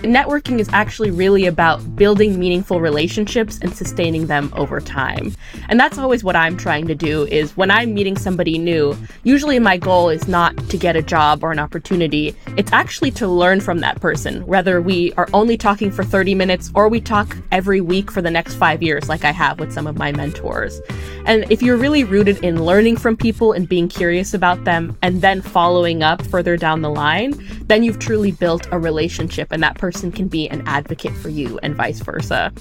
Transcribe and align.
Networking 0.00 0.58
is 0.58 0.68
actually 0.72 1.10
really 1.10 1.46
about 1.46 1.94
building 1.94 2.38
meaningful 2.38 2.80
relationships 2.80 3.58
and 3.62 3.72
sustaining 3.72 4.26
them 4.26 4.52
over 4.56 4.80
time. 4.80 5.32
And 5.68 5.78
that's 5.78 5.96
always 5.96 6.24
what 6.24 6.34
I'm 6.34 6.56
trying 6.56 6.88
to 6.88 6.94
do 6.94 7.26
is 7.26 7.56
when 7.56 7.70
I'm 7.70 7.94
meeting 7.94 8.16
somebody 8.16 8.58
new, 8.58 8.96
usually 9.22 9.58
my 9.58 9.76
goal 9.76 10.08
is 10.08 10.26
not 10.26 10.56
to 10.70 10.76
get 10.76 10.96
a 10.96 11.02
job 11.02 11.44
or 11.44 11.52
an 11.52 11.60
opportunity. 11.60 12.34
It's 12.56 12.72
actually 12.72 13.12
to 13.12 13.28
learn 13.28 13.60
from 13.60 13.78
that 13.80 14.00
person, 14.00 14.44
whether 14.46 14.80
we 14.80 15.12
are 15.12 15.28
only 15.32 15.56
talking 15.56 15.92
for 15.92 16.02
30 16.02 16.34
minutes 16.34 16.72
or 16.74 16.88
we 16.88 17.00
talk 17.00 17.36
every 17.52 17.80
week 17.80 18.10
for 18.10 18.22
the 18.22 18.30
next 18.30 18.54
5 18.54 18.82
years 18.82 19.08
like 19.08 19.24
I 19.24 19.30
have 19.30 19.60
with 19.60 19.72
some 19.72 19.86
of 19.86 19.96
my 19.96 20.10
mentors. 20.10 20.80
And 21.26 21.44
if 21.50 21.62
you're 21.62 21.76
really 21.76 22.02
rooted 22.02 22.42
in 22.42 22.64
learning 22.64 22.96
from 22.96 23.16
people 23.16 23.52
and 23.52 23.68
being 23.68 23.88
curious 23.88 24.34
about 24.34 24.64
them 24.64 24.96
and 25.02 25.22
then 25.22 25.40
following 25.42 26.02
up 26.02 26.22
further 26.26 26.56
down 26.56 26.82
the 26.82 26.90
line, 26.90 27.34
then 27.66 27.84
you've 27.84 28.00
truly 28.00 28.32
built 28.32 28.66
a 28.72 28.78
relationship 28.78 29.52
and 29.52 29.62
that 29.62 29.78
person 29.82 30.12
can 30.12 30.28
be 30.28 30.48
an 30.48 30.62
advocate 30.68 31.12
for 31.12 31.28
you 31.28 31.58
and 31.64 31.74
vice 31.74 31.98
versa. 31.98 32.52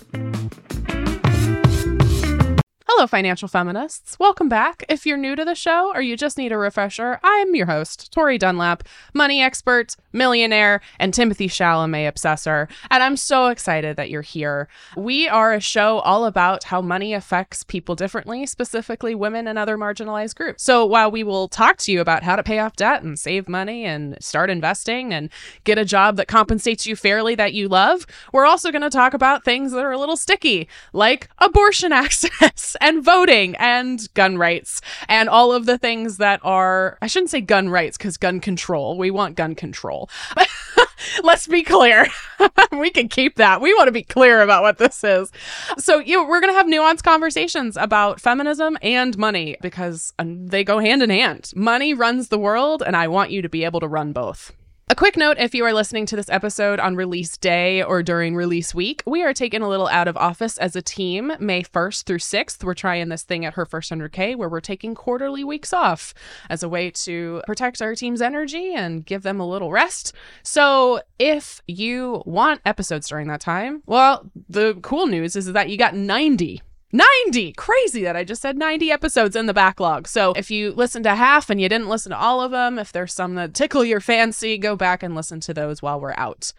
Hello, 2.93 3.07
financial 3.07 3.47
feminists. 3.47 4.19
Welcome 4.19 4.49
back. 4.49 4.83
If 4.89 5.05
you're 5.05 5.15
new 5.15 5.33
to 5.37 5.45
the 5.45 5.55
show 5.55 5.93
or 5.95 6.01
you 6.01 6.17
just 6.17 6.37
need 6.37 6.51
a 6.51 6.57
refresher, 6.57 7.21
I'm 7.23 7.55
your 7.55 7.67
host, 7.67 8.11
Tori 8.11 8.37
Dunlap, 8.37 8.83
money 9.13 9.41
expert, 9.41 9.95
millionaire, 10.11 10.81
and 10.99 11.13
Timothée 11.13 11.47
Chalamet 11.47 12.11
obsessor. 12.11 12.69
And 12.89 13.01
I'm 13.01 13.15
so 13.15 13.47
excited 13.47 13.95
that 13.95 14.09
you're 14.09 14.21
here. 14.21 14.67
We 14.97 15.29
are 15.29 15.53
a 15.53 15.61
show 15.61 15.99
all 15.99 16.25
about 16.25 16.65
how 16.65 16.81
money 16.81 17.13
affects 17.13 17.63
people 17.63 17.95
differently, 17.95 18.45
specifically 18.45 19.15
women 19.15 19.47
and 19.47 19.57
other 19.57 19.77
marginalized 19.77 20.35
groups. 20.35 20.61
So 20.61 20.85
while 20.85 21.09
we 21.09 21.23
will 21.23 21.47
talk 21.47 21.77
to 21.77 21.93
you 21.93 22.01
about 22.01 22.23
how 22.23 22.35
to 22.35 22.43
pay 22.43 22.59
off 22.59 22.75
debt 22.75 23.03
and 23.03 23.17
save 23.17 23.47
money 23.47 23.85
and 23.85 24.21
start 24.21 24.49
investing 24.49 25.13
and 25.13 25.29
get 25.63 25.77
a 25.77 25.85
job 25.85 26.17
that 26.17 26.27
compensates 26.27 26.85
you 26.85 26.97
fairly 26.97 27.35
that 27.35 27.53
you 27.53 27.69
love, 27.69 28.05
we're 28.33 28.45
also 28.45 28.69
going 28.69 28.81
to 28.81 28.89
talk 28.89 29.13
about 29.13 29.45
things 29.45 29.71
that 29.71 29.85
are 29.85 29.93
a 29.93 29.97
little 29.97 30.17
sticky, 30.17 30.67
like 30.91 31.29
abortion 31.39 31.91
access 31.93 32.75
and 32.81 33.03
voting 33.03 33.55
and 33.57 34.13
gun 34.13 34.37
rights 34.37 34.81
and 35.07 35.29
all 35.29 35.53
of 35.53 35.65
the 35.65 35.77
things 35.77 36.17
that 36.17 36.39
are, 36.43 36.97
I 37.01 37.07
shouldn't 37.07 37.29
say 37.29 37.41
gun 37.41 37.69
rights 37.69 37.97
because 37.97 38.17
gun 38.17 38.39
control. 38.39 38.97
We 38.97 39.11
want 39.11 39.35
gun 39.35 39.55
control. 39.55 40.09
Let's 41.23 41.47
be 41.47 41.63
clear. 41.63 42.07
we 42.71 42.89
can 42.89 43.07
keep 43.07 43.35
that. 43.35 43.61
We 43.61 43.73
want 43.73 43.87
to 43.87 43.91
be 43.91 44.03
clear 44.03 44.41
about 44.41 44.63
what 44.63 44.77
this 44.77 45.03
is. 45.03 45.31
So, 45.77 45.99
you 45.99 46.17
know, 46.17 46.27
we're 46.27 46.41
going 46.41 46.53
to 46.53 46.57
have 46.57 46.67
nuanced 46.67 47.03
conversations 47.03 47.77
about 47.77 48.19
feminism 48.21 48.77
and 48.81 49.17
money 49.17 49.57
because 49.61 50.13
um, 50.19 50.47
they 50.47 50.63
go 50.63 50.79
hand 50.79 51.01
in 51.01 51.09
hand. 51.09 51.51
Money 51.55 51.93
runs 51.93 52.29
the 52.29 52.39
world, 52.39 52.83
and 52.85 52.95
I 52.95 53.07
want 53.07 53.31
you 53.31 53.41
to 53.41 53.49
be 53.49 53.63
able 53.63 53.79
to 53.79 53.87
run 53.87 54.13
both. 54.13 54.51
A 54.91 54.95
quick 55.01 55.15
note 55.15 55.37
if 55.39 55.55
you 55.55 55.63
are 55.63 55.71
listening 55.71 56.05
to 56.07 56.17
this 56.17 56.29
episode 56.29 56.77
on 56.77 56.97
release 56.97 57.37
day 57.37 57.81
or 57.81 58.03
during 58.03 58.35
release 58.35 58.75
week, 58.75 59.01
we 59.05 59.23
are 59.23 59.33
taking 59.33 59.61
a 59.61 59.69
little 59.69 59.87
out 59.87 60.09
of 60.09 60.17
office 60.17 60.57
as 60.57 60.75
a 60.75 60.81
team 60.81 61.31
May 61.39 61.63
1st 61.63 62.03
through 62.03 62.17
6th. 62.17 62.61
We're 62.61 62.73
trying 62.73 63.07
this 63.07 63.23
thing 63.23 63.45
at 63.45 63.53
Her 63.53 63.65
First 63.65 63.89
100K 63.89 64.35
where 64.35 64.49
we're 64.49 64.59
taking 64.59 64.93
quarterly 64.93 65.45
weeks 65.45 65.71
off 65.71 66.13
as 66.49 66.61
a 66.61 66.67
way 66.67 66.91
to 66.91 67.41
protect 67.47 67.81
our 67.81 67.95
team's 67.95 68.21
energy 68.21 68.73
and 68.73 69.05
give 69.05 69.23
them 69.23 69.39
a 69.39 69.47
little 69.47 69.71
rest. 69.71 70.11
So 70.43 70.99
if 71.17 71.61
you 71.67 72.21
want 72.25 72.59
episodes 72.65 73.07
during 73.07 73.29
that 73.29 73.39
time, 73.39 73.83
well, 73.85 74.29
the 74.49 74.77
cool 74.81 75.07
news 75.07 75.37
is 75.37 75.53
that 75.53 75.69
you 75.69 75.77
got 75.77 75.95
90 75.95 76.61
90 76.91 77.53
crazy 77.53 78.03
that 78.03 78.15
i 78.15 78.23
just 78.23 78.41
said 78.41 78.57
90 78.57 78.91
episodes 78.91 79.35
in 79.35 79.45
the 79.45 79.53
backlog 79.53 80.07
so 80.07 80.33
if 80.33 80.51
you 80.51 80.71
listen 80.71 81.03
to 81.03 81.15
half 81.15 81.49
and 81.49 81.61
you 81.61 81.69
didn't 81.69 81.89
listen 81.89 82.11
to 82.11 82.17
all 82.17 82.41
of 82.41 82.51
them 82.51 82.77
if 82.77 82.91
there's 82.91 83.13
some 83.13 83.35
that 83.35 83.53
tickle 83.53 83.85
your 83.85 84.01
fancy 84.01 84.57
go 84.57 84.75
back 84.75 85.01
and 85.01 85.15
listen 85.15 85.39
to 85.39 85.53
those 85.53 85.81
while 85.81 85.99
we're 85.99 86.13
out 86.17 86.53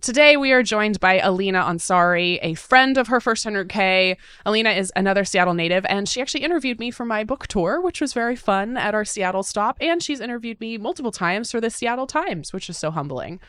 Today, 0.00 0.36
we 0.36 0.52
are 0.52 0.62
joined 0.62 1.00
by 1.00 1.18
Aleenah 1.18 1.64
Ansari, 1.64 2.38
a 2.40 2.54
friend 2.54 2.96
of 2.96 3.08
her 3.08 3.20
first 3.20 3.44
100K. 3.44 4.16
Aleenah 4.46 4.78
is 4.78 4.92
another 4.94 5.24
Seattle 5.24 5.54
native, 5.54 5.84
and 5.88 6.08
she 6.08 6.20
actually 6.20 6.44
interviewed 6.44 6.78
me 6.78 6.92
for 6.92 7.04
my 7.04 7.24
book 7.24 7.48
tour, 7.48 7.80
which 7.80 8.00
was 8.00 8.12
very 8.12 8.36
fun 8.36 8.76
at 8.76 8.94
our 8.94 9.04
Seattle 9.04 9.42
stop. 9.42 9.76
And 9.80 10.00
she's 10.00 10.20
interviewed 10.20 10.60
me 10.60 10.78
multiple 10.78 11.10
times 11.10 11.50
for 11.50 11.60
the 11.60 11.68
Seattle 11.68 12.06
Times, 12.06 12.52
which 12.52 12.70
is 12.70 12.78
so 12.78 12.92
humbling. 12.92 13.40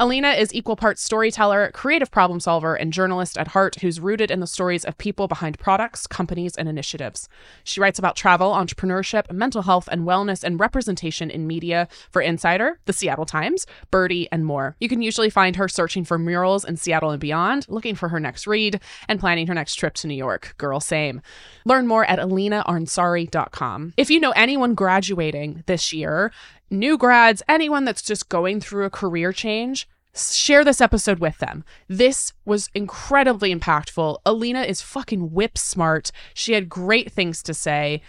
Aleenah 0.00 0.38
is 0.38 0.54
equal 0.54 0.76
parts 0.76 1.02
storyteller, 1.02 1.70
creative 1.74 2.10
problem 2.10 2.40
solver, 2.40 2.74
and 2.74 2.90
journalist 2.90 3.36
at 3.36 3.48
heart 3.48 3.76
who's 3.82 4.00
rooted 4.00 4.30
in 4.30 4.40
the 4.40 4.46
stories 4.46 4.82
of 4.86 4.96
people 4.96 5.28
behind 5.28 5.58
products, 5.58 6.06
companies, 6.06 6.56
and 6.56 6.70
initiatives. 6.70 7.28
She 7.64 7.82
writes 7.82 7.98
about 7.98 8.16
travel, 8.16 8.52
entrepreneurship, 8.52 9.30
mental 9.30 9.60
health, 9.60 9.90
and 9.92 10.06
wellness 10.06 10.42
and 10.42 10.58
representation 10.58 11.30
in 11.30 11.46
media 11.46 11.86
for 12.10 12.22
Insider, 12.22 12.78
The 12.86 12.94
Seattle 12.94 13.26
Times, 13.26 13.66
Byrdie, 13.92 14.26
and 14.32 14.46
more. 14.46 14.74
You 14.80 14.88
can 14.88 15.02
usually 15.02 15.28
find 15.28 15.56
her 15.56 15.68
searching 15.68 16.06
for 16.06 16.18
murals 16.18 16.64
in 16.64 16.78
Seattle 16.78 17.10
and 17.10 17.20
beyond, 17.20 17.66
looking 17.68 17.94
for 17.94 18.08
her 18.08 18.18
next 18.18 18.46
read, 18.46 18.80
and 19.06 19.20
planning 19.20 19.48
her 19.48 19.54
next 19.54 19.74
trip 19.74 19.92
to 19.96 20.06
New 20.06 20.14
York. 20.14 20.54
Girl, 20.56 20.80
same. 20.80 21.20
Learn 21.66 21.86
more 21.86 22.06
at 22.06 22.18
aleenahansari.com. 22.18 23.92
If 23.98 24.08
you 24.08 24.18
know 24.18 24.30
anyone 24.30 24.72
graduating 24.72 25.62
this 25.66 25.92
year, 25.92 26.32
new 26.70 26.96
grads, 26.96 27.42
anyone 27.48 27.84
that's 27.84 28.02
just 28.02 28.28
going 28.28 28.60
through 28.60 28.84
a 28.84 28.90
career 28.90 29.32
change, 29.32 29.88
share 30.14 30.64
this 30.64 30.80
episode 30.80 31.18
with 31.18 31.38
them. 31.38 31.64
This 31.88 32.32
was 32.44 32.68
incredibly 32.74 33.54
impactful. 33.54 34.18
Aleenah 34.26 34.66
is 34.66 34.82
fucking 34.82 35.32
whip 35.32 35.56
smart. 35.56 36.10
She 36.34 36.54
had 36.54 36.68
great 36.68 37.12
things 37.12 37.42
to 37.44 37.54
say. 37.54 38.02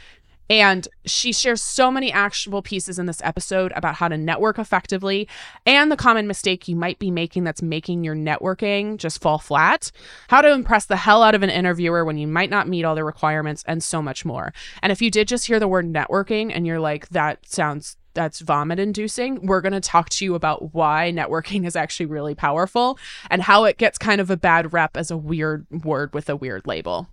And 0.49 0.87
she 1.05 1.31
shares 1.31 1.61
so 1.61 1.89
many 1.89 2.11
actionable 2.11 2.61
pieces 2.61 2.99
in 2.99 3.05
this 3.05 3.21
episode 3.23 3.71
about 3.73 3.95
how 3.95 4.09
to 4.09 4.17
network 4.17 4.59
effectively 4.59 5.27
and 5.65 5.89
the 5.89 5.95
common 5.95 6.27
mistake 6.27 6.67
you 6.67 6.75
might 6.75 6.99
be 6.99 7.09
making 7.09 7.45
that's 7.45 7.61
making 7.61 8.03
your 8.03 8.15
networking 8.15 8.97
just 8.97 9.21
fall 9.21 9.39
flat, 9.39 9.91
how 10.27 10.41
to 10.41 10.51
impress 10.51 10.85
the 10.85 10.97
hell 10.97 11.23
out 11.23 11.35
of 11.35 11.43
an 11.43 11.49
interviewer 11.49 12.03
when 12.03 12.17
you 12.17 12.27
might 12.27 12.49
not 12.49 12.67
meet 12.67 12.83
all 12.83 12.95
the 12.95 13.03
requirements, 13.03 13.63
and 13.65 13.81
so 13.81 14.01
much 14.01 14.25
more. 14.25 14.53
And 14.81 14.91
if 14.91 15.01
you 15.01 15.09
did 15.09 15.27
just 15.27 15.47
hear 15.47 15.59
the 15.59 15.67
word 15.67 15.85
networking 15.85 16.51
and 16.53 16.67
you're 16.67 16.81
like, 16.81 17.07
that 17.09 17.47
sounds 17.47 17.95
that's 18.13 18.41
vomit 18.41 18.79
inducing, 18.79 19.45
we're 19.45 19.61
going 19.61 19.71
to 19.71 19.79
talk 19.79 20.09
to 20.09 20.25
you 20.25 20.35
about 20.35 20.73
why 20.73 21.13
networking 21.15 21.65
is 21.65 21.77
actually 21.77 22.07
really 22.07 22.35
powerful 22.35 22.99
and 23.29 23.41
how 23.41 23.63
it 23.63 23.77
gets 23.77 23.97
kind 23.97 24.19
of 24.19 24.29
a 24.29 24.35
bad 24.35 24.73
rep 24.73 24.97
as 24.97 25.11
a 25.11 25.17
weird 25.17 25.65
word 25.85 26.13
with 26.13 26.29
a 26.29 26.35
weird 26.35 26.67
label. 26.67 27.07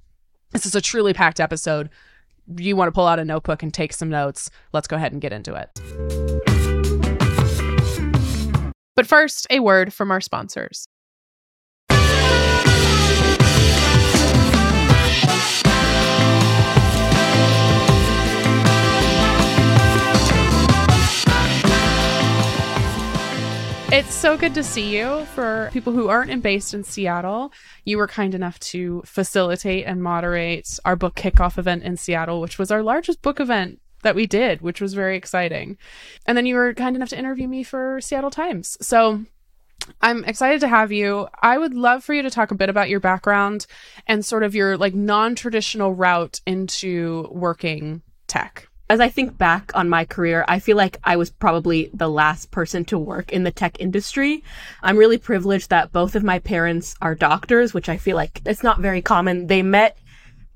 This 0.52 0.66
is 0.66 0.74
a 0.74 0.80
truly 0.80 1.12
packed 1.12 1.40
episode. 1.40 1.90
You 2.56 2.76
want 2.76 2.88
to 2.88 2.92
pull 2.92 3.06
out 3.06 3.18
a 3.18 3.24
notebook 3.24 3.62
and 3.62 3.72
take 3.72 3.92
some 3.92 4.08
notes. 4.08 4.50
Let's 4.72 4.88
go 4.88 4.96
ahead 4.96 5.12
and 5.12 5.20
get 5.20 5.32
into 5.32 5.54
it. 5.54 5.68
But 8.96 9.06
first, 9.06 9.46
a 9.50 9.60
word 9.60 9.92
from 9.92 10.10
our 10.10 10.20
sponsors. 10.20 10.88
It's 23.90 24.12
so 24.12 24.36
good 24.36 24.52
to 24.52 24.62
see 24.62 24.94
you. 24.94 25.24
For 25.34 25.70
people 25.72 25.94
who 25.94 26.08
aren't 26.08 26.42
based 26.42 26.74
in 26.74 26.84
Seattle, 26.84 27.50
you 27.86 27.96
were 27.96 28.06
kind 28.06 28.34
enough 28.34 28.60
to 28.60 29.02
facilitate 29.06 29.86
and 29.86 30.02
moderate 30.02 30.78
our 30.84 30.94
book 30.94 31.14
kickoff 31.14 31.56
event 31.56 31.84
in 31.84 31.96
Seattle, 31.96 32.42
which 32.42 32.58
was 32.58 32.70
our 32.70 32.82
largest 32.82 33.22
book 33.22 33.40
event 33.40 33.80
that 34.02 34.14
we 34.14 34.26
did, 34.26 34.60
which 34.60 34.82
was 34.82 34.92
very 34.92 35.16
exciting. 35.16 35.78
And 36.26 36.36
then 36.36 36.44
you 36.44 36.54
were 36.56 36.74
kind 36.74 36.96
enough 36.96 37.08
to 37.08 37.18
interview 37.18 37.48
me 37.48 37.62
for 37.62 37.98
Seattle 38.02 38.30
Times. 38.30 38.76
So 38.82 39.24
I'm 40.02 40.22
excited 40.26 40.60
to 40.60 40.68
have 40.68 40.92
you. 40.92 41.26
I 41.40 41.56
would 41.56 41.72
love 41.72 42.04
for 42.04 42.12
you 42.12 42.20
to 42.20 42.30
talk 42.30 42.50
a 42.50 42.56
bit 42.56 42.68
about 42.68 42.90
your 42.90 43.00
background 43.00 43.66
and 44.06 44.22
sort 44.22 44.42
of 44.42 44.54
your 44.54 44.76
like 44.76 44.94
non-traditional 44.94 45.94
route 45.94 46.42
into 46.46 47.26
working 47.32 48.02
tech 48.26 48.67
as 48.90 49.00
I 49.00 49.08
think 49.08 49.36
back 49.36 49.70
on 49.74 49.88
my 49.88 50.04
career, 50.04 50.44
I 50.48 50.60
feel 50.60 50.76
like 50.76 50.98
I 51.04 51.16
was 51.16 51.30
probably 51.30 51.90
the 51.92 52.08
last 52.08 52.50
person 52.50 52.84
to 52.86 52.98
work 52.98 53.32
in 53.32 53.44
the 53.44 53.50
tech 53.50 53.78
industry. 53.80 54.42
I'm 54.82 54.96
really 54.96 55.18
privileged 55.18 55.70
that 55.70 55.92
both 55.92 56.14
of 56.14 56.24
my 56.24 56.38
parents 56.38 56.94
are 57.02 57.14
doctors, 57.14 57.74
which 57.74 57.88
I 57.88 57.98
feel 57.98 58.16
like 58.16 58.40
it's 58.46 58.62
not 58.62 58.80
very 58.80 59.02
common. 59.02 59.46
They 59.46 59.62
met 59.62 59.98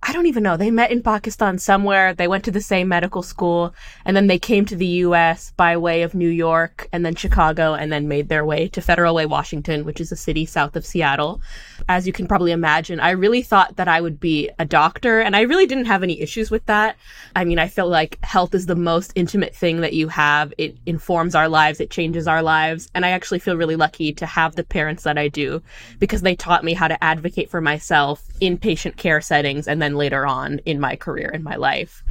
I 0.04 0.12
don't 0.12 0.26
even 0.26 0.42
know. 0.42 0.56
They 0.56 0.72
met 0.72 0.90
in 0.90 1.00
Pakistan 1.00 1.58
somewhere. 1.58 2.12
They 2.12 2.26
went 2.26 2.44
to 2.44 2.50
the 2.50 2.60
same 2.60 2.88
medical 2.88 3.22
school 3.22 3.72
and 4.04 4.16
then 4.16 4.26
they 4.26 4.38
came 4.38 4.64
to 4.64 4.74
the 4.74 4.86
US 5.06 5.52
by 5.52 5.76
way 5.76 6.02
of 6.02 6.12
New 6.12 6.28
York 6.28 6.88
and 6.92 7.06
then 7.06 7.14
Chicago 7.14 7.74
and 7.74 7.92
then 7.92 8.08
made 8.08 8.28
their 8.28 8.44
way 8.44 8.66
to 8.68 8.80
Federal 8.80 9.14
Way, 9.14 9.26
Washington, 9.26 9.84
which 9.84 10.00
is 10.00 10.10
a 10.10 10.16
city 10.16 10.44
south 10.44 10.74
of 10.74 10.84
Seattle. 10.84 11.40
As 11.88 12.04
you 12.04 12.12
can 12.12 12.26
probably 12.26 12.50
imagine, 12.50 12.98
I 12.98 13.10
really 13.10 13.42
thought 13.42 13.76
that 13.76 13.86
I 13.86 14.00
would 14.00 14.18
be 14.18 14.50
a 14.58 14.64
doctor 14.64 15.20
and 15.20 15.36
I 15.36 15.42
really 15.42 15.66
didn't 15.66 15.84
have 15.84 16.02
any 16.02 16.20
issues 16.20 16.50
with 16.50 16.66
that. 16.66 16.96
I 17.36 17.44
mean, 17.44 17.60
I 17.60 17.68
feel 17.68 17.88
like 17.88 18.18
health 18.24 18.56
is 18.56 18.66
the 18.66 18.74
most 18.74 19.12
intimate 19.14 19.54
thing 19.54 19.82
that 19.82 19.92
you 19.92 20.08
have. 20.08 20.52
It 20.58 20.76
informs 20.84 21.36
our 21.36 21.48
lives, 21.48 21.78
it 21.78 21.90
changes 21.90 22.26
our 22.26 22.42
lives. 22.42 22.90
And 22.92 23.06
I 23.06 23.10
actually 23.10 23.38
feel 23.38 23.56
really 23.56 23.76
lucky 23.76 24.12
to 24.14 24.26
have 24.26 24.56
the 24.56 24.64
parents 24.64 25.04
that 25.04 25.16
I 25.16 25.28
do 25.28 25.62
because 26.00 26.22
they 26.22 26.34
taught 26.34 26.64
me 26.64 26.74
how 26.74 26.88
to 26.88 27.02
advocate 27.04 27.50
for 27.50 27.60
myself 27.60 28.24
in 28.40 28.58
patient 28.58 28.96
care 28.96 29.20
settings 29.20 29.68
and 29.68 29.80
then 29.80 29.91
then 29.92 29.98
later 29.98 30.26
on 30.26 30.58
in 30.64 30.80
my 30.80 30.96
career 30.96 31.30
in 31.30 31.42
my 31.42 31.56
life. 31.56 32.02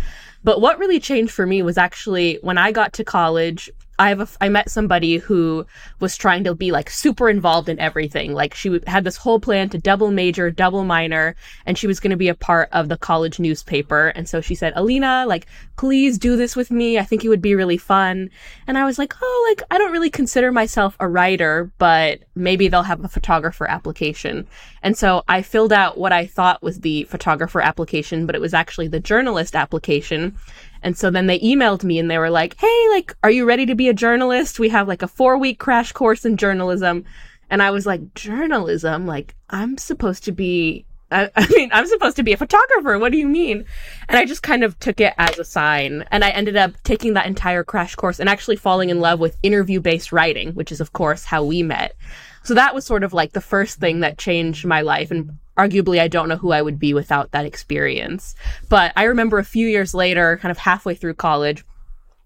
But 0.44 0.62
what 0.62 0.80
really 0.80 1.00
changed 1.00 1.34
for 1.34 1.46
me 1.46 1.62
was 1.62 1.78
actually 1.78 2.40
when 2.42 2.58
I 2.58 2.72
got 2.72 2.94
to 2.94 3.04
college, 3.04 3.70
I 4.02 4.10
have 4.10 4.20
a, 4.20 4.28
I 4.42 4.50
met 4.50 4.72
somebody 4.72 5.18
who 5.18 5.64
was 6.00 6.18
trying 6.18 6.44
to 6.46 6.56
be 6.56 6.72
like 6.72 6.90
super 6.90 7.30
involved 7.30 7.70
in 7.70 7.78
everything. 7.78 8.34
Like 8.34 8.56
she 8.56 8.80
had 8.88 9.04
this 9.04 9.16
whole 9.16 9.40
plan 9.40 9.70
to 9.70 9.78
double 9.78 10.10
major, 10.10 10.50
double 10.50 10.84
minor, 10.84 11.36
and 11.68 11.78
she 11.78 11.86
was 11.86 12.00
going 12.00 12.10
to 12.10 12.18
be 12.18 12.28
a 12.28 12.34
part 12.34 12.70
of 12.72 12.90
the 12.90 12.98
college 12.98 13.40
newspaper. 13.40 14.08
And 14.08 14.28
so 14.28 14.42
she 14.42 14.56
said, 14.56 14.74
Aleenah, 14.74 15.28
like, 15.28 15.46
please 15.78 16.18
do 16.18 16.36
this 16.36 16.56
with 16.56 16.72
me. 16.72 16.98
I 16.98 17.04
think 17.04 17.24
it 17.24 17.30
would 17.30 17.44
be 17.44 17.54
really 17.54 17.78
fun. 17.78 18.32
And 18.66 18.76
I 18.76 18.86
was 18.86 18.98
like, 18.98 19.14
oh, 19.22 19.46
like, 19.50 19.62
I 19.70 19.78
don't 19.78 19.92
really 19.92 20.10
consider 20.10 20.52
myself 20.52 20.98
a 21.00 21.08
writer, 21.08 21.72
but 21.78 22.22
maybe 22.34 22.70
they'll 22.70 22.82
have 22.82 23.06
a 23.06 23.08
photographer 23.08 23.70
application. 23.70 24.48
And 24.82 24.98
so 24.98 25.22
I 25.28 25.44
filled 25.44 25.74
out 25.74 26.00
what 26.00 26.12
I 26.12 26.26
thought 26.26 26.64
was 26.64 26.80
the 26.80 27.04
photographer 27.04 27.62
application, 27.62 28.26
but 28.26 28.34
it 28.34 28.42
was 28.42 28.56
actually 28.56 28.88
the 28.88 29.00
journalist 29.00 29.56
application. 29.56 30.36
And 30.84 30.98
so 30.98 31.12
then 31.12 31.28
they 31.28 31.40
emailed 31.40 31.84
me 31.84 32.00
and 32.00 32.10
they 32.10 32.18
were 32.18 32.30
like, 32.30 32.56
Hey, 32.58 32.88
like, 32.90 33.16
are 33.24 33.32
you 33.32 33.46
ready 33.46 33.66
to 33.66 33.76
be 33.76 33.90
a 33.90 33.94
journalist? 33.94 34.60
We 34.60 34.70
have 34.70 34.88
like 34.88 35.02
a 35.02 35.08
four 35.08 35.38
week 35.38 35.60
crash 35.60 35.92
course 35.92 36.26
in 36.26 36.38
journalism. 36.38 37.06
And 37.50 37.62
I 37.62 37.72
was 37.72 37.86
like, 37.86 38.14
journalism? 38.14 39.06
Like, 39.06 39.36
I'm 39.50 39.78
supposed 39.78 40.24
to 40.24 40.32
be, 40.32 40.86
I, 41.12 41.30
I, 41.36 41.48
mean, 41.48 41.70
I'm 41.74 41.86
supposed 41.86 42.16
to 42.16 42.24
be 42.24 42.32
a 42.32 42.38
photographer. 42.38 42.98
What 42.98 43.12
do 43.12 43.18
you 43.18 43.28
mean? 43.28 43.66
And 44.08 44.18
I 44.18 44.26
just 44.26 44.42
kind 44.42 44.64
of 44.64 44.80
took 44.80 45.02
it 45.02 45.14
as 45.18 45.38
a 45.38 45.44
sign. 45.44 46.06
And 46.12 46.24
I 46.24 46.30
ended 46.30 46.56
up 46.56 46.72
taking 46.84 47.14
that 47.14 47.28
entire 47.28 47.66
crash 47.66 47.96
course 47.96 48.20
and 48.20 48.30
actually 48.30 48.56
falling 48.56 48.90
in 48.90 49.02
love 49.02 49.20
with 49.20 49.38
interview 49.44 49.82
based 49.82 50.14
writing, 50.14 50.54
which 50.54 50.72
is, 50.72 50.80
of 50.80 50.94
course, 50.94 51.26
how 51.26 51.44
we 51.44 51.62
met. 51.62 51.96
So 52.44 52.54
that 52.56 52.74
was 52.74 52.86
sort 52.86 53.04
of 53.04 53.14
like 53.14 53.34
the 53.34 53.42
first 53.42 53.80
thing 53.80 54.00
that 54.00 54.18
changed 54.18 54.66
my 54.66 54.82
life 54.82 55.12
and 55.12 55.38
arguably 55.62 56.00
I 56.00 56.08
don't 56.08 56.30
know 56.30 56.38
who 56.38 56.52
I 56.52 56.62
would 56.62 56.80
be 56.80 56.94
without 56.94 57.32
that 57.32 57.46
experience. 57.46 58.36
But 58.70 58.94
I 58.96 59.04
remember 59.04 59.38
a 59.38 59.46
few 59.46 59.68
years 59.68 59.94
later, 59.94 60.38
kind 60.42 60.52
of 60.52 60.58
halfway 60.58 60.96
through 60.96 61.16
college, 61.16 61.64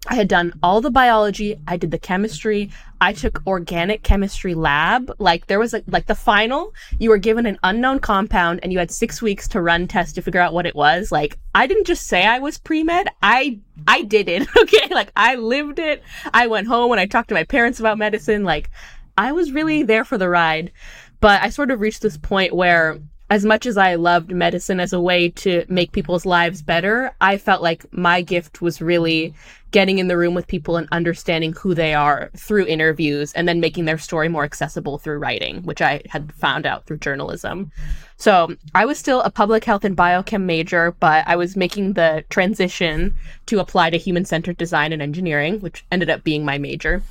I 0.08 0.14
had 0.14 0.28
done 0.28 0.52
all 0.62 0.80
the 0.80 0.90
biology, 0.90 1.58
I 1.66 1.76
did 1.76 1.90
the 1.90 1.98
chemistry, 1.98 2.70
I 3.00 3.12
took 3.12 3.42
organic 3.46 4.02
chemistry 4.04 4.54
lab. 4.54 5.12
Like 5.18 5.48
there 5.48 5.58
was 5.58 5.74
a, 5.74 5.82
like 5.88 6.06
the 6.06 6.14
final, 6.14 6.72
you 6.98 7.10
were 7.10 7.18
given 7.18 7.44
an 7.44 7.58
unknown 7.64 7.98
compound 7.98 8.60
and 8.62 8.72
you 8.72 8.78
had 8.78 8.90
6 8.90 9.20
weeks 9.20 9.48
to 9.48 9.60
run 9.60 9.88
tests 9.88 10.12
to 10.14 10.22
figure 10.22 10.40
out 10.40 10.54
what 10.54 10.66
it 10.66 10.76
was. 10.76 11.10
Like 11.10 11.38
I 11.54 11.66
didn't 11.66 11.86
just 11.86 12.06
say 12.06 12.24
I 12.24 12.38
was 12.38 12.58
pre-med, 12.58 13.08
I 13.22 13.58
I 13.86 14.02
did 14.02 14.28
it. 14.28 14.46
Okay? 14.56 14.94
Like 14.94 15.12
I 15.16 15.34
lived 15.36 15.78
it. 15.78 16.02
I 16.32 16.46
went 16.46 16.68
home 16.68 16.92
and 16.92 17.00
I 17.00 17.06
talked 17.06 17.28
to 17.28 17.34
my 17.34 17.44
parents 17.44 17.80
about 17.80 17.98
medicine 17.98 18.44
like 18.44 18.70
I 19.18 19.32
was 19.32 19.52
really 19.52 19.82
there 19.82 20.04
for 20.04 20.18
the 20.18 20.28
ride. 20.28 20.72
But 21.20 21.42
I 21.42 21.48
sort 21.50 21.70
of 21.70 21.80
reached 21.80 22.02
this 22.02 22.16
point 22.16 22.54
where 22.54 23.00
as 23.28 23.44
much 23.44 23.66
as 23.66 23.76
I 23.76 23.96
loved 23.96 24.30
medicine 24.30 24.78
as 24.78 24.92
a 24.92 25.00
way 25.00 25.30
to 25.30 25.64
make 25.68 25.92
people's 25.92 26.24
lives 26.24 26.62
better, 26.62 27.12
I 27.20 27.38
felt 27.38 27.62
like 27.62 27.92
my 27.92 28.22
gift 28.22 28.62
was 28.62 28.80
really 28.80 29.34
getting 29.72 29.98
in 29.98 30.06
the 30.06 30.16
room 30.16 30.32
with 30.32 30.46
people 30.46 30.76
and 30.76 30.88
understanding 30.92 31.52
who 31.52 31.74
they 31.74 31.92
are 31.92 32.30
through 32.36 32.66
interviews 32.66 33.32
and 33.32 33.48
then 33.48 33.60
making 33.60 33.84
their 33.84 33.98
story 33.98 34.28
more 34.28 34.44
accessible 34.44 34.96
through 34.96 35.18
writing, 35.18 35.62
which 35.64 35.82
I 35.82 36.02
had 36.08 36.32
found 36.34 36.66
out 36.66 36.86
through 36.86 36.98
journalism. 36.98 37.72
So 38.16 38.56
I 38.74 38.86
was 38.86 38.96
still 38.96 39.20
a 39.22 39.30
public 39.30 39.64
health 39.64 39.84
and 39.84 39.96
biochem 39.96 40.44
major, 40.44 40.92
but 41.00 41.26
I 41.26 41.36
was 41.36 41.56
making 41.56 41.94
the 41.94 42.24
transition 42.30 43.14
to 43.46 43.58
apply 43.58 43.90
to 43.90 43.98
human 43.98 44.24
centered 44.24 44.56
design 44.56 44.92
and 44.92 45.02
engineering, 45.02 45.60
which 45.60 45.84
ended 45.90 46.10
up 46.10 46.22
being 46.22 46.44
my 46.44 46.58
major. 46.58 47.02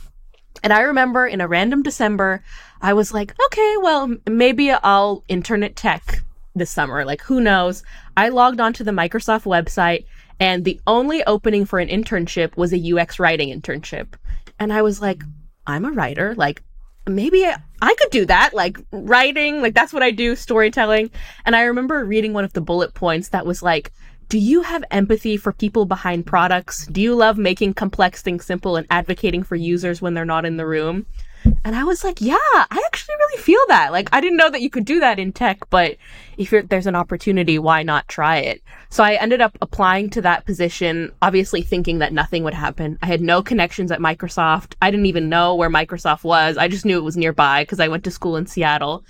And 0.64 0.74
I 0.74 0.82
remember 0.82 1.28
in 1.28 1.42
a 1.42 1.48
random 1.48 1.84
December, 1.84 2.44
I 2.82 2.94
was 2.94 3.14
like, 3.14 3.34
okay, 3.46 3.76
well, 3.82 4.16
maybe 4.28 4.72
I'll 4.72 5.24
intern 5.28 5.64
at 5.64 5.76
tech 5.76 6.22
this 6.56 6.72
summer. 6.72 7.06
Like, 7.06 7.22
who 7.22 7.42
knows? 7.42 7.84
I 8.18 8.30
logged 8.30 8.60
onto 8.60 8.84
the 8.84 8.92
Microsoft 8.92 9.44
website, 9.44 10.06
and 10.40 10.66
the 10.66 10.80
only 10.88 11.24
opening 11.26 11.66
for 11.66 11.80
an 11.80 11.90
internship 11.90 12.58
was 12.58 12.74
a 12.74 12.94
UX 12.94 13.20
writing 13.20 13.50
internship. 13.50 14.14
And 14.60 14.72
I 14.72 14.82
was 14.82 15.02
like, 15.02 15.24
I'm 15.68 15.86
a 15.86 15.92
writer. 15.92 16.34
Like, 16.36 16.64
maybe 17.08 17.46
I, 17.46 17.58
I 17.82 17.96
could 17.96 18.12
do 18.12 18.26
that. 18.26 18.54
Like, 18.54 18.78
writing, 18.92 19.62
like, 19.62 19.74
that's 19.74 19.94
what 19.94 20.04
I 20.04 20.12
do, 20.12 20.36
storytelling. 20.36 21.12
And 21.46 21.56
I 21.56 21.64
remember 21.64 22.04
reading 22.06 22.34
one 22.34 22.46
of 22.46 22.54
the 22.54 22.62
bullet 22.62 22.94
points 22.94 23.30
that 23.30 23.46
was 23.46 23.62
like, 23.62 23.92
do 24.30 24.40
you 24.40 24.62
have 24.64 24.84
empathy 24.92 25.38
for 25.38 25.54
people 25.54 25.86
behind 25.86 26.26
products? 26.26 26.88
Do 26.88 27.02
you 27.02 27.16
love 27.16 27.38
making 27.38 27.76
complex 27.76 28.22
things 28.22 28.46
simple 28.46 28.76
and 28.76 28.88
advocating 28.90 29.44
for 29.44 29.56
users 29.56 30.02
when 30.02 30.14
they're 30.14 30.26
not 30.26 30.46
in 30.46 30.58
the 30.58 30.66
room? 30.66 31.06
And 31.64 31.76
I 31.76 31.84
was 31.84 32.04
like, 32.04 32.22
yeah, 32.22 32.36
I 32.54 32.82
actually 32.88 33.16
really 33.16 33.42
feel 33.42 33.60
that. 33.68 33.92
Like, 33.92 34.10
I 34.12 34.20
didn't 34.20 34.38
know 34.38 34.50
that 34.50 34.62
you 34.62 34.70
could 34.72 34.86
do 34.86 35.00
that 35.00 35.20
in 35.20 35.32
tech, 35.32 35.60
but 35.70 35.98
if 36.38 36.50
there's 36.70 36.88
an 36.88 36.96
opportunity, 36.96 37.60
why 37.60 37.84
not 37.84 38.08
try 38.08 38.38
it? 38.38 38.64
So 38.90 39.04
I 39.04 39.14
ended 39.14 39.42
up 39.42 39.56
applying 39.62 40.10
to 40.12 40.22
that 40.22 40.46
position, 40.46 41.12
obviously 41.22 41.62
thinking 41.62 42.00
that 42.00 42.14
nothing 42.14 42.44
would 42.44 42.56
happen. 42.56 42.98
I 43.04 43.06
had 43.06 43.22
no 43.22 43.44
connections 43.44 43.92
at 43.92 44.00
Microsoft. 44.00 44.74
I 44.82 44.90
didn't 44.90 45.06
even 45.06 45.30
know 45.30 45.54
where 45.54 45.70
Microsoft 45.70 46.24
was. 46.24 46.58
I 46.58 46.68
just 46.68 46.86
knew 46.86 46.98
it 46.98 47.04
was 47.04 47.18
nearby 47.18 47.62
because 47.62 47.80
I 47.80 47.90
went 47.90 48.04
to 48.06 48.12
school 48.12 48.38
in 48.38 48.48
Seattle. 48.48 49.04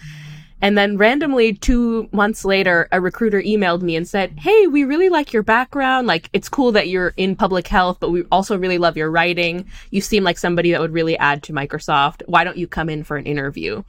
And 0.62 0.78
then 0.78 0.98
randomly, 0.98 1.54
two 1.54 2.07
months 2.12 2.46
later, 2.46 2.88
a 2.92 3.02
recruiter 3.02 3.42
emailed 3.42 3.81
me 3.81 3.96
and 3.96 4.07
said, 4.07 4.40
Hey, 4.40 4.68
we 4.68 4.84
really 4.84 5.10
like 5.10 5.34
your 5.34 5.44
background. 5.44 6.07
Like, 6.07 6.30
it's 6.34 6.50
cool 6.50 6.72
that 6.72 6.88
you're 6.88 7.13
in 7.18 7.36
public 7.36 7.68
health, 7.68 7.98
but 8.00 8.12
we 8.12 8.24
also 8.31 8.57
really 8.57 8.78
love 8.78 8.98
your 8.98 9.12
writing. 9.12 9.66
You 9.92 10.02
seem 10.02 10.24
like 10.24 10.38
somebody 10.38 10.72
that 10.72 10.81
would 10.81 10.94
really 10.94 11.18
add 11.18 11.44
to 11.44 11.54
Microsoft. 11.54 12.24
Why 12.25 12.44
don't 12.44 12.57
you 12.57 12.68
come 12.68 12.90
in 12.90 13.04
for 13.04 13.18
an 13.18 13.25
interview? 13.25 13.84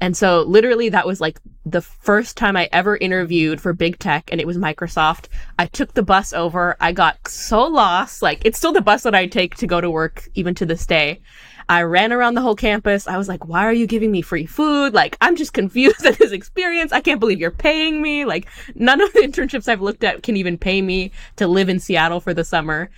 And 0.00 0.16
so 0.16 0.42
literally 0.42 0.88
that 0.88 1.06
was 1.06 1.20
like 1.20 1.38
the 1.66 1.82
first 1.82 2.36
time 2.36 2.56
I 2.56 2.68
ever 2.72 2.96
interviewed 2.96 3.60
for 3.60 3.74
big 3.74 3.98
tech 3.98 4.30
and 4.32 4.40
it 4.40 4.46
was 4.46 4.56
Microsoft. 4.56 5.26
I 5.58 5.66
took 5.66 5.92
the 5.92 6.02
bus 6.02 6.32
over. 6.32 6.76
I 6.80 6.92
got 6.92 7.28
so 7.28 7.64
lost. 7.64 8.22
Like 8.22 8.40
it's 8.44 8.56
still 8.56 8.72
the 8.72 8.80
bus 8.80 9.02
that 9.02 9.14
I 9.14 9.26
take 9.26 9.56
to 9.56 9.66
go 9.66 9.80
to 9.80 9.90
work 9.90 10.28
even 10.34 10.54
to 10.54 10.66
this 10.66 10.86
day. 10.86 11.20
I 11.68 11.82
ran 11.82 12.12
around 12.12 12.34
the 12.34 12.40
whole 12.40 12.56
campus. 12.56 13.06
I 13.06 13.16
was 13.16 13.28
like, 13.28 13.46
why 13.46 13.64
are 13.64 13.72
you 13.72 13.86
giving 13.86 14.10
me 14.10 14.22
free 14.22 14.46
food? 14.46 14.94
Like, 14.94 15.16
I'm 15.20 15.36
just 15.36 15.52
confused 15.60 16.04
at 16.04 16.18
this 16.18 16.32
experience. 16.32 16.92
I 16.92 17.00
can't 17.00 17.20
believe 17.20 17.40
you're 17.40 17.50
paying 17.50 18.02
me. 18.02 18.24
Like, 18.24 18.48
none 18.74 19.00
of 19.00 19.12
the 19.12 19.20
internships 19.20 19.68
I've 19.68 19.82
looked 19.82 20.04
at 20.04 20.22
can 20.22 20.36
even 20.36 20.58
pay 20.58 20.82
me 20.82 21.12
to 21.36 21.46
live 21.46 21.68
in 21.68 21.80
Seattle 21.80 22.20
for 22.20 22.34
the 22.34 22.44
summer. 22.44 22.90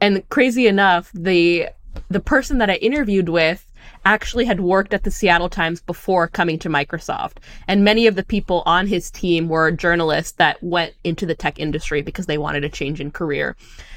And 0.00 0.28
crazy 0.28 0.66
enough, 0.66 1.10
the, 1.12 1.68
the 2.08 2.20
person 2.20 2.58
that 2.58 2.70
I 2.70 2.76
interviewed 2.76 3.28
with 3.28 3.66
actually 4.04 4.44
had 4.44 4.60
worked 4.60 4.94
at 4.94 5.04
the 5.04 5.10
Seattle 5.10 5.48
Times 5.48 5.80
before 5.82 6.28
coming 6.28 6.58
to 6.60 6.68
Microsoft. 6.68 7.36
And 7.68 7.84
many 7.84 8.06
of 8.06 8.14
the 8.14 8.24
people 8.24 8.62
on 8.66 8.86
his 8.86 9.10
team 9.10 9.48
were 9.48 9.70
journalists 9.70 10.32
that 10.32 10.62
went 10.62 10.94
into 11.04 11.26
the 11.26 11.34
tech 11.34 11.58
industry 11.58 12.02
because 12.02 12.26
they 12.26 12.38
wanted 12.38 12.64
a 12.64 12.68
change 12.68 13.00
in 13.00 13.10
career. 13.10 13.56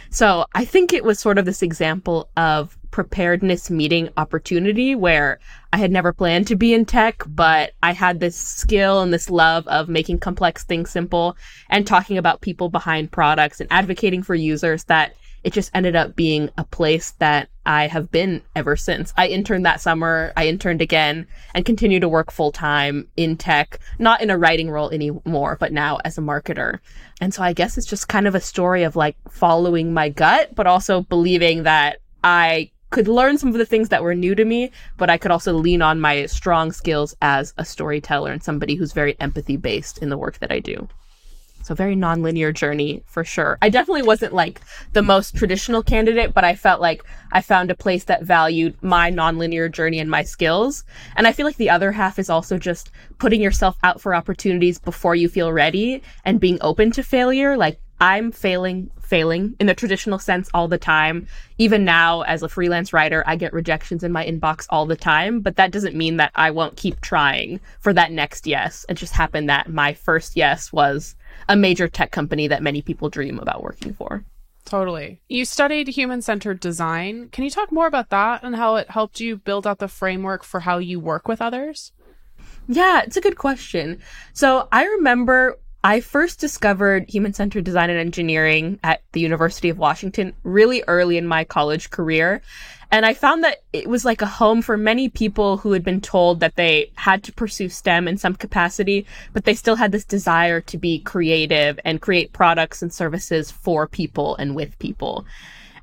So 0.10 0.46
I 0.54 0.66
think 0.66 0.94
it 0.94 1.04
was 1.04 1.20
sort 1.20 1.38
of 1.38 1.46
this 1.46 1.62
example 1.62 2.30
of 2.38 2.78
preparedness 2.94 3.72
meeting 3.72 4.08
opportunity 4.18 4.94
where 4.94 5.40
I 5.74 5.78
had 5.78 5.92
never 5.92 6.14
planned 6.14 6.46
to 6.48 6.56
be 6.56 6.76
in 6.76 6.86
tech, 6.86 7.24
but 7.26 7.72
I 7.82 7.92
had 7.92 8.20
this 8.20 8.38
skill 8.38 9.02
and 9.02 9.12
this 9.12 9.32
love 9.32 9.68
of 9.68 9.90
making 9.90 10.20
complex 10.20 10.64
things 10.64 10.92
simple 10.92 11.36
and 11.72 11.88
talking 11.88 12.20
about 12.20 12.42
people 12.42 12.70
behind 12.70 13.12
products 13.12 13.60
and 13.60 13.68
advocating 13.72 14.22
for 14.22 14.36
users 14.36 14.84
that 14.84 15.16
it 15.44 15.54
just 15.54 15.72
ended 15.74 15.96
up 15.96 16.16
being 16.16 16.52
a 16.60 16.64
place 16.64 17.12
that 17.18 17.50
I 17.66 17.88
have 17.88 18.12
been 18.12 18.44
ever 18.56 18.76
since. 18.76 19.12
I 19.18 19.28
interned 19.28 19.66
that 19.66 19.82
summer, 19.82 20.32
I 20.38 20.46
interned 20.46 20.84
again, 20.84 21.26
and 21.56 21.66
continue 21.66 22.00
to 22.00 22.08
work 22.08 22.32
full 22.32 22.52
time 22.52 23.08
in 23.18 23.38
tech, 23.38 23.80
not 23.98 24.22
in 24.22 24.30
a 24.30 24.38
writing 24.38 24.70
role 24.70 24.92
anymore, 24.92 25.58
but 25.60 25.74
now 25.74 25.98
as 26.06 26.20
a 26.20 26.22
marketer. 26.22 26.80
And 27.20 27.34
so 27.34 27.42
I 27.42 27.54
guess 27.54 27.76
it's 27.76 27.88
just 27.88 28.08
kind 28.08 28.28
of 28.28 28.36
a 28.36 28.40
story 28.40 28.84
of 28.84 28.96
like 28.96 29.18
following 29.32 29.96
my 29.96 30.10
gut, 30.10 30.54
but 30.54 30.68
also 30.68 31.02
believing 31.02 31.64
that 31.64 31.98
I 32.24 32.70
could 32.94 33.08
learn 33.08 33.40
some 33.40 33.50
of 33.50 33.56
the 33.56 33.66
things 33.66 33.90
that 33.90 34.04
were 34.04 34.14
new 34.14 34.36
to 34.36 34.46
me, 34.46 34.72
but 34.98 35.10
I 35.10 35.18
could 35.18 35.32
also 35.32 35.52
lean 35.52 35.82
on 35.82 36.00
my 36.00 36.28
strong 36.28 36.72
skills 36.72 37.16
as 37.24 37.52
a 37.58 37.66
storyteller 37.66 38.32
and 38.32 38.44
somebody 38.44 38.76
who's 38.76 38.94
very 38.94 39.20
empathy 39.20 39.58
based 39.58 39.98
in 39.98 40.10
the 40.10 40.18
work 40.18 40.38
that 40.38 40.52
I 40.52 40.60
do. 40.60 40.88
So 41.64 41.74
very 41.74 41.96
nonlinear 41.96 42.54
journey 42.54 43.02
for 43.08 43.24
sure. 43.24 43.58
I 43.64 43.70
definitely 43.70 44.04
wasn't 44.04 44.34
like 44.34 44.62
the 44.92 45.02
most 45.02 45.36
traditional 45.36 45.82
candidate, 45.82 46.36
but 46.36 46.44
I 46.44 46.54
felt 46.54 46.82
like 46.82 47.04
I 47.32 47.42
found 47.42 47.72
a 47.72 47.76
place 47.76 48.04
that 48.04 48.22
valued 48.22 48.76
my 48.84 49.10
nonlinear 49.10 49.72
journey 49.72 49.98
and 49.98 50.12
my 50.12 50.22
skills. 50.22 50.84
And 51.16 51.26
I 51.26 51.32
feel 51.32 51.48
like 51.48 51.58
the 51.58 51.72
other 51.72 51.92
half 51.92 52.20
is 52.20 52.30
also 52.30 52.60
just 52.60 52.92
putting 53.18 53.42
yourself 53.42 53.76
out 53.82 54.02
for 54.02 54.14
opportunities 54.14 54.78
before 54.78 55.16
you 55.16 55.30
feel 55.30 55.52
ready 55.52 56.04
and 56.26 56.40
being 56.40 56.60
open 56.62 56.92
to 56.92 57.02
failure. 57.02 57.58
Like 57.58 57.80
I'm 58.04 58.34
failing 58.34 58.92
failing 59.00 59.56
in 59.62 59.68
the 59.68 59.74
traditional 59.74 60.20
sense 60.20 60.50
all 60.54 60.68
the 60.68 60.78
time. 60.78 61.26
Even 61.58 61.86
now, 61.86 62.24
as 62.24 62.44
a 62.44 62.50
freelance 62.50 62.92
writer, 62.92 63.24
I 63.26 63.38
get 63.38 63.54
rejections 63.54 64.04
in 64.04 64.12
my 64.12 64.26
inbox 64.26 64.66
all 64.70 64.86
the 64.86 64.98
time, 64.98 65.40
but 65.40 65.56
that 65.56 65.72
doesn't 65.72 65.96
mean 65.96 66.18
that 66.18 66.32
I 66.36 66.52
won't 66.52 66.76
keep 66.76 67.00
trying 67.00 67.62
for 67.80 67.94
that 67.94 68.12
next 68.12 68.46
yes. 68.46 68.86
It 68.90 68.96
just 68.96 69.14
happened 69.14 69.48
that 69.48 69.70
my 69.70 69.94
first 69.94 70.36
yes 70.36 70.74
was 70.74 71.16
a 71.48 71.56
major 71.56 71.88
tech 71.88 72.12
company 72.12 72.46
that 72.48 72.62
many 72.62 72.82
people 72.82 73.08
dream 73.08 73.40
about 73.40 73.64
working 73.64 73.94
for. 73.94 74.26
Totally. 74.66 75.22
You 75.30 75.46
studied 75.46 75.88
human 75.88 76.22
centered 76.22 76.60
design. 76.60 77.30
Can 77.30 77.46
you 77.46 77.52
talk 77.52 77.72
more 77.72 77.88
about 77.88 78.10
that 78.10 78.44
and 78.44 78.58
how 78.58 78.76
it 78.76 78.90
helped 78.90 79.22
you 79.22 79.38
build 79.38 79.66
out 79.66 79.80
the 79.80 79.88
framework 79.88 80.44
for 80.44 80.60
how 80.60 80.78
you 80.78 81.00
work 81.00 81.30
with 81.30 81.42
others? 81.42 81.94
Yeah, 82.68 83.02
it's 83.06 83.18
a 83.18 83.22
good 83.22 83.38
question. 83.38 84.02
So 84.34 84.68
I 84.74 84.84
remember 84.84 85.58
I 85.86 86.00
first 86.00 86.40
discovered 86.40 87.10
human 87.10 87.34
centered 87.34 87.66
design 87.66 87.90
and 87.90 88.00
engineering 88.00 88.80
at 88.84 89.02
the 89.12 89.20
University 89.20 89.68
of 89.68 89.78
Washington 89.78 90.34
really 90.44 90.82
early 90.88 91.18
in 91.18 91.28
my 91.28 91.44
college 91.44 91.90
career. 91.90 92.42
And 92.90 93.06
I 93.06 93.14
found 93.14 93.44
that 93.44 93.64
it 93.74 93.88
was 93.88 94.06
like 94.06 94.22
a 94.22 94.28
home 94.28 94.62
for 94.62 94.78
many 94.78 95.10
people 95.10 95.58
who 95.58 95.74
had 95.74 95.84
been 95.84 96.00
told 96.00 96.40
that 96.40 96.56
they 96.56 96.92
had 96.96 97.22
to 97.24 97.34
pursue 97.34 97.68
STEM 97.68 98.08
in 98.08 98.18
some 98.18 98.36
capacity, 98.36 99.06
but 99.34 99.44
they 99.44 99.56
still 99.56 99.76
had 99.76 99.92
this 99.92 100.06
desire 100.06 100.62
to 100.62 100.78
be 100.78 101.00
creative 101.00 101.78
and 101.84 102.00
create 102.00 102.32
products 102.32 102.82
and 102.82 102.94
services 102.94 103.52
for 103.52 103.86
people 103.86 104.38
and 104.38 104.56
with 104.56 104.80
people. 104.80 105.26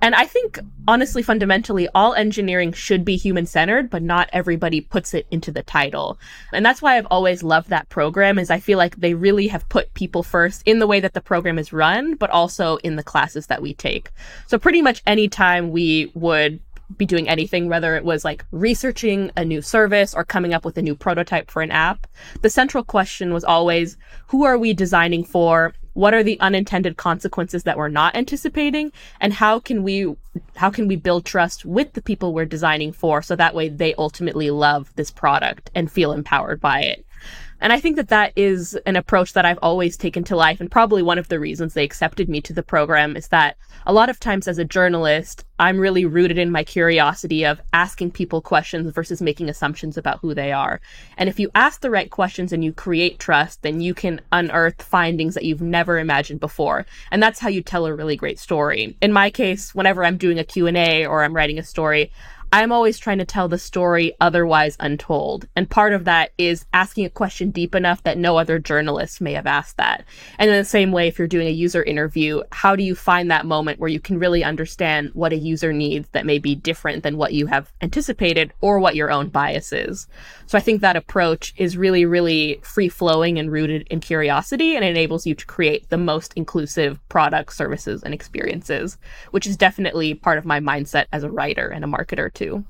And 0.02 0.14
I 0.14 0.24
think, 0.24 0.58
honestly, 0.88 1.22
fundamentally, 1.22 1.88
all 1.94 2.14
engineering 2.14 2.72
should 2.72 3.04
be 3.04 3.16
human 3.16 3.46
centered, 3.46 3.90
but 3.90 4.02
not 4.02 4.30
everybody 4.32 4.80
puts 4.80 5.12
it 5.12 5.26
into 5.30 5.52
the 5.52 5.62
title. 5.62 6.18
And 6.52 6.64
that's 6.64 6.80
why 6.80 6.96
I've 6.96 7.06
always 7.10 7.42
loved 7.42 7.68
that 7.68 7.88
program 7.90 8.38
is 8.38 8.50
I 8.50 8.60
feel 8.60 8.78
like 8.78 8.96
they 8.96 9.14
really 9.14 9.48
have 9.48 9.68
put 9.68 9.92
people 9.94 10.22
first 10.22 10.62
in 10.64 10.78
the 10.78 10.86
way 10.86 11.00
that 11.00 11.12
the 11.12 11.20
program 11.20 11.58
is 11.58 11.72
run, 11.72 12.14
but 12.14 12.30
also 12.30 12.76
in 12.78 12.96
the 12.96 13.02
classes 13.02 13.46
that 13.48 13.62
we 13.62 13.74
take. 13.74 14.10
So 14.46 14.58
pretty 14.58 14.80
much 14.80 15.02
any 15.06 15.28
time 15.28 15.70
we 15.70 16.10
would 16.14 16.60
be 16.96 17.06
doing 17.06 17.28
anything, 17.28 17.68
whether 17.68 17.94
it 17.94 18.04
was 18.04 18.24
like 18.24 18.44
researching 18.50 19.30
a 19.36 19.44
new 19.44 19.62
service 19.62 20.14
or 20.14 20.24
coming 20.24 20.54
up 20.54 20.64
with 20.64 20.76
a 20.76 20.82
new 20.82 20.96
prototype 20.96 21.50
for 21.50 21.62
an 21.62 21.70
app. 21.70 22.06
The 22.42 22.50
central 22.50 22.82
question 22.82 23.32
was 23.32 23.44
always, 23.44 23.96
who 24.26 24.44
are 24.44 24.58
we 24.58 24.72
designing 24.72 25.24
for? 25.24 25.74
What 26.00 26.14
are 26.14 26.22
the 26.22 26.40
unintended 26.40 26.96
consequences 26.96 27.64
that 27.64 27.76
we're 27.76 27.88
not 27.88 28.16
anticipating? 28.16 28.90
And 29.20 29.34
how 29.34 29.60
can 29.60 29.82
we, 29.82 30.16
how 30.56 30.70
can 30.70 30.88
we 30.88 30.96
build 30.96 31.26
trust 31.26 31.66
with 31.66 31.92
the 31.92 32.00
people 32.00 32.32
we're 32.32 32.46
designing 32.46 32.90
for 32.90 33.20
so 33.20 33.36
that 33.36 33.54
way 33.54 33.68
they 33.68 33.92
ultimately 33.96 34.50
love 34.50 34.94
this 34.96 35.10
product 35.10 35.70
and 35.74 35.92
feel 35.92 36.12
empowered 36.12 36.58
by 36.58 36.80
it? 36.80 37.04
And 37.60 37.72
I 37.72 37.80
think 37.80 37.96
that 37.96 38.08
that 38.08 38.32
is 38.36 38.74
an 38.86 38.96
approach 38.96 39.32
that 39.34 39.44
I've 39.44 39.58
always 39.62 39.96
taken 39.96 40.24
to 40.24 40.36
life. 40.36 40.60
And 40.60 40.70
probably 40.70 41.02
one 41.02 41.18
of 41.18 41.28
the 41.28 41.40
reasons 41.40 41.74
they 41.74 41.84
accepted 41.84 42.28
me 42.28 42.40
to 42.42 42.52
the 42.52 42.62
program 42.62 43.16
is 43.16 43.28
that 43.28 43.56
a 43.86 43.92
lot 43.92 44.08
of 44.08 44.20
times 44.20 44.48
as 44.48 44.58
a 44.58 44.64
journalist, 44.64 45.44
I'm 45.58 45.78
really 45.78 46.04
rooted 46.06 46.38
in 46.38 46.50
my 46.50 46.64
curiosity 46.64 47.44
of 47.44 47.60
asking 47.72 48.12
people 48.12 48.40
questions 48.40 48.90
versus 48.92 49.20
making 49.20 49.48
assumptions 49.48 49.98
about 49.98 50.20
who 50.20 50.34
they 50.34 50.52
are. 50.52 50.80
And 51.16 51.28
if 51.28 51.38
you 51.38 51.50
ask 51.54 51.80
the 51.80 51.90
right 51.90 52.10
questions 52.10 52.52
and 52.52 52.64
you 52.64 52.72
create 52.72 53.18
trust, 53.18 53.62
then 53.62 53.80
you 53.80 53.94
can 53.94 54.20
unearth 54.32 54.82
findings 54.82 55.34
that 55.34 55.44
you've 55.44 55.60
never 55.60 55.98
imagined 55.98 56.40
before. 56.40 56.86
And 57.10 57.22
that's 57.22 57.40
how 57.40 57.48
you 57.48 57.62
tell 57.62 57.86
a 57.86 57.94
really 57.94 58.16
great 58.16 58.38
story. 58.38 58.96
In 59.02 59.12
my 59.12 59.30
case, 59.30 59.74
whenever 59.74 60.04
I'm 60.04 60.16
doing 60.16 60.38
a 60.38 60.44
Q&A 60.44 61.06
or 61.06 61.22
I'm 61.22 61.36
writing 61.36 61.58
a 61.58 61.62
story, 61.62 62.10
I'm 62.52 62.72
always 62.72 62.98
trying 62.98 63.18
to 63.18 63.24
tell 63.24 63.46
the 63.46 63.58
story 63.58 64.12
otherwise 64.20 64.76
untold. 64.80 65.46
And 65.54 65.70
part 65.70 65.92
of 65.92 66.04
that 66.06 66.32
is 66.36 66.66
asking 66.72 67.04
a 67.04 67.10
question 67.10 67.52
deep 67.52 67.76
enough 67.76 68.02
that 68.02 68.18
no 68.18 68.38
other 68.38 68.58
journalist 68.58 69.20
may 69.20 69.34
have 69.34 69.46
asked 69.46 69.76
that. 69.76 70.04
And 70.36 70.50
in 70.50 70.56
the 70.56 70.64
same 70.64 70.90
way, 70.90 71.06
if 71.06 71.16
you're 71.16 71.28
doing 71.28 71.46
a 71.46 71.52
user 71.52 71.84
interview, 71.84 72.42
how 72.50 72.74
do 72.74 72.82
you 72.82 72.96
find 72.96 73.30
that 73.30 73.46
moment 73.46 73.78
where 73.78 73.88
you 73.88 74.00
can 74.00 74.18
really 74.18 74.42
understand 74.42 75.10
what 75.14 75.32
a 75.32 75.36
user 75.36 75.72
needs 75.72 76.08
that 76.10 76.26
may 76.26 76.40
be 76.40 76.56
different 76.56 77.04
than 77.04 77.16
what 77.16 77.34
you 77.34 77.46
have 77.46 77.72
anticipated 77.82 78.52
or 78.60 78.80
what 78.80 78.96
your 78.96 79.12
own 79.12 79.28
bias 79.28 79.72
is? 79.72 80.08
So 80.46 80.58
I 80.58 80.60
think 80.60 80.80
that 80.80 80.96
approach 80.96 81.54
is 81.56 81.76
really, 81.76 82.04
really 82.04 82.58
free 82.64 82.88
flowing 82.88 83.38
and 83.38 83.52
rooted 83.52 83.86
in 83.92 84.00
curiosity 84.00 84.74
and 84.74 84.84
enables 84.84 85.24
you 85.24 85.36
to 85.36 85.46
create 85.46 85.88
the 85.88 85.96
most 85.96 86.32
inclusive 86.34 86.98
products, 87.08 87.56
services, 87.56 88.02
and 88.02 88.12
experiences, 88.12 88.98
which 89.30 89.46
is 89.46 89.56
definitely 89.56 90.14
part 90.14 90.38
of 90.38 90.44
my 90.44 90.58
mindset 90.58 91.06
as 91.12 91.22
a 91.22 91.30
writer 91.30 91.68
and 91.68 91.84
a 91.84 91.86
marketer 91.86 92.32
too. 92.40 92.64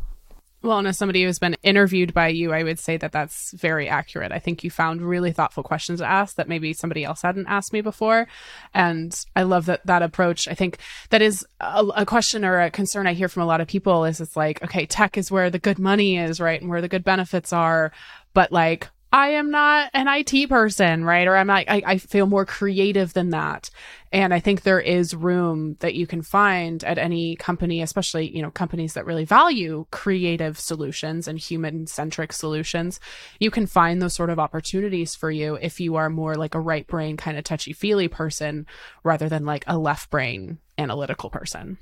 Well, 0.62 0.79
and 0.79 0.89
as 0.89 0.99
somebody 0.99 1.25
who's 1.25 1.39
been 1.39 1.57
interviewed 1.62 2.12
by 2.12 2.29
you, 2.29 2.53
I 2.53 2.65
would 2.65 2.79
say 2.79 2.99
that 2.99 3.12
that's 3.12 3.53
very 3.53 3.89
accurate. 3.89 4.31
I 4.31 4.39
think 4.39 4.62
you 4.62 4.71
found 4.71 5.00
really 5.00 5.33
thoughtful 5.33 5.62
questions 5.62 6.00
to 6.00 6.07
ask 6.07 6.37
that 6.37 6.49
maybe 6.49 6.75
somebody 6.75 7.03
else 7.03 7.23
hadn't 7.23 7.47
asked 7.47 7.73
me 7.73 7.81
before. 7.81 8.29
And 8.75 9.19
I 9.35 9.45
love 9.45 9.65
that, 9.67 9.87
that 9.87 10.03
approach. 10.03 10.49
I 10.49 10.55
think 10.55 10.77
that 11.09 11.23
is 11.23 11.47
a, 11.61 11.87
a 11.97 12.05
question 12.05 12.45
or 12.45 12.61
a 12.61 12.71
concern 12.71 13.07
I 13.07 13.15
hear 13.15 13.29
from 13.29 13.43
a 13.43 13.47
lot 13.47 13.62
of 13.62 13.69
people 13.69 14.05
is 14.05 14.21
it's 14.21 14.37
like, 14.37 14.62
okay, 14.62 14.85
tech 14.85 15.17
is 15.17 15.31
where 15.31 15.49
the 15.49 15.59
good 15.59 15.79
money 15.79 16.19
is, 16.19 16.41
right? 16.41 16.61
And 16.61 16.69
where 16.69 16.83
the 16.83 16.89
good 16.89 17.05
benefits 17.05 17.55
are. 17.55 17.91
But 18.35 18.53
like, 18.53 18.91
I 19.12 19.31
am 19.31 19.50
not 19.50 19.90
an 19.93 20.07
IT 20.07 20.49
person, 20.49 21.05
right? 21.05 21.26
Or 21.26 21.37
I'm 21.37 21.49
not, 21.49 21.64
I, 21.67 21.83
I 21.85 21.99
feel 21.99 22.26
more 22.26 22.47
creative 22.47 23.12
than 23.12 23.31
that. 23.31 23.69
And 24.12 24.33
I 24.33 24.38
think 24.38 24.62
there 24.62 24.81
is 24.81 25.14
room 25.14 25.76
that 25.81 25.95
you 25.95 26.07
can 26.07 26.23
find 26.23 26.83
at 26.85 26.97
any 26.97 27.35
company, 27.35 27.83
especially, 27.83 28.35
you 28.35 28.40
know, 28.40 28.52
companies 28.52 28.95
that 28.95 29.07
really 29.07 29.25
value 29.25 29.87
creative 29.90 30.61
solutions 30.61 31.26
and 31.26 31.38
human 31.38 31.88
centric 31.88 32.33
solutions. 32.33 33.00
You 33.40 33.50
can 33.50 33.67
find 33.67 34.00
those 34.00 34.14
sort 34.14 34.31
of 34.31 34.38
opportunities 34.38 35.17
for 35.17 35.31
you 35.31 35.57
if 35.57 35.81
you 35.81 35.97
are 35.97 36.11
more 36.11 36.37
like 36.37 36.55
a 36.55 36.61
right 36.61 36.87
brain 36.87 37.17
kind 37.17 37.37
of 37.37 37.43
touchy 37.43 37.73
feely 37.73 38.07
person 38.07 38.67
rather 39.02 39.29
than 39.29 39.45
like 39.45 39.64
a 39.67 39.76
left 39.76 40.11
brain 40.11 40.59
analytical 40.79 41.31
person. 41.31 41.79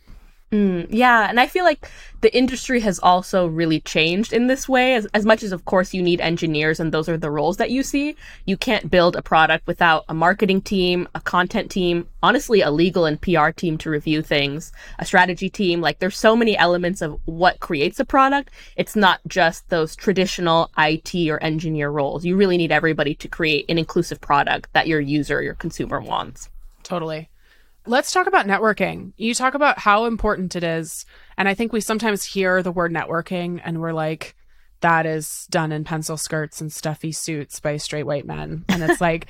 Mm, 0.51 0.87
yeah, 0.89 1.29
and 1.29 1.39
I 1.39 1.47
feel 1.47 1.65
like 1.65 1.91
the 2.23 2.35
industry 2.35 2.81
has 2.81 2.99
also 3.01 3.47
really 3.47 3.81
changed 3.81 4.33
in 4.33 4.47
this 4.47 4.67
way. 4.67 4.95
As, 4.95 5.07
as 5.13 5.27
much 5.27 5.43
as, 5.43 5.53
of 5.53 5.67
course, 5.67 5.93
you 5.93 6.01
need 6.01 6.23
engineers 6.23 6.81
and 6.81 6.91
those 6.91 7.07
are 7.07 7.19
the 7.19 7.31
roles 7.31 7.59
that 7.59 7.71
you 7.71 7.83
see, 7.83 8.17
you 8.47 8.57
can't 8.57 8.91
build 8.91 9.15
a 9.15 9.21
product 9.21 9.67
without 9.67 10.07
a 10.09 10.15
marketing 10.15 10.63
team, 10.63 11.07
a 11.15 11.21
content 11.21 11.71
team, 11.71 12.09
honestly, 12.23 12.63
a 12.63 12.71
legal 12.71 13.05
and 13.05 13.21
PR 13.21 13.51
team 13.51 13.77
to 13.77 13.91
review 13.91 14.23
things, 14.23 14.73
a 14.99 15.05
strategy 15.05 15.51
team. 15.51 15.83
Like, 15.83 15.99
there's 15.99 16.17
so 16.17 16.35
many 16.35 16.57
elements 16.57 17.03
of 17.03 17.21
what 17.27 17.61
creates 17.61 18.01
a 18.01 18.07
product. 18.07 18.51
It's 18.75 18.97
not 18.97 19.21
just 19.29 19.69
those 19.69 19.95
traditional 19.95 20.71
IT 20.79 21.15
or 21.29 21.43
engineer 21.43 21.91
roles. 21.91 22.25
You 22.25 22.37
really 22.37 22.57
need 22.57 22.73
everybody 22.73 23.15
to 23.17 23.29
create 23.29 23.67
an 23.69 23.77
inclusive 23.77 24.19
product 24.23 24.73
that 24.73 24.89
your 24.89 25.01
user, 25.01 25.43
your 25.43 25.55
consumer 25.55 26.01
wants. 26.01 26.49
Totally. 26.83 27.29
Let's 27.89 28.13
talk 28.13 28.27
about 28.27 28.47
networking. 28.47 29.13
You 29.17 29.35
talk 29.35 29.55
about 29.55 29.79
how 29.79 30.05
important 30.05 30.55
it 30.55 30.63
is. 30.63 31.07
And 31.37 31.49
I 31.49 31.55
think 31.55 31.73
we 31.73 31.81
sometimes 31.81 32.23
hear 32.25 32.63
the 32.63 32.71
word 32.71 32.93
networking 32.93 33.61
and 33.65 33.81
we're 33.81 33.93
like, 33.93 34.37
that 34.81 35.07
is 35.07 35.47
done 35.51 35.73
in 35.73 35.85
pencil 35.85 36.17
skirts 36.17 36.61
and 36.61 36.73
stuffy 36.73 37.13
suits 37.13 37.61
by 37.61 37.79
straight 37.79 38.05
white 38.05 38.27
men. 38.27 38.65
And 38.69 38.83
it's 38.83 39.01
like, 39.01 39.27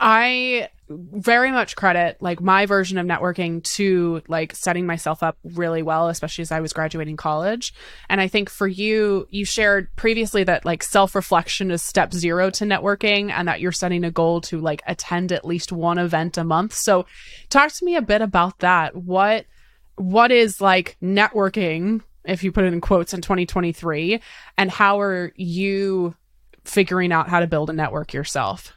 I 0.00 0.68
very 0.90 1.52
much 1.52 1.76
credit 1.76 2.16
like 2.20 2.40
my 2.40 2.66
version 2.66 2.98
of 2.98 3.06
networking 3.06 3.62
to 3.62 4.22
like 4.26 4.54
setting 4.56 4.86
myself 4.86 5.22
up 5.22 5.38
really 5.44 5.82
well, 5.82 6.08
especially 6.08 6.42
as 6.42 6.50
I 6.50 6.60
was 6.60 6.72
graduating 6.72 7.16
college. 7.16 7.72
And 8.08 8.20
I 8.20 8.26
think 8.28 8.50
for 8.50 8.66
you, 8.66 9.26
you 9.30 9.44
shared 9.44 9.94
previously 9.96 10.42
that 10.44 10.64
like 10.64 10.82
self 10.82 11.14
reflection 11.14 11.70
is 11.70 11.82
step 11.82 12.12
zero 12.12 12.50
to 12.50 12.64
networking 12.64 13.30
and 13.30 13.46
that 13.46 13.60
you're 13.60 13.72
setting 13.72 14.04
a 14.04 14.10
goal 14.10 14.40
to 14.42 14.60
like 14.60 14.82
attend 14.86 15.30
at 15.30 15.44
least 15.44 15.70
one 15.70 15.98
event 15.98 16.36
a 16.36 16.44
month. 16.44 16.74
So 16.74 17.06
talk 17.48 17.72
to 17.72 17.84
me 17.84 17.94
a 17.96 18.02
bit 18.02 18.20
about 18.20 18.58
that. 18.58 18.96
What, 18.96 19.46
what 19.94 20.32
is 20.32 20.60
like 20.60 20.96
networking, 21.00 22.02
if 22.24 22.42
you 22.42 22.50
put 22.50 22.64
it 22.64 22.72
in 22.72 22.80
quotes 22.80 23.14
in 23.14 23.20
2023, 23.20 24.20
and 24.58 24.70
how 24.70 25.00
are 25.00 25.32
you 25.36 26.16
figuring 26.64 27.12
out 27.12 27.28
how 27.28 27.40
to 27.40 27.46
build 27.46 27.70
a 27.70 27.72
network 27.72 28.12
yourself? 28.12 28.76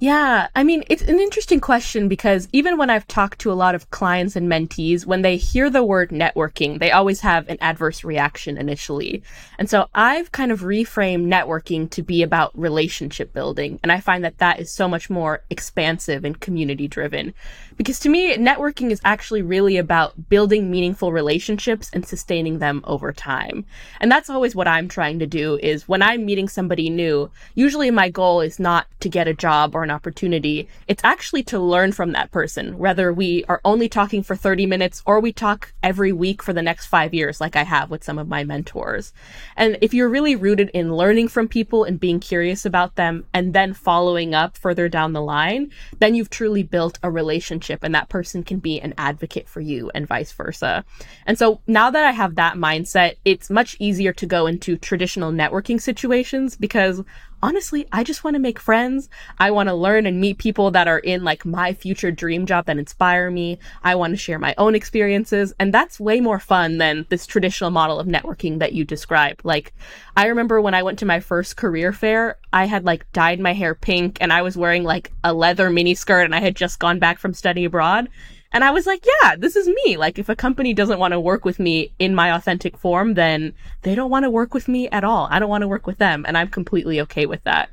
Yeah, 0.00 0.48
I 0.56 0.64
mean, 0.64 0.82
it's 0.90 1.02
an 1.02 1.20
interesting 1.20 1.60
question 1.60 2.08
because 2.08 2.48
even 2.52 2.76
when 2.76 2.90
I've 2.90 3.06
talked 3.06 3.38
to 3.40 3.52
a 3.52 3.54
lot 3.54 3.76
of 3.76 3.90
clients 3.90 4.34
and 4.34 4.50
mentees, 4.50 5.06
when 5.06 5.22
they 5.22 5.36
hear 5.36 5.70
the 5.70 5.84
word 5.84 6.10
networking, 6.10 6.80
they 6.80 6.90
always 6.90 7.20
have 7.20 7.48
an 7.48 7.58
adverse 7.60 8.02
reaction 8.02 8.58
initially. 8.58 9.22
And 9.56 9.70
so 9.70 9.88
I've 9.94 10.32
kind 10.32 10.50
of 10.50 10.60
reframed 10.62 11.28
networking 11.28 11.88
to 11.90 12.02
be 12.02 12.22
about 12.22 12.58
relationship 12.58 13.32
building. 13.32 13.78
And 13.82 13.92
I 13.92 14.00
find 14.00 14.24
that 14.24 14.38
that 14.38 14.58
is 14.58 14.70
so 14.70 14.88
much 14.88 15.08
more 15.08 15.44
expansive 15.48 16.24
and 16.24 16.38
community 16.40 16.88
driven. 16.88 17.32
Because 17.76 17.98
to 18.00 18.08
me, 18.08 18.36
networking 18.36 18.90
is 18.90 19.00
actually 19.04 19.42
really 19.42 19.76
about 19.76 20.28
building 20.28 20.70
meaningful 20.70 21.12
relationships 21.12 21.88
and 21.92 22.04
sustaining 22.04 22.58
them 22.58 22.82
over 22.84 23.12
time. 23.12 23.64
And 24.00 24.10
that's 24.10 24.28
always 24.28 24.54
what 24.54 24.68
I'm 24.68 24.88
trying 24.88 25.20
to 25.20 25.26
do 25.26 25.58
is 25.62 25.88
when 25.88 26.02
I'm 26.02 26.26
meeting 26.26 26.48
somebody 26.48 26.90
new, 26.90 27.30
usually 27.54 27.90
my 27.90 28.10
goal 28.10 28.40
is 28.40 28.58
not 28.58 28.86
to 29.00 29.08
get 29.08 29.28
a 29.28 29.34
job 29.34 29.74
or 29.74 29.82
an 29.82 29.93
opportunity. 29.94 30.68
It's 30.86 31.02
actually 31.04 31.42
to 31.44 31.58
learn 31.58 31.92
from 31.92 32.12
that 32.12 32.30
person, 32.30 32.76
whether 32.76 33.12
we 33.12 33.44
are 33.48 33.60
only 33.64 33.88
talking 33.88 34.22
for 34.22 34.36
30 34.36 34.66
minutes 34.66 35.02
or 35.06 35.20
we 35.20 35.32
talk 35.32 35.72
every 35.82 36.12
week 36.12 36.42
for 36.42 36.52
the 36.52 36.62
next 36.62 36.86
five 36.86 37.14
years, 37.14 37.40
like 37.40 37.56
I 37.56 37.62
have 37.62 37.90
with 37.90 38.04
some 38.04 38.18
of 38.18 38.28
my 38.28 38.44
mentors. 38.44 39.12
And 39.56 39.78
if 39.80 39.94
you're 39.94 40.08
really 40.08 40.36
rooted 40.36 40.70
in 40.74 40.94
learning 40.94 41.28
from 41.28 41.48
people 41.48 41.84
and 41.84 41.98
being 41.98 42.20
curious 42.20 42.66
about 42.66 42.96
them 42.96 43.24
and 43.32 43.54
then 43.54 43.72
following 43.72 44.34
up 44.34 44.58
further 44.58 44.88
down 44.88 45.12
the 45.12 45.22
line, 45.22 45.70
then 45.98 46.14
you've 46.14 46.30
truly 46.30 46.62
built 46.62 46.98
a 47.02 47.10
relationship 47.10 47.80
and 47.82 47.94
that 47.94 48.08
person 48.08 48.42
can 48.42 48.58
be 48.58 48.80
an 48.80 48.92
advocate 48.98 49.48
for 49.48 49.60
you 49.60 49.90
and 49.94 50.06
vice 50.06 50.32
versa. 50.32 50.84
And 51.26 51.38
so 51.38 51.60
now 51.66 51.90
that 51.90 52.04
I 52.04 52.10
have 52.10 52.34
that 52.34 52.56
mindset, 52.56 53.14
it's 53.24 53.48
much 53.48 53.76
easier 53.78 54.12
to 54.12 54.26
go 54.26 54.46
into 54.46 54.76
traditional 54.76 55.32
networking 55.32 55.80
situations 55.80 56.56
because 56.56 57.02
honestly, 57.44 57.86
I 57.92 58.04
just 58.04 58.24
want 58.24 58.36
to 58.36 58.40
make 58.40 58.58
friends. 58.58 59.10
I 59.38 59.50
want 59.50 59.68
to 59.68 59.74
learn 59.74 60.06
and 60.06 60.18
meet 60.18 60.38
people 60.38 60.70
that 60.70 60.88
are 60.88 60.98
in 60.98 61.24
like 61.24 61.44
my 61.44 61.74
future 61.74 62.10
dream 62.10 62.46
job 62.46 62.64
that 62.64 62.78
inspire 62.78 63.30
me. 63.30 63.58
I 63.82 63.96
want 63.96 64.14
to 64.14 64.16
share 64.16 64.38
my 64.38 64.54
own 64.56 64.74
experiences. 64.74 65.52
And 65.60 65.72
that's 65.72 66.00
way 66.00 66.20
more 66.20 66.38
fun 66.38 66.78
than 66.78 67.04
this 67.10 67.26
traditional 67.26 67.70
model 67.70 68.00
of 68.00 68.06
networking 68.06 68.60
that 68.60 68.72
you 68.72 68.86
described. 68.86 69.44
Like, 69.44 69.74
I 70.16 70.28
remember 70.28 70.58
when 70.62 70.72
I 70.72 70.82
went 70.82 70.98
to 71.00 71.04
my 71.04 71.20
first 71.20 71.58
career 71.58 71.92
fair, 71.92 72.38
I 72.50 72.64
had 72.64 72.86
like 72.86 73.12
dyed 73.12 73.40
my 73.40 73.52
hair 73.52 73.74
pink 73.74 74.16
and 74.22 74.32
I 74.32 74.40
was 74.40 74.56
wearing 74.56 74.82
like 74.82 75.12
a 75.22 75.34
leather 75.34 75.68
mini 75.68 75.94
skirt 75.94 76.24
and 76.24 76.34
I 76.34 76.40
had 76.40 76.56
just 76.56 76.78
gone 76.78 76.98
back 76.98 77.18
from 77.18 77.34
study 77.34 77.66
abroad. 77.66 78.08
And 78.54 78.62
I 78.62 78.70
was 78.70 78.86
like, 78.86 79.04
yeah, 79.04 79.34
this 79.34 79.56
is 79.56 79.66
me. 79.66 79.96
Like, 79.96 80.16
if 80.16 80.28
a 80.28 80.36
company 80.36 80.72
doesn't 80.72 81.00
want 81.00 81.10
to 81.10 81.18
work 81.18 81.44
with 81.44 81.58
me 81.58 81.92
in 81.98 82.14
my 82.14 82.32
authentic 82.32 82.78
form, 82.78 83.14
then 83.14 83.52
they 83.82 83.96
don't 83.96 84.10
want 84.10 84.22
to 84.22 84.30
work 84.30 84.54
with 84.54 84.68
me 84.68 84.88
at 84.90 85.02
all. 85.02 85.26
I 85.28 85.40
don't 85.40 85.48
want 85.48 85.62
to 85.62 85.68
work 85.68 85.88
with 85.88 85.98
them. 85.98 86.24
And 86.26 86.38
I'm 86.38 86.46
completely 86.46 87.00
okay 87.00 87.26
with 87.26 87.42
that. 87.42 87.68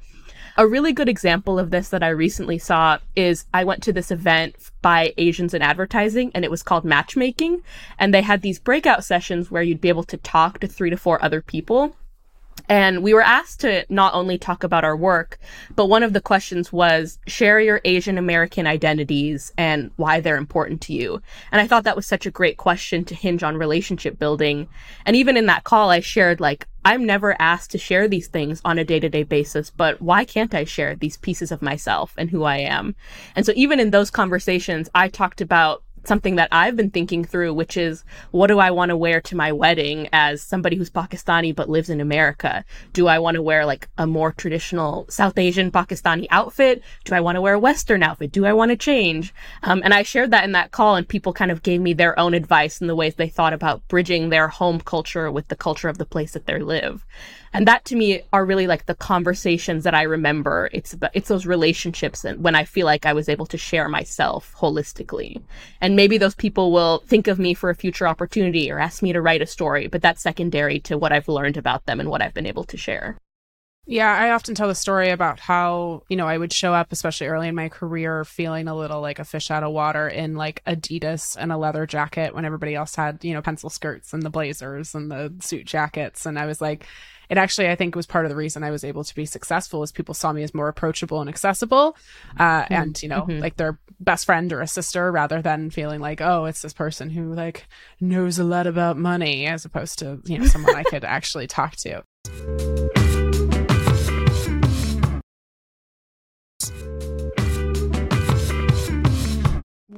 A 0.58 0.68
really 0.68 0.92
good 0.92 1.08
example 1.08 1.60
of 1.60 1.70
this 1.70 1.90
that 1.90 2.02
I 2.02 2.10
recently 2.10 2.58
saw 2.58 2.98
is 3.16 3.46
I 3.54 3.64
went 3.64 3.84
to 3.84 3.94
this 3.94 4.10
event 4.10 4.56
by 4.82 5.14
Asians 5.18 5.54
in 5.54 5.62
Advertising 5.62 6.32
and 6.34 6.44
it 6.44 6.52
was 6.52 6.64
called 6.64 6.84
Matchmaking. 6.84 7.62
And 8.00 8.12
they 8.12 8.24
had 8.24 8.42
these 8.42 8.60
breakout 8.60 9.04
sessions 9.04 9.52
where 9.52 9.64
you'd 9.64 9.82
be 9.82 9.90
able 9.90 10.04
to 10.06 10.18
talk 10.18 10.60
to 10.60 10.68
three 10.68 10.90
to 10.90 10.98
four 10.98 11.24
other 11.24 11.44
people. 11.44 11.96
And 12.72 13.04
we 13.04 13.14
were 13.14 13.22
asked 13.22 13.60
to 13.60 13.86
not 13.90 14.14
only 14.14 14.38
talk 14.38 14.64
about 14.64 14.86
our 14.86 14.96
work, 14.96 15.40
but 15.76 15.88
one 15.88 16.04
of 16.04 16.14
the 16.14 16.22
questions 16.22 16.72
was 16.72 17.20
share 17.28 17.60
your 17.60 17.82
Asian 17.84 18.18
American 18.18 18.66
identities 18.66 19.52
and 19.58 19.92
why 19.98 20.22
they're 20.22 20.38
important 20.38 20.80
to 20.84 20.94
you. 20.94 21.22
And 21.52 21.60
I 21.60 21.68
thought 21.68 21.84
that 21.84 21.98
was 21.98 22.08
such 22.08 22.26
a 22.26 22.32
great 22.32 22.56
question 22.56 23.04
to 23.04 23.14
hinge 23.14 23.44
on 23.44 23.58
relationship 23.58 24.18
building. 24.18 24.70
And 25.06 25.18
even 25.18 25.36
in 25.36 25.48
that 25.48 25.66
call, 25.66 25.90
I 25.90 26.00
shared 26.00 26.40
like, 26.40 26.66
I'm 26.86 27.06
never 27.06 27.36
asked 27.42 27.72
to 27.72 27.78
share 27.78 28.08
these 28.08 28.30
things 28.30 28.62
on 28.64 28.80
a 28.80 28.86
day 28.86 29.02
to 29.02 29.10
day 29.10 29.24
basis, 29.24 29.70
but 29.70 30.02
why 30.02 30.24
can't 30.24 30.56
I 30.56 30.64
share 30.64 30.96
these 30.96 31.18
pieces 31.18 31.52
of 31.52 31.62
myself 31.62 32.14
and 32.18 32.30
who 32.30 32.46
I 32.46 32.60
am? 32.60 32.96
And 33.36 33.46
so 33.46 33.52
even 33.54 33.82
in 33.82 33.92
those 33.92 34.10
conversations, 34.10 34.90
I 34.96 35.10
talked 35.10 35.42
about 35.42 35.84
something 36.04 36.36
that 36.36 36.50
I've 36.52 36.76
been 36.76 36.92
thinking 36.92 37.24
through, 37.24 37.54
which 37.54 37.78
is 37.78 38.04
what 38.32 38.48
do 38.48 38.60
I 38.60 38.72
want 38.72 38.90
to 38.90 38.98
wear 38.98 39.22
to 39.22 39.36
my 39.36 39.52
wedding 39.52 40.10
as 40.12 40.42
somebody 40.42 40.76
who's 40.76 40.90
Pakistani 40.90 41.56
but 41.56 41.70
lives 41.70 41.90
in 41.90 42.02
America? 42.02 42.66
Do 42.94 43.08
I 43.08 43.20
want 43.20 43.36
to 43.36 43.42
wear 43.42 43.66
like 43.66 43.88
a 43.98 44.08
more 44.08 44.32
traditional 44.32 45.06
South 45.10 45.38
Asian 45.38 45.72
Pakistani 45.72 46.28
outfit? 46.30 46.82
Do 47.06 47.16
I 47.16 47.22
want 47.22 47.36
to 47.36 47.42
wear 47.42 47.54
a 47.54 47.60
Western 47.60 48.04
outfit? 48.04 48.32
Do 48.32 48.46
I 48.46 48.54
want 48.54 48.70
to 48.72 48.78
change? 48.78 49.34
Um, 49.64 49.82
and 49.84 49.94
I 49.94 50.04
shared 50.04 50.32
that 50.32 50.44
in 50.44 50.54
that 50.54 50.72
call, 50.72 50.96
and 50.96 51.08
people 51.08 51.34
kind 51.34 51.52
of 51.52 51.64
gave 51.64 51.82
me 51.82 51.94
their 51.94 52.18
own 52.20 52.34
advice 52.34 52.82
and 52.82 52.90
the 52.90 52.96
ways 52.96 53.16
they 53.16 53.30
thought 53.30 53.54
about 53.54 53.88
bridging 53.88 54.30
their 54.30 54.48
home 54.48 54.80
culture 54.80 55.32
with 55.32 55.48
the 55.48 55.56
culture 55.56 55.90
of 55.90 55.98
the 55.98 56.06
place 56.06 56.32
that 56.34 56.46
they 56.46 56.60
live. 56.60 57.06
And 57.54 57.68
that 57.68 57.84
to 57.86 57.96
me 57.96 58.22
are 58.32 58.46
really 58.46 58.66
like 58.68 58.86
the 58.86 58.96
conversations 58.96 59.84
that 59.84 59.94
I 59.94 60.04
remember. 60.04 60.70
It's 60.72 60.96
it's 61.14 61.28
those 61.28 61.46
relationships 61.46 62.24
and 62.24 62.44
when 62.44 62.56
I 62.56 62.64
feel 62.64 62.86
like 62.86 63.06
I 63.06 63.14
was 63.14 63.28
able 63.28 63.46
to 63.48 63.58
share 63.58 63.90
myself 63.90 64.54
holistically. 64.58 65.42
And 65.82 65.96
maybe 65.96 66.18
those 66.18 66.36
people 66.36 66.72
will 66.72 67.04
think 67.08 67.28
of 67.28 67.40
me 67.40 67.54
for 67.54 67.70
a 67.70 67.76
future 67.76 68.08
opportunity 68.08 68.72
or 68.72 68.80
ask 68.80 69.04
me 69.04 69.12
to 69.14 69.22
write 69.22 69.42
a 69.42 69.46
story, 69.46 69.88
but 69.88 70.02
that's 70.02 70.22
secondary 70.22 70.80
to 70.82 70.98
what 70.98 71.12
I've 71.12 71.28
learned 71.28 71.58
about 71.58 71.86
them 71.86 72.00
and 72.00 72.10
what 72.10 72.22
I've 72.22 72.34
been 72.34 72.46
able 72.46 72.64
to 72.66 72.78
share. 72.78 73.18
Yeah, 73.88 74.14
I 74.14 74.30
often 74.32 74.54
tell 74.54 74.68
the 74.68 74.76
story 74.76 75.10
about 75.10 75.40
how, 75.40 76.04
you 76.08 76.16
know, 76.16 76.28
I 76.28 76.38
would 76.38 76.54
show 76.54 76.74
up, 76.74 76.92
especially 76.92 77.28
early 77.28 77.48
in 77.48 77.56
my 77.56 77.68
career, 77.68 78.24
feeling 78.24 78.68
a 78.68 78.76
little 78.76 79.02
like 79.02 79.18
a 79.18 79.26
fish 79.26 79.50
out 79.50 79.64
of 79.64 79.72
water 79.72 80.08
in 80.08 80.36
like 80.36 80.64
Adidas 80.66 81.36
and 81.38 81.52
a 81.52 81.58
leather 81.58 81.88
jacket 81.88 82.36
when 82.36 82.46
everybody 82.46 82.76
else 82.76 82.96
had, 82.96 83.24
you 83.26 83.34
know, 83.34 83.42
pencil 83.42 83.72
skirts 83.72 84.14
and 84.14 84.22
the 84.22 84.30
blazers 84.30 84.94
and 84.94 85.10
the 85.12 85.34
suit 85.42 85.66
jackets. 85.66 86.28
And 86.28 86.38
I 86.38 86.46
was 86.46 86.62
like, 86.62 86.86
it 87.32 87.38
actually 87.38 87.70
i 87.70 87.76
think 87.76 87.96
was 87.96 88.06
part 88.06 88.26
of 88.26 88.30
the 88.30 88.36
reason 88.36 88.62
i 88.62 88.70
was 88.70 88.84
able 88.84 89.06
to 89.06 89.16
be 89.16 89.26
successful 89.26 89.82
is 89.82 89.92
people 89.92 90.14
saw 90.14 90.34
me 90.34 90.44
as 90.44 90.54
more 90.54 90.68
approachable 90.68 91.22
and 91.22 91.30
accessible 91.30 91.96
uh, 92.38 92.64
mm-hmm. 92.64 92.74
and 92.74 93.02
you 93.02 93.08
know 93.08 93.22
mm-hmm. 93.22 93.40
like 93.40 93.56
their 93.56 93.80
best 94.02 94.26
friend 94.26 94.52
or 94.52 94.60
a 94.60 94.68
sister 94.68 95.12
rather 95.12 95.42
than 95.42 95.70
feeling 95.70 96.02
like 96.02 96.20
oh 96.20 96.44
it's 96.44 96.62
this 96.62 96.74
person 96.74 97.10
who 97.10 97.34
like 97.34 97.68
knows 98.02 98.38
a 98.38 98.44
lot 98.44 98.68
about 98.68 98.98
money 98.98 99.48
as 99.48 99.64
opposed 99.64 99.98
to 99.98 100.20
you 100.26 100.38
know 100.38 100.46
someone 100.46 100.76
i 100.76 100.84
could 100.84 101.06
actually 101.06 101.48
talk 101.48 101.76
to 101.78 102.04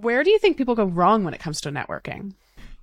where 0.04 0.24
do 0.24 0.30
you 0.30 0.40
think 0.40 0.58
people 0.58 0.76
go 0.76 0.86
wrong 0.86 1.24
when 1.24 1.34
it 1.34 1.40
comes 1.40 1.62
to 1.62 1.70
networking 1.70 2.34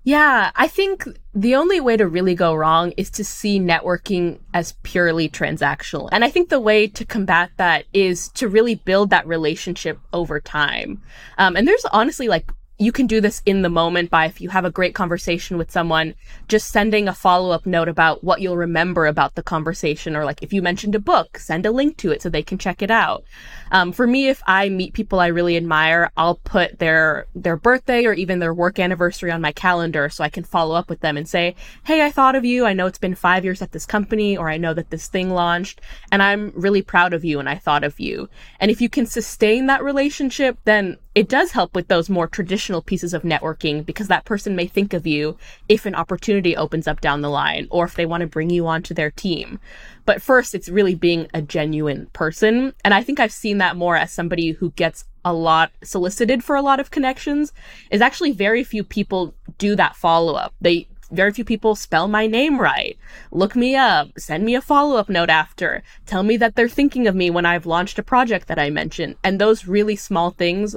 yeah, 0.03 0.51
I 0.57 0.67
think 0.67 1.07
the 1.35 1.55
only 1.57 1.79
way 1.79 1.97
to 1.99 2.09
really 2.09 2.35
go 2.35 2.55
wrong 2.55 2.93
is 2.97 3.11
to 3.11 3.25
see 3.25 3.61
networking 3.61 4.39
as 4.55 4.73
purely 4.83 5.29
transactional. 5.29 6.09
And 6.11 6.25
I 6.25 6.31
think 6.31 6.49
the 6.49 6.59
way 6.61 6.87
to 6.87 7.05
combat 7.05 7.51
that 7.59 7.85
is 7.93 8.29
to 8.31 8.49
really 8.49 8.77
build 8.77 9.11
that 9.11 9.27
relationship 9.27 9.99
over 10.15 10.41
time. 10.41 11.03
Um, 11.37 11.55
and 11.55 11.69
there's 11.69 11.85
honestly 11.93 12.29
like 12.29 12.51
you 12.79 12.93
can 12.93 13.07
do 13.07 13.21
this 13.21 13.43
in 13.45 13.61
the 13.61 13.69
moment 13.69 14.09
by 14.09 14.25
if 14.25 14.41
you 14.41 14.49
have 14.49 14.65
a 14.65 14.71
great 14.71 14.95
conversation 14.95 15.59
with 15.59 15.71
someone, 15.71 16.15
just 16.49 16.71
sending 16.71 17.07
a 17.07 17.15
follow 17.15 17.51
up 17.51 17.67
note 17.67 17.89
about 17.89 18.25
what 18.25 18.41
you'll 18.41 18.57
remember 18.57 19.05
about 19.05 19.35
the 19.35 19.43
conversation. 19.43 20.17
Or 20.17 20.25
like 20.25 20.43
if 20.43 20.51
you 20.51 20.63
mentioned 20.63 20.95
a 20.95 20.99
book, 20.99 21.37
send 21.37 21.67
a 21.67 21.71
link 21.71 21.99
to 21.99 22.11
it 22.11 22.23
so 22.23 22.31
they 22.31 22.43
can 22.43 22.57
check 22.57 22.81
it 22.81 22.91
out. 22.91 23.23
Um, 23.71 23.93
for 23.93 24.07
me, 24.07 24.29
if 24.29 24.43
I 24.47 24.69
meet 24.69 24.95
people 24.95 25.21
I 25.21 25.29
really 25.29 25.57
admire, 25.57 26.11
I'll 26.17 26.37
put 26.37 26.79
their, 26.79 27.27
their 27.35 27.57
birthday 27.57 28.05
or 28.05 28.13
even 28.13 28.39
their 28.39 28.55
work 28.55 28.79
anniversary 28.79 29.31
on 29.31 29.41
my 29.41 29.53
calendar 29.53 30.09
so 30.09 30.25
I 30.25 30.29
can 30.29 30.45
follow 30.45 30.75
up 30.75 30.89
with 30.89 31.01
them 31.01 31.17
and 31.17 31.29
say, 31.29 31.55
Hey, 31.85 32.05
I 32.05 32.11
thought 32.11 32.35
of 32.35 32.45
you. 32.45 32.67
I 32.67 32.73
know 32.73 32.87
it's 32.87 32.99
been 32.99 33.15
five 33.15 33.45
years 33.45 33.63
at 33.63 33.73
this 33.73 33.87
company 33.87 34.37
or 34.37 34.51
I 34.51 34.57
know 34.57 34.75
that 34.75 34.91
this 34.91 35.09
thing 35.09 35.31
launched 35.31 35.81
and 36.11 36.23
I'm 36.23 36.53
really 36.55 36.83
proud 36.83 37.13
of 37.13 37.25
you 37.25 37.39
and 37.39 37.49
I 37.49 37.57
thought 37.57 37.85
of 37.85 38.01
you. 38.01 38.29
And 38.59 38.71
if 38.71 38.81
you 38.81 38.89
can 38.89 39.07
sustain 39.07 39.67
that 39.67 39.83
relationship, 39.83 40.59
then 40.65 40.99
it 41.15 41.29
does 41.29 41.51
help 41.51 41.75
with 41.75 41.89
those 41.89 42.09
more 42.09 42.29
traditional 42.29 42.83
pieces 42.83 43.13
of 43.13 43.23
networking 43.23 43.85
because 43.85 44.09
that 44.09 44.25
person 44.25 44.55
may 44.55 44.67
think 44.67 44.93
of 44.93 45.07
you 45.07 45.37
if 45.69 45.85
an 45.85 45.95
opportunity 45.95 46.57
opens 46.57 46.87
up 46.87 47.01
down 47.01 47.21
the 47.21 47.29
line 47.29 47.67
or 47.71 47.85
if 47.85 47.95
they 47.95 48.07
want 48.07 48.21
to 48.21 48.29
bring 48.29 48.49
you 48.51 48.67
onto 48.69 48.95
their 48.95 49.11
team. 49.11 49.59
But 50.07 50.23
first, 50.23 50.55
it's 50.55 50.69
really 50.69 50.95
being 50.95 51.29
a 51.35 51.43
genuine 51.43 52.07
person. 52.13 52.75
And 52.85 52.95
I 52.95 53.03
think 53.03 53.21
I've 53.21 53.33
seen 53.33 53.59
that 53.59 53.77
more 53.77 53.97
as 53.97 54.13
somebody 54.13 54.53
who 54.53 54.71
gets 54.73 55.05
a 55.25 55.33
lot 55.33 55.71
solicited 55.83 56.43
for 56.43 56.57
a 56.57 56.63
lot 56.63 56.81
of 56.81 56.91
connections 56.91 57.53
is 57.91 58.01
actually 58.01 58.33
very 58.33 58.65
few 58.65 58.83
people 58.83 59.35
do 59.59 59.77
that 59.77 59.97
follow 59.97 60.35
up. 60.35 60.55
They 60.61 60.89
very 61.11 61.33
few 61.33 61.45
people 61.45 61.75
spell 61.75 62.07
my 62.07 62.27
name 62.27 62.61
right. 62.61 62.97
Look 63.33 63.57
me 63.57 63.75
up, 63.75 64.11
send 64.17 64.45
me 64.45 64.55
a 64.55 64.61
follow 64.61 64.97
up 64.97 65.09
note 65.09 65.29
after, 65.29 65.83
tell 66.07 66.23
me 66.23 66.37
that 66.37 66.55
they're 66.55 66.69
thinking 66.69 67.09
of 67.09 67.17
me 67.17 67.31
when 67.31 67.47
I've 67.47 67.67
launched 67.67 67.99
a 67.99 68.03
project 68.05 68.47
that 68.49 68.61
I 68.61 68.71
mentioned. 68.71 69.17
And 69.25 69.41
those 69.41 69.67
really 69.67 69.97
small 69.97 70.31
things 70.31 70.77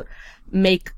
make 0.51 0.91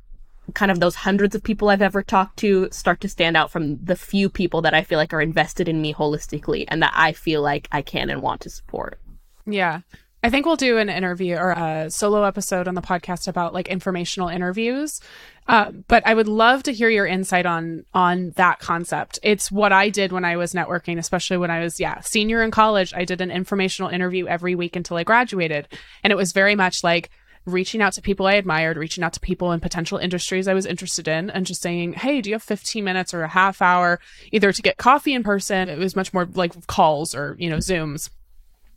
kind 0.54 0.72
of 0.72 0.80
those 0.80 0.96
hundreds 0.96 1.36
of 1.36 1.44
people 1.44 1.70
I've 1.70 1.82
ever 1.82 2.04
talked 2.04 2.38
to 2.40 2.70
start 2.72 3.02
to 3.02 3.10
stand 3.10 3.36
out 3.36 3.52
from 3.52 3.84
the 3.84 3.96
few 3.96 4.30
people 4.30 4.62
that 4.62 4.74
I 4.74 4.84
feel 4.84 4.98
like 4.98 5.14
are 5.14 5.22
invested 5.22 5.68
in 5.68 5.82
me 5.82 5.94
holistically 5.94 6.66
and 6.68 6.82
that 6.84 6.94
I 6.96 7.14
feel 7.14 7.42
like 7.42 7.68
I 7.72 7.82
can 7.82 8.10
and 8.10 8.22
want 8.22 8.42
to 8.42 8.50
support. 8.50 9.00
Yeah. 9.46 9.82
I 10.24 10.30
think 10.32 10.48
we'll 10.48 10.56
do 10.56 10.80
an 10.80 10.90
interview 10.90 11.36
or 11.36 11.52
a 11.52 11.88
solo 11.92 12.24
episode 12.24 12.68
on 12.68 12.74
the 12.74 12.82
podcast 12.82 13.28
about 13.28 13.54
like 13.54 13.68
informational 13.68 14.28
interviews. 14.28 15.00
Uh, 15.48 15.70
but 15.88 16.02
I 16.08 16.16
would 16.16 16.28
love 16.28 16.64
to 16.64 16.74
hear 16.74 16.90
your 16.90 17.06
insight 17.06 17.46
on 17.46 17.86
on 17.94 18.32
that 18.32 18.58
concept. 18.58 19.20
It's 19.22 19.52
what 19.52 19.72
I 19.72 19.90
did 19.90 20.12
when 20.12 20.26
I 20.26 20.38
was 20.38 20.54
networking, 20.54 20.98
especially 20.98 21.38
when 21.38 21.52
I 21.52 21.60
was 21.60 21.80
yeah 21.80 22.00
senior 22.00 22.42
in 22.42 22.50
college. 22.50 22.92
I 22.96 23.06
did 23.06 23.22
an 23.22 23.30
informational 23.30 23.92
interview 23.92 24.26
every 24.26 24.56
week 24.56 24.76
until 24.76 24.98
I 24.98 25.04
graduated, 25.04 25.68
and 26.04 26.10
it 26.10 26.18
was 26.18 26.32
very 26.32 26.56
much 26.56 26.84
like 26.84 27.12
reaching 27.46 27.82
out 27.82 27.94
to 27.94 28.02
people 28.02 28.28
I 28.28 28.34
admired, 28.34 28.78
reaching 28.78 29.04
out 29.04 29.14
to 29.14 29.20
people 29.20 29.52
in 29.52 29.60
potential 29.60 29.98
industries 29.98 30.48
I 30.48 30.54
was 30.54 30.66
interested 30.66 31.08
in, 31.08 31.30
and 31.30 31.46
just 31.46 31.62
saying, 31.62 31.94
Hey, 31.94 32.22
do 32.22 32.30
you 32.30 32.36
have 32.36 32.44
15 32.44 32.84
minutes 32.84 33.14
or 33.14 33.24
a 33.24 33.30
half 33.30 33.62
hour 33.62 34.00
either 34.32 34.52
to 34.52 34.62
get 34.62 34.78
coffee 34.78 35.14
in 35.14 35.24
person? 35.24 35.70
It 35.70 35.78
was 35.78 35.96
much 35.96 36.14
more 36.14 36.26
like 36.34 36.68
calls 36.68 37.16
or, 37.16 37.36
you 37.40 37.50
know, 37.50 37.58
Zooms 37.58 38.10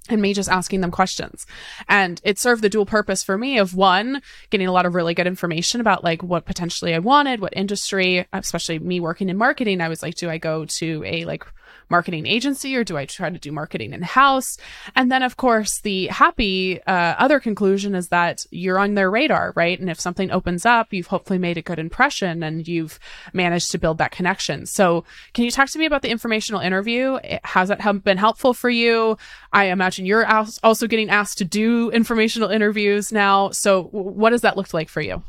and 0.09 0.23
me 0.23 0.35
just 0.35 0.49
asking 0.49 0.81
them 0.81 0.91
questions. 0.91 1.47
And 1.89 2.21
it 2.25 2.39
served 2.39 2.63
the 2.63 2.69
dual 2.69 2.87
purpose 2.87 3.23
for 3.23 3.37
me 3.37 3.59
of 3.59 3.75
one, 3.75 4.23
getting 4.51 4.67
a 4.67 4.73
lot 4.73 4.87
of 4.87 4.95
really 4.95 5.15
good 5.15 5.27
information 5.27 5.81
about 5.81 6.05
like 6.05 6.23
what 6.23 6.47
potentially 6.47 6.95
I 6.95 6.99
wanted, 6.99 7.41
what 7.41 7.57
industry, 7.57 8.27
especially 8.33 8.79
me 8.79 9.01
working 9.01 9.29
in 9.29 9.37
marketing. 9.37 9.81
I 9.81 9.89
was 9.89 10.03
like, 10.03 10.15
do 10.15 10.31
I 10.31 10.39
go 10.39 10.65
to 10.65 11.03
a 11.05 11.25
like 11.25 11.45
marketing 11.91 12.27
agency 12.27 12.77
or 12.77 12.85
do 12.85 12.97
I 12.97 13.07
try 13.07 13.31
to 13.31 13.39
do 13.39 13.53
marketing 13.53 13.93
in 13.93 14.03
house? 14.03 14.57
And 14.95 15.11
then, 15.11 15.23
of 15.23 15.37
course, 15.37 15.81
the 15.81 16.07
happy 16.09 16.83
uh, 16.83 17.15
other 17.19 17.41
conclusion 17.41 17.95
is 17.95 18.09
that 18.09 18.45
you're 18.51 18.79
on 18.79 18.95
their 18.95 19.11
radar, 19.11 19.53
right? 19.57 19.79
And 19.79 19.91
if 19.91 20.01
something 20.01 20.31
opens 20.31 20.67
up, 20.67 20.93
you've 20.93 21.07
hopefully 21.07 21.39
made 21.39 21.59
a 21.59 21.63
good 21.63 21.79
impression 21.79 22.43
and 22.43 22.67
you've 22.67 22.99
managed 23.33 23.71
to 23.73 23.79
build 23.79 23.99
that 23.99 24.11
connection. 24.11 24.67
So, 24.67 25.05
can 25.35 25.45
you 25.45 25.51
talk 25.51 25.69
to 25.71 25.79
me 25.79 25.87
about 25.87 26.03
the 26.03 26.11
informational 26.11 26.61
interview? 26.61 27.19
Has 27.45 27.69
that 27.69 28.05
been 28.05 28.19
helpful 28.19 28.55
for 28.55 28.71
you? 28.71 29.17
I 29.53 29.65
imagine 29.67 30.07
you're 30.07 30.27
also 30.63 30.87
getting 30.87 31.11
asked 31.11 31.39
to 31.39 31.45
do 31.45 31.91
informational 31.91 32.51
interviews 32.51 33.13
now. 33.13 33.51
So, 33.51 33.85
what 33.85 34.31
does 34.31 34.43
that 34.43 34.57
look 34.57 34.75
like 34.75 34.89
for 34.89 35.01
you? 35.01 35.23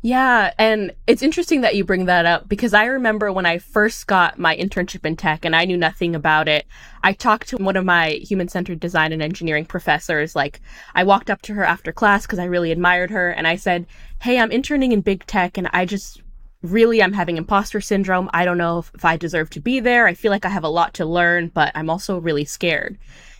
Yeah, 0.00 0.52
and 0.58 0.92
it's 1.08 1.22
interesting 1.22 1.62
that 1.62 1.74
you 1.74 1.82
bring 1.84 2.04
that 2.04 2.24
up 2.24 2.48
because 2.48 2.72
I 2.72 2.84
remember 2.84 3.32
when 3.32 3.46
I 3.46 3.58
first 3.58 4.06
got 4.06 4.38
my 4.38 4.56
internship 4.56 5.04
in 5.04 5.16
tech 5.16 5.44
and 5.44 5.56
I 5.56 5.64
knew 5.64 5.76
nothing 5.76 6.14
about 6.14 6.46
it. 6.46 6.66
I 7.02 7.12
talked 7.12 7.48
to 7.48 7.56
one 7.56 7.74
of 7.74 7.84
my 7.84 8.10
human 8.10 8.46
centered 8.46 8.78
design 8.78 9.12
and 9.12 9.20
engineering 9.20 9.64
professors. 9.64 10.36
Like, 10.36 10.60
I 10.94 11.02
walked 11.02 11.30
up 11.30 11.42
to 11.42 11.54
her 11.54 11.64
after 11.64 11.92
class 11.92 12.26
because 12.26 12.38
I 12.38 12.44
really 12.44 12.70
admired 12.70 13.10
her 13.10 13.30
and 13.30 13.48
I 13.48 13.56
said, 13.56 13.86
Hey, 14.22 14.38
I'm 14.38 14.52
interning 14.52 14.92
in 14.92 15.00
big 15.00 15.26
tech 15.26 15.58
and 15.58 15.68
I 15.72 15.84
just 15.84 16.22
really 16.62 17.02
I'm 17.02 17.12
having 17.12 17.36
imposter 17.36 17.80
syndrome. 17.80 18.30
I 18.32 18.44
don't 18.44 18.58
know 18.58 18.78
if, 18.78 18.92
if 18.94 19.04
I 19.04 19.16
deserve 19.16 19.50
to 19.50 19.60
be 19.60 19.80
there. 19.80 20.06
I 20.06 20.14
feel 20.14 20.30
like 20.30 20.44
I 20.44 20.48
have 20.50 20.64
a 20.64 20.68
lot 20.68 20.94
to 20.94 21.06
learn, 21.06 21.48
but 21.48 21.72
I'm 21.74 21.90
also 21.90 22.18
really 22.20 22.44
scared. 22.44 22.98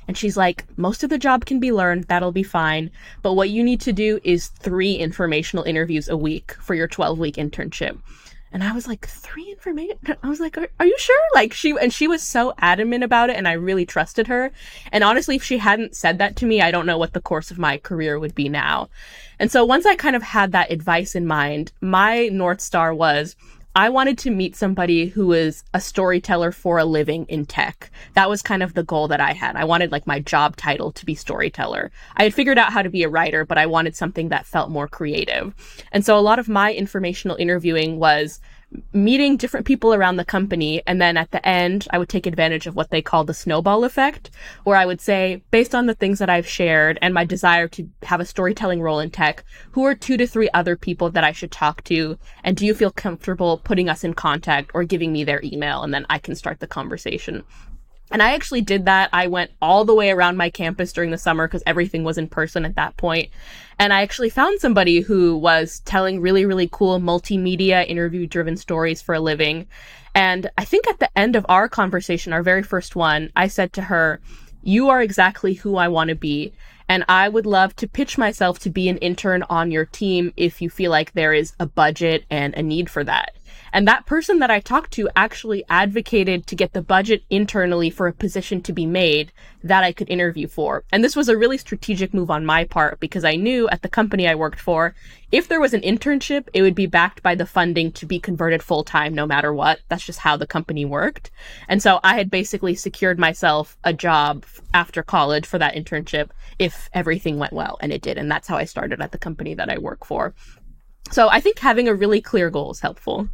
And 0.09 0.17
she's 0.17 0.37
like, 0.37 0.65
most 0.79 1.05
of 1.05 1.11
the 1.11 1.19
job 1.19 1.45
can 1.45 1.61
be 1.61 1.71
learned. 1.71 2.05
That'll 2.05 2.33
be 2.33 2.43
fine. 2.43 2.91
But 3.23 3.35
what 3.35 3.51
you 3.51 3.63
need 3.63 3.81
to 3.83 3.93
do 3.93 4.19
is 4.25 4.49
three 4.49 4.95
informational 4.95 5.65
interviews 5.65 6.09
a 6.09 6.17
week 6.17 6.55
for 6.61 6.75
your 6.75 6.89
12 6.89 7.19
week 7.19 7.37
internship. 7.37 7.99
And 8.51 8.65
I 8.65 8.73
was 8.73 8.89
like, 8.89 9.07
three 9.07 9.51
information. 9.51 9.99
I 10.23 10.29
was 10.29 10.41
like, 10.41 10.57
are, 10.57 10.69
are, 10.81 10.87
you 10.87 10.97
sure? 10.99 11.21
Like 11.35 11.53
she, 11.53 11.77
and 11.79 11.93
she 11.93 12.09
was 12.09 12.23
so 12.23 12.55
adamant 12.59 13.05
about 13.05 13.29
it 13.29 13.37
and 13.37 13.47
I 13.47 13.53
really 13.53 13.85
trusted 13.85 14.27
her. 14.29 14.51
And 14.91 15.05
honestly, 15.05 15.37
if 15.37 15.45
she 15.45 15.59
hadn't 15.59 15.95
said 15.95 16.17
that 16.19 16.37
to 16.37 16.47
me, 16.47 16.63
I 16.63 16.71
don't 16.71 16.87
know 16.87 16.97
what 16.97 17.13
the 17.13 17.21
course 17.21 17.51
of 17.51 17.59
my 17.59 17.77
career 17.77 18.19
would 18.19 18.35
be 18.35 18.49
now. 18.49 18.89
And 19.39 19.53
so 19.53 19.65
once 19.65 19.85
I 19.85 19.95
kind 19.97 20.17
of 20.17 20.23
had 20.23 20.53
that 20.53 20.73
advice 20.73 21.15
in 21.15 21.27
mind, 21.27 21.73
my 21.83 22.29
North 22.29 22.63
Star 22.63 22.95
was, 22.95 23.37
I 23.79 23.91
wanted 23.91 24.19
to 24.19 24.33
meet 24.33 24.57
somebody 24.57 25.07
who 25.07 25.29
was 25.29 25.63
a 25.73 25.81
storyteller 25.81 26.51
for 26.51 26.79
a 26.79 26.85
living 26.85 27.27
in 27.27 27.47
tech. 27.47 27.93
That 28.15 28.29
was 28.29 28.43
kind 28.43 28.61
of 28.61 28.75
the 28.75 28.83
goal 28.83 29.07
that 29.07 29.21
I 29.21 29.35
had. 29.35 29.55
I 29.55 29.67
wanted 29.67 29.93
like 29.93 30.05
my 30.05 30.19
job 30.19 30.57
title 30.57 30.91
to 30.91 31.07
be 31.07 31.15
storyteller. 31.15 31.93
I 32.17 32.25
had 32.25 32.35
figured 32.35 32.59
out 32.59 32.73
how 32.73 32.83
to 32.83 32.91
be 32.91 33.05
a 33.05 33.09
writer, 33.09 33.45
but 33.45 33.57
I 33.57 33.67
wanted 33.67 33.95
something 33.95 34.31
that 34.31 34.47
felt 34.47 34.73
more 34.73 34.89
creative. 34.89 35.55
And 35.93 36.05
so 36.05 36.19
a 36.19 36.21
lot 36.21 36.41
of 36.41 36.49
my 36.49 36.73
informational 36.73 37.37
interviewing 37.37 38.01
was 38.01 38.41
meeting 38.93 39.37
different 39.37 39.67
people 39.67 39.95
around 39.95 40.17
the 40.17 40.25
company. 40.25 40.83
And 40.87 41.01
then 41.01 41.17
at 41.17 41.31
the 41.31 41.47
end, 41.47 41.87
I 41.91 41.99
would 41.99 42.09
take 42.09 42.27
advantage 42.27 42.67
of 42.67 42.77
what 42.77 42.91
they 42.91 43.01
call 43.01 43.25
the 43.25 43.35
snowball 43.35 43.85
effect, 43.85 44.31
where 44.65 44.77
I 44.77 44.87
would 44.87 45.01
say, 45.01 45.43
based 45.51 45.75
on 45.75 45.87
the 45.87 45.95
things 45.95 46.19
that 46.19 46.31
I've 46.31 46.47
shared 46.47 46.99
and 47.01 47.15
my 47.15 47.25
desire 47.25 47.69
to 47.69 47.89
have 48.03 48.21
a 48.21 48.27
storytelling 48.27 48.83
role 48.83 49.01
in 49.01 49.11
tech, 49.11 49.45
who 49.73 49.85
are 49.85 49.95
two 49.95 50.17
to 50.17 50.27
three 50.27 50.51
other 50.53 50.77
people 50.77 51.11
that 51.11 51.25
I 51.25 51.33
should 51.33 51.51
talk 51.51 51.83
to? 51.85 52.19
And 52.45 52.57
do 52.57 52.67
you 52.67 52.75
feel 52.75 52.91
comfortable 52.91 53.59
putting 53.59 53.89
us 53.89 54.05
in 54.05 54.15
contact 54.15 54.71
or 54.75 54.85
giving 54.85 55.13
me 55.13 55.25
their 55.25 55.41
email? 55.43 55.83
And 55.83 55.95
then 55.95 56.07
I 56.11 56.19
can 56.19 56.35
start 56.35 56.61
the 56.61 56.67
conversation. 56.67 57.45
And 58.11 58.23
I 58.23 58.33
actually 58.33 58.63
did 58.63 58.87
that. 58.87 59.11
I 59.13 59.27
went 59.27 59.51
all 59.61 59.85
the 59.85 59.95
way 59.95 60.11
around 60.11 60.37
my 60.37 60.51
campus 60.51 60.93
during 60.93 61.11
the 61.11 61.19
summer 61.19 61.47
because 61.47 61.63
everything 61.67 62.05
was 62.05 62.19
in 62.19 62.29
person 62.29 62.65
at 62.65 62.77
that 62.77 62.97
point. 62.97 63.31
And 63.79 63.93
I 63.93 64.03
actually 64.03 64.31
found 64.31 64.61
somebody 64.61 65.01
who 65.01 65.37
was 65.37 65.81
telling 65.81 66.21
really, 66.21 66.45
really 66.45 66.69
cool 66.71 67.01
multimedia 67.01 67.87
interview 67.87 68.27
driven 68.27 68.57
stories 68.57 69.03
for 69.03 69.15
a 69.15 69.21
living. 69.21 69.67
And 70.15 70.51
I 70.57 70.65
think 70.65 70.89
at 70.89 70.99
the 70.99 71.17
end 71.17 71.37
of 71.37 71.47
our 71.49 71.69
conversation, 71.69 72.33
our 72.33 72.43
very 72.43 72.63
first 72.63 72.97
one, 72.97 73.31
I 73.37 73.49
said 73.49 73.73
to 73.75 73.83
her, 73.83 74.21
You 74.63 74.89
are 74.89 75.03
exactly 75.03 75.55
who 75.55 75.77
I 75.77 75.89
want 75.89 76.09
to 76.09 76.17
be. 76.17 76.53
And 76.89 77.05
I 77.09 77.29
would 77.29 77.45
love 77.45 77.77
to 77.77 77.87
pitch 77.87 78.17
myself 78.17 78.59
to 78.61 78.71
be 78.71 78.89
an 78.89 78.97
intern 78.99 79.45
on 79.51 79.71
your 79.71 79.85
team 79.85 80.33
if 80.37 80.63
you 80.63 80.71
feel 80.71 80.91
like 80.91 81.13
there 81.13 81.35
is 81.35 81.53
a 81.61 81.67
budget 81.67 82.25
and 82.31 82.55
a 82.55 82.63
need 82.63 82.89
for 82.89 83.05
that. 83.05 83.35
And 83.73 83.87
that 83.87 84.07
person 84.07 84.39
that 84.39 84.51
I 84.51 84.61
talked 84.61 84.93
to 84.93 85.09
actually 85.17 85.65
advocated 85.69 86.47
to 86.47 86.57
get 86.57 86.73
the 86.73 86.83
budget 86.83 87.23
internally 87.31 87.91
for 87.91 88.07
a 88.07 88.13
position 88.13 88.63
to 88.63 88.73
be 88.73 88.87
made 88.87 89.33
that 89.63 89.85
I 89.85 89.93
could 89.93 90.09
interview 90.09 90.47
for. 90.47 90.85
And 90.93 91.03
this 91.03 91.17
was 91.17 91.29
a 91.29 91.37
really 91.37 91.59
strategic 91.59 92.15
move 92.15 92.31
on 92.31 92.47
my 92.47 92.65
part 92.65 93.01
because 93.01 93.25
I 93.25 93.37
knew 93.37 93.69
at 93.69 93.83
the 93.83 93.89
company 93.89 94.29
I 94.29 94.35
worked 94.35 94.61
for, 94.61 94.95
if 95.31 95.49
there 95.49 95.61
was 95.61 95.75
an 95.75 95.83
internship, 95.83 96.49
it 96.55 96.63
would 96.63 96.75
be 96.75 96.87
backed 96.87 97.23
by 97.23 97.35
the 97.35 97.47
funding 97.47 97.93
to 97.93 98.07
be 98.07 98.19
converted 98.19 98.63
full 98.63 98.85
time 98.85 99.15
no 99.15 99.27
matter 99.27 99.53
what. 99.53 99.81
That's 99.89 100.05
just 100.05 100.21
how 100.21 100.37
the 100.37 100.47
company 100.47 100.85
worked. 100.85 101.31
And 101.69 101.83
so 101.83 102.01
I 102.03 102.17
had 102.17 102.31
basically 102.31 102.75
secured 102.75 103.19
myself 103.19 103.77
a 103.85 103.93
job 103.93 104.47
after 104.73 105.03
college 105.03 105.47
for 105.47 105.59
that 105.59 105.75
internship 105.75 106.31
if 106.59 106.89
everything 106.93 107.39
went 107.39 107.53
well. 107.53 107.79
And 107.81 107.93
it 107.93 108.03
did. 108.03 108.17
And 108.17 108.31
that's 108.31 108.49
how 108.49 108.57
I 108.57 108.65
started 108.65 109.01
at 109.01 109.13
the 109.13 109.19
company 109.19 109.55
that 109.55 109.69
I 109.69 109.79
work 109.79 110.05
for. 110.05 110.35
So 111.11 111.29
I 111.29 111.41
think 111.41 111.59
having 111.59 111.89
a 111.89 111.95
really 111.95 112.21
clear 112.21 112.51
goal 112.51 112.71
is 112.71 112.81
helpful 112.81 113.29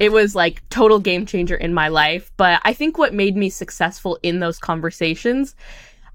it 0.00 0.10
was 0.10 0.34
like 0.34 0.66
total 0.70 0.98
game 0.98 1.26
changer 1.26 1.54
in 1.54 1.74
my 1.74 1.88
life. 1.88 2.32
But 2.38 2.60
I 2.64 2.72
think 2.72 2.96
what 2.96 3.14
made 3.14 3.36
me 3.36 3.50
successful 3.50 4.18
in 4.22 4.40
those 4.40 4.58
conversations, 4.58 5.54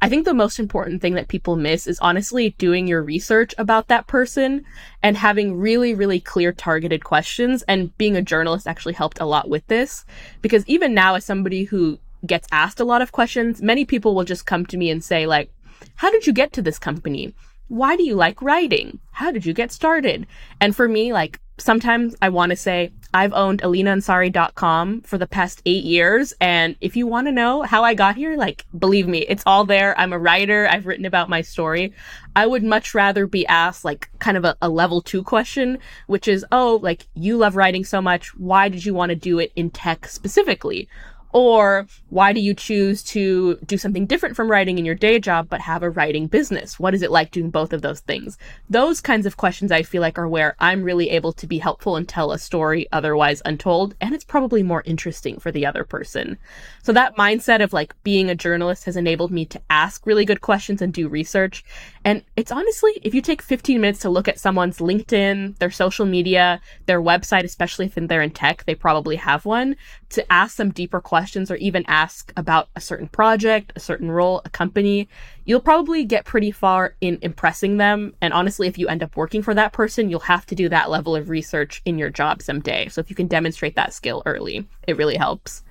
I 0.02 0.10
think 0.10 0.26
the 0.26 0.34
most 0.34 0.60
important 0.60 1.04
thing 1.04 1.13
that 1.13 1.28
people 1.28 1.56
miss 1.56 1.86
is 1.86 2.00
honestly 2.00 2.50
doing 2.58 2.88
your 2.88 3.04
research 3.04 3.54
about 3.60 3.88
that 3.88 4.08
person 4.08 4.65
and 5.04 5.15
having 5.15 5.58
really, 5.58 5.93
really 5.93 6.19
clear 6.19 6.52
targeted 6.52 7.04
questions. 7.04 7.62
And 7.67 7.95
being 8.00 8.17
a 8.17 8.24
journalist 8.24 8.67
actually 8.67 8.95
helped 8.95 9.21
a 9.21 9.26
lot 9.26 9.50
with 9.50 9.65
this 9.67 10.04
because 10.41 10.65
even 10.65 10.95
now, 10.95 11.13
as 11.13 11.24
somebody 11.24 11.63
who 11.65 12.00
gets 12.26 12.48
asked 12.52 12.80
a 12.80 12.86
lot 12.86 13.04
of 13.04 13.12
questions, 13.12 13.62
many 13.62 13.86
people 13.86 14.15
will 14.15 14.24
just 14.24 14.48
come 14.48 14.65
to 14.65 14.78
me 14.78 14.89
and 14.89 15.04
say, 15.04 15.28
like, 15.28 15.52
how 15.93 16.10
did 16.10 16.26
you 16.26 16.34
get 16.34 16.52
to 16.54 16.63
this 16.63 16.80
company? 16.80 17.36
Why 17.67 17.95
do 17.95 18.04
you 18.04 18.15
like 18.15 18.41
writing? 18.41 18.99
How 19.12 19.32
did 19.32 19.45
you 19.45 19.54
get 19.54 19.71
started? 19.71 20.28
And 20.62 20.75
for 20.75 20.88
me, 20.88 21.13
like, 21.13 21.39
sometimes 21.58 22.15
I 22.21 22.30
want 22.30 22.51
to 22.51 22.56
say, 22.56 22.91
I've 23.13 23.34
owned 23.34 23.62
AleenahAnsari.com 23.62 25.01
for 25.01 25.17
the 25.17 25.25
past 25.25 25.62
eight 25.65 25.84
years. 25.86 26.34
And 26.41 26.75
if 26.82 26.95
you 26.95 27.08
want 27.08 27.28
to 27.28 27.32
know 27.32 27.63
how 27.63 27.84
I 27.84 27.93
got 27.93 28.17
here, 28.17 28.36
like, 28.36 28.65
believe 28.78 29.08
me, 29.08 29.19
it's 29.19 29.43
all 29.45 29.65
there. 29.65 29.97
I'm 29.97 30.13
a 30.13 30.19
writer. 30.19 30.67
I've 30.69 30.86
written 30.86 31.06
about 31.06 31.30
my 31.30 31.41
story. 31.41 31.93
I 32.36 32.45
would 32.45 32.63
much 32.63 32.93
rather 32.93 33.25
be 33.25 33.47
asked 33.47 33.86
like 33.86 34.10
kind 34.19 34.36
of 34.36 34.43
a, 34.43 34.58
a 34.62 34.69
level 34.69 35.01
two 35.01 35.23
question, 35.23 35.80
which 36.08 36.28
is, 36.28 36.45
oh, 36.51 36.80
like, 36.84 37.08
you 37.15 37.38
love 37.38 37.56
writing 37.56 37.86
so 37.86 38.01
much. 38.01 38.36
Why 38.38 38.67
did 38.67 38.86
you 38.86 38.93
want 38.93 39.12
to 39.12 39.15
do 39.15 39.39
it 39.39 39.54
in 39.56 39.69
tech 39.69 40.08
specifically? 40.08 40.89
Or 41.36 41.86
why 42.12 42.32
do 42.32 42.39
you 42.39 42.54
choose 42.54 43.04
to 43.04 43.58
do 43.65 43.78
something 43.78 44.06
different 44.06 44.38
from 44.38 44.50
writing 44.50 44.78
in 44.80 44.86
your 44.86 44.95
day 44.95 45.19
job, 45.19 45.50
but 45.50 45.60
have 45.60 45.84
a 45.84 45.89
writing 45.89 46.28
business? 46.28 46.80
What 46.80 46.95
is 46.95 47.02
it 47.02 47.12
like 47.12 47.32
doing 47.32 47.50
both 47.50 47.74
of 47.74 47.82
those 47.82 48.00
things? 48.00 48.38
Those 48.69 49.02
kinds 49.02 49.26
of 49.26 49.36
questions 49.36 49.69
I 49.69 49.84
feel 49.84 50.02
like 50.02 50.17
are 50.17 50.30
where 50.30 50.56
I'm 50.62 50.82
really 50.82 51.10
able 51.10 51.34
to 51.34 51.45
be 51.45 51.58
helpful 51.58 51.98
and 51.98 52.08
tell 52.08 52.32
a 52.32 52.39
story 52.39 52.88
otherwise 52.93 53.41
untold. 53.43 53.95
And 54.00 54.15
it's 54.15 54.24
probably 54.24 54.63
more 54.63 54.82
interesting 54.86 55.38
for 55.38 55.52
the 55.52 55.65
other 55.65 55.84
person. 55.84 56.38
So 56.84 56.93
that 56.93 57.17
mindset 57.17 57.62
of 57.62 57.74
like 57.74 58.02
being 58.04 58.30
a 58.30 58.36
journalist 58.36 58.86
has 58.86 58.95
enabled 58.95 59.32
me 59.32 59.45
to 59.48 59.62
ask 59.69 60.06
really 60.06 60.24
good 60.24 60.39
questions 60.39 60.82
and 60.82 60.93
do 60.93 61.10
research. 61.10 61.65
And 62.06 62.24
it's 62.36 62.52
honestly, 62.52 62.91
if 63.02 63.15
you 63.15 63.22
take 63.22 63.41
15 63.41 63.82
minutes 63.82 64.00
to 64.02 64.12
look 64.12 64.28
at 64.28 64.39
someone's 64.39 64.78
LinkedIn, 64.78 65.58
their 65.58 65.72
social 65.72 66.06
media, 66.06 66.62
their 66.86 67.02
website, 67.02 67.44
especially 67.44 67.88
if 67.88 67.96
they're 67.96 68.22
in 68.22 68.30
tech, 68.30 68.63
they 68.65 68.76
probably 68.76 69.15
have 69.15 69.44
one, 69.44 69.76
to 70.10 70.32
ask 70.32 70.56
some 70.56 70.70
deeper 70.70 71.02
questions 71.02 71.50
or 71.50 71.56
even 71.56 71.84
ask 71.88 72.32
about 72.38 72.70
a 72.76 72.80
certain 72.80 73.08
project, 73.08 73.74
a 73.76 73.80
certain 73.80 74.12
role, 74.12 74.44
a 74.46 74.52
company, 74.52 75.10
you'll 75.46 75.60
probably 75.60 76.06
get 76.06 76.26
pretty 76.26 76.52
far 76.52 76.94
in 77.02 77.18
impressing 77.24 77.78
them. 77.78 78.13
And 78.22 78.36
honestly, 78.36 78.68
if 78.68 78.78
you 78.78 78.88
end 78.88 79.02
up 79.02 79.18
working 79.18 79.41
for 79.41 79.56
that 79.56 79.74
person, 79.74 80.12
you'll 80.12 80.20
have 80.20 80.46
to 80.46 80.56
do 80.56 80.70
that 80.70 80.91
level 80.91 81.15
of 81.15 81.30
research 81.30 81.82
in 81.86 81.98
your 81.98 82.12
job 82.12 82.44
someday. 82.44 82.88
So 82.88 83.02
if 83.02 83.10
you 83.10 83.15
can 83.15 83.28
demonstrate 83.28 83.76
that 83.78 83.96
skill 83.96 84.22
early, 84.28 84.68
it 84.88 84.98
really 84.98 85.18
helps. 85.18 85.63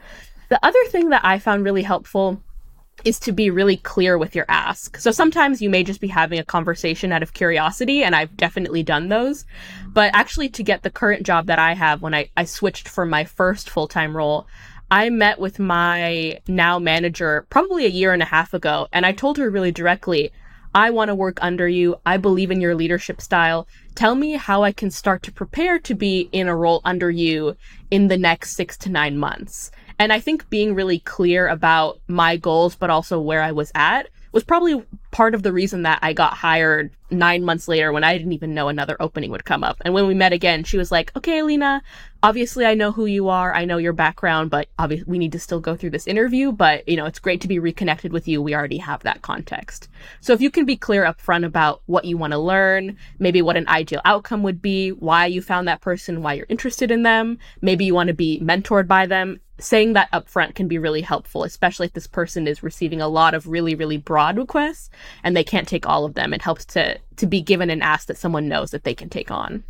The 0.49 0.59
other 0.67 0.85
thing 0.89 1.11
that 1.11 1.25
I 1.25 1.39
found 1.39 1.65
really 1.65 1.85
helpful 1.85 2.43
is 3.05 3.19
to 3.21 3.33
be 3.33 3.51
really 3.51 3.77
clear 3.77 4.17
with 4.19 4.35
your 4.35 4.47
ask. 4.49 4.97
So 4.99 5.11
sometimes 5.11 5.61
you 5.61 5.71
may 5.71 5.85
just 5.85 6.01
be 6.01 6.09
having 6.09 6.39
a 6.39 6.45
conversation 6.45 7.13
out 7.13 7.23
of 7.23 7.35
curiosity, 7.35 8.03
and 8.03 8.15
I've 8.15 8.37
definitely 8.37 8.83
done 8.83 9.09
those. 9.09 9.45
But 9.89 10.15
actually, 10.15 10.49
to 10.51 10.63
get 10.63 10.83
the 10.83 10.91
current 10.91 11.25
job 11.25 11.47
that 11.47 11.59
I 11.59 11.75
have 11.75 12.03
when 12.03 12.15
I, 12.15 12.31
I 12.37 12.45
switched 12.45 12.89
from 12.89 13.11
my 13.11 13.25
first 13.25 13.71
full 13.71 13.89
time 13.89 14.17
role, 14.17 14.47
I 14.91 15.11
met 15.11 15.39
with 15.39 15.59
my 15.59 16.41
now 16.47 16.79
manager 16.79 17.47
probably 17.51 17.87
a 17.87 17.89
year 17.89 18.13
and 18.13 18.23
a 18.23 18.27
half 18.27 18.55
ago, 18.55 18.89
and 18.93 19.05
I 19.05 19.13
told 19.13 19.39
her 19.39 19.51
really 19.51 19.73
directly, 19.73 20.33
I 20.75 20.91
want 20.91 21.09
to 21.09 21.15
work 21.15 21.39
under 21.41 21.69
you. 21.69 21.97
I 22.05 22.17
believe 22.17 22.51
in 22.51 22.61
your 22.61 22.75
leadership 22.75 23.21
style. 23.21 23.69
Tell 23.95 24.17
me 24.17 24.33
how 24.33 24.65
I 24.65 24.73
can 24.73 24.91
start 24.91 25.23
to 25.23 25.33
prepare 25.33 25.79
to 25.79 25.95
be 25.95 26.29
in 26.33 26.49
a 26.49 26.57
role 26.57 26.81
under 26.85 27.13
you 27.13 27.57
in 27.93 28.09
the 28.09 28.19
next 28.19 28.57
six 28.57 28.77
to 28.79 28.91
nine 28.91 29.17
months. 29.17 29.71
And 29.99 30.13
I 30.13 30.21
think 30.21 30.49
being 30.51 30.75
really 30.75 30.99
clear 31.01 31.49
about 31.49 32.01
my 32.09 32.37
goals, 32.37 32.75
but 32.75 32.91
also 32.91 33.21
where 33.21 33.43
I 33.43 33.53
was 33.53 33.71
at 33.75 34.09
was 34.33 34.43
probably 34.43 34.85
part 35.13 35.35
of 35.35 35.45
the 35.45 35.53
reason 35.53 35.83
that 35.83 36.01
I 36.03 36.13
got 36.13 36.35
hired 36.35 36.91
nine 37.09 37.45
months 37.45 37.69
later 37.69 37.93
when 37.93 38.03
I 38.03 38.19
didn't 38.19 38.33
even 38.33 38.53
know 38.53 38.69
another 38.69 38.97
opening 38.99 39.31
would 39.31 39.45
come 39.45 39.63
up. 39.63 39.81
And 39.85 39.95
when 39.95 40.09
we 40.09 40.15
met 40.15 40.33
again, 40.33 40.65
she 40.65 40.77
was 40.77 40.91
like, 40.91 41.15
okay, 41.17 41.39
Aleenah, 41.39 41.83
obviously 42.25 42.65
I 42.65 42.73
know 42.73 42.91
who 42.91 43.05
you 43.05 43.29
are. 43.29 43.55
I 43.55 43.67
know 43.67 43.77
your 43.77 43.93
background, 43.93 44.49
but 44.51 44.69
obviously 44.79 45.05
we 45.07 45.19
need 45.19 45.33
to 45.33 45.39
still 45.39 45.61
go 45.61 45.77
through 45.77 45.91
this 45.91 46.07
interview. 46.07 46.53
But, 46.53 46.89
you 46.89 46.97
know, 46.97 47.05
it's 47.05 47.19
great 47.19 47.43
to 47.43 47.49
be 47.49 47.59
reconnected 47.59 48.15
with 48.15 48.27
you. 48.27 48.41
We 48.41 48.55
already 48.55 48.79
have 48.79 49.03
that 49.03 49.21
context. 49.21 49.89
So 50.23 50.33
if 50.33 50.41
you 50.41 50.51
can 50.51 50.65
be 50.65 50.75
clear 50.77 51.05
upfront 51.05 51.45
about 51.45 51.83
what 51.85 52.07
you 52.07 52.17
want 52.17 52.33
to 52.33 52.39
learn, 52.39 52.97
maybe 53.19 53.43
what 53.43 53.59
an 53.59 53.69
ideal 53.69 54.01
outcome 54.07 54.43
would 54.43 54.63
be, 54.63 54.89
why 54.91 55.27
you 55.27 55.43
found 55.43 55.69
that 55.69 55.83
person, 55.83 56.23
why 56.23 56.33
you're 56.33 56.47
interested 56.49 56.91
in 56.91 57.03
them, 57.03 57.39
maybe 57.61 57.85
you 57.85 57.95
want 57.95 58.09
to 58.09 58.15
be 58.15 58.41
mentored 58.41 58.89
by 58.89 59.05
them, 59.05 59.39
saying 59.59 59.93
that 59.93 60.11
upfront 60.13 60.55
can 60.55 60.67
be 60.67 60.79
really 60.79 61.03
helpful, 61.03 61.45
especially 61.45 61.87
if 61.87 61.93
this 61.93 62.07
person 62.07 62.49
is 62.49 62.63
receiving 62.63 63.03
a 63.03 63.09
lot 63.09 63.35
of 63.35 63.47
really, 63.47 63.75
really 63.75 63.99
broad 63.99 64.39
requests 64.39 64.89
and 65.23 65.37
they 65.37 65.45
can't 65.45 65.69
take 65.69 65.87
all 65.87 66.07
of 66.07 66.15
them. 66.15 66.33
It 66.33 66.41
helps 66.41 66.65
to 66.67 66.99
to 67.17 67.27
be 67.27 67.43
given 67.43 67.71
an 67.71 67.83
ask 67.83 68.09
that 68.09 68.17
someone 68.17 68.49
knows 68.49 68.71
that 68.71 68.83
they 68.83 68.95
can 68.95 69.09
take 69.11 69.31
on. 69.31 69.63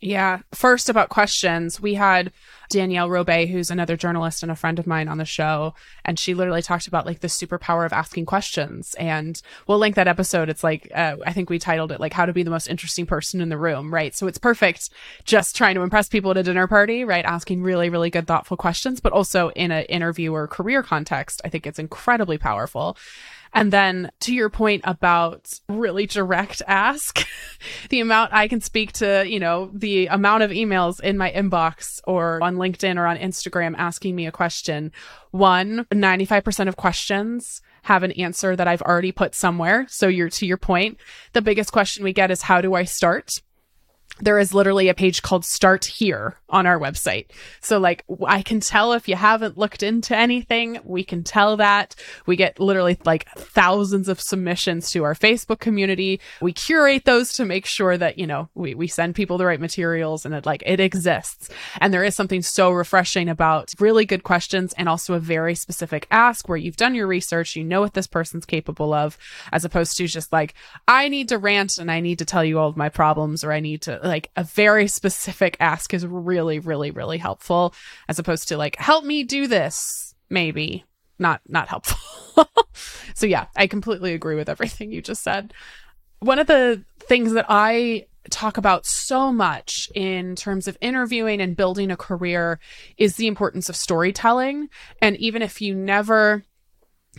Yeah. 0.00 0.40
First, 0.52 0.88
about 0.88 1.10
questions, 1.10 1.78
we 1.78 1.94
had 1.94 2.32
Danielle 2.70 3.08
Robay, 3.08 3.50
who's 3.50 3.70
another 3.70 3.98
journalist 3.98 4.42
and 4.42 4.50
a 4.50 4.56
friend 4.56 4.78
of 4.78 4.86
mine 4.86 5.08
on 5.08 5.18
the 5.18 5.26
show. 5.26 5.74
And 6.06 6.18
she 6.18 6.32
literally 6.32 6.62
talked 6.62 6.86
about 6.86 7.04
like 7.04 7.20
the 7.20 7.28
superpower 7.28 7.84
of 7.84 7.92
asking 7.92 8.24
questions. 8.24 8.94
And 8.94 9.40
we'll 9.66 9.78
link 9.78 9.96
that 9.96 10.08
episode. 10.08 10.48
It's 10.48 10.64
like, 10.64 10.90
uh, 10.94 11.16
I 11.26 11.34
think 11.34 11.50
we 11.50 11.58
titled 11.58 11.92
it 11.92 12.00
like 12.00 12.14
how 12.14 12.24
to 12.24 12.32
be 12.32 12.42
the 12.42 12.50
most 12.50 12.68
interesting 12.68 13.04
person 13.04 13.42
in 13.42 13.50
the 13.50 13.58
room, 13.58 13.92
right? 13.92 14.14
So 14.14 14.26
it's 14.26 14.38
perfect 14.38 14.88
just 15.24 15.54
trying 15.54 15.74
to 15.74 15.82
impress 15.82 16.08
people 16.08 16.30
at 16.30 16.38
a 16.38 16.42
dinner 16.42 16.66
party, 16.66 17.04
right? 17.04 17.24
Asking 17.24 17.62
really, 17.62 17.90
really 17.90 18.08
good, 18.08 18.26
thoughtful 18.26 18.56
questions, 18.56 19.00
but 19.00 19.12
also 19.12 19.50
in 19.50 19.70
an 19.70 19.84
interview 19.84 20.32
or 20.32 20.48
career 20.48 20.82
context. 20.82 21.42
I 21.44 21.50
think 21.50 21.66
it's 21.66 21.78
incredibly 21.78 22.38
powerful. 22.38 22.96
And 23.52 23.72
then 23.72 24.10
to 24.20 24.34
your 24.34 24.48
point 24.48 24.82
about 24.84 25.52
really 25.68 26.06
direct 26.06 26.62
ask, 26.66 27.26
the 27.90 28.00
amount 28.00 28.32
I 28.32 28.48
can 28.48 28.60
speak 28.60 28.92
to, 28.94 29.24
you 29.26 29.40
know, 29.40 29.70
the 29.72 30.06
amount 30.06 30.42
of 30.42 30.50
emails 30.50 31.00
in 31.00 31.18
my 31.18 31.30
inbox 31.32 32.00
or 32.06 32.42
on 32.42 32.56
LinkedIn 32.56 32.96
or 32.96 33.06
on 33.06 33.16
Instagram 33.16 33.74
asking 33.76 34.14
me 34.14 34.26
a 34.26 34.32
question. 34.32 34.92
One, 35.32 35.84
95% 35.92 36.68
of 36.68 36.76
questions 36.76 37.60
have 37.82 38.02
an 38.02 38.12
answer 38.12 38.54
that 38.56 38.68
I've 38.68 38.82
already 38.82 39.12
put 39.12 39.34
somewhere. 39.34 39.86
So 39.88 40.06
you're 40.06 40.30
to 40.30 40.46
your 40.46 40.56
point, 40.56 40.98
the 41.32 41.42
biggest 41.42 41.72
question 41.72 42.04
we 42.04 42.12
get 42.12 42.30
is 42.30 42.42
how 42.42 42.60
do 42.60 42.74
I 42.74 42.84
start? 42.84 43.40
There 44.18 44.38
is 44.38 44.52
literally 44.52 44.88
a 44.88 44.94
page 44.94 45.22
called 45.22 45.44
start 45.44 45.84
here 45.84 46.36
on 46.48 46.66
our 46.66 46.78
website. 46.78 47.26
So 47.60 47.78
like 47.78 48.04
I 48.26 48.42
can 48.42 48.60
tell 48.60 48.92
if 48.92 49.08
you 49.08 49.16
haven't 49.16 49.56
looked 49.56 49.82
into 49.82 50.16
anything, 50.16 50.78
we 50.84 51.04
can 51.04 51.22
tell 51.22 51.56
that. 51.56 51.94
We 52.26 52.36
get 52.36 52.60
literally 52.60 52.98
like 53.04 53.28
thousands 53.30 54.08
of 54.08 54.20
submissions 54.20 54.90
to 54.92 55.04
our 55.04 55.14
Facebook 55.14 55.60
community. 55.60 56.20
We 56.40 56.52
curate 56.52 57.04
those 57.04 57.32
to 57.34 57.44
make 57.44 57.66
sure 57.66 57.96
that, 57.96 58.18
you 58.18 58.26
know, 58.26 58.48
we, 58.54 58.74
we 58.74 58.88
send 58.88 59.14
people 59.14 59.38
the 59.38 59.46
right 59.46 59.60
materials 59.60 60.26
and 60.26 60.34
it 60.34 60.44
like 60.44 60.62
it 60.66 60.80
exists. 60.80 61.48
And 61.80 61.94
there 61.94 62.04
is 62.04 62.14
something 62.14 62.42
so 62.42 62.70
refreshing 62.70 63.28
about 63.28 63.72
really 63.78 64.04
good 64.04 64.24
questions 64.24 64.74
and 64.76 64.88
also 64.88 65.14
a 65.14 65.20
very 65.20 65.54
specific 65.54 66.06
ask 66.10 66.48
where 66.48 66.58
you've 66.58 66.76
done 66.76 66.94
your 66.94 67.06
research, 67.06 67.56
you 67.56 67.64
know 67.64 67.80
what 67.80 67.94
this 67.94 68.06
person's 68.06 68.44
capable 68.44 68.92
of, 68.92 69.16
as 69.52 69.64
opposed 69.64 69.96
to 69.96 70.06
just 70.06 70.32
like, 70.32 70.54
I 70.88 71.08
need 71.08 71.28
to 71.28 71.38
rant 71.38 71.78
and 71.78 71.90
I 71.90 72.00
need 72.00 72.18
to 72.18 72.24
tell 72.24 72.44
you 72.44 72.58
all 72.58 72.68
of 72.68 72.76
my 72.76 72.88
problems 72.88 73.44
or 73.44 73.52
I 73.52 73.60
need 73.60 73.82
to 73.82 73.99
like 74.02 74.30
a 74.36 74.44
very 74.44 74.86
specific 74.86 75.56
ask 75.60 75.94
is 75.94 76.06
really, 76.06 76.58
really, 76.58 76.90
really 76.90 77.18
helpful 77.18 77.74
as 78.08 78.18
opposed 78.18 78.48
to 78.48 78.56
like, 78.56 78.76
help 78.76 79.04
me 79.04 79.24
do 79.24 79.46
this, 79.46 80.14
maybe 80.28 80.84
not, 81.18 81.40
not 81.48 81.68
helpful. 81.68 82.48
so 83.14 83.26
yeah, 83.26 83.46
I 83.56 83.66
completely 83.66 84.14
agree 84.14 84.36
with 84.36 84.48
everything 84.48 84.92
you 84.92 85.02
just 85.02 85.22
said. 85.22 85.52
One 86.20 86.38
of 86.38 86.46
the 86.46 86.84
things 86.98 87.32
that 87.32 87.46
I 87.48 88.06
talk 88.28 88.56
about 88.56 88.86
so 88.86 89.32
much 89.32 89.90
in 89.94 90.36
terms 90.36 90.68
of 90.68 90.76
interviewing 90.80 91.40
and 91.40 91.56
building 91.56 91.90
a 91.90 91.96
career 91.96 92.60
is 92.98 93.16
the 93.16 93.26
importance 93.26 93.68
of 93.68 93.76
storytelling. 93.76 94.68
And 95.00 95.16
even 95.16 95.42
if 95.42 95.60
you 95.60 95.74
never 95.74 96.44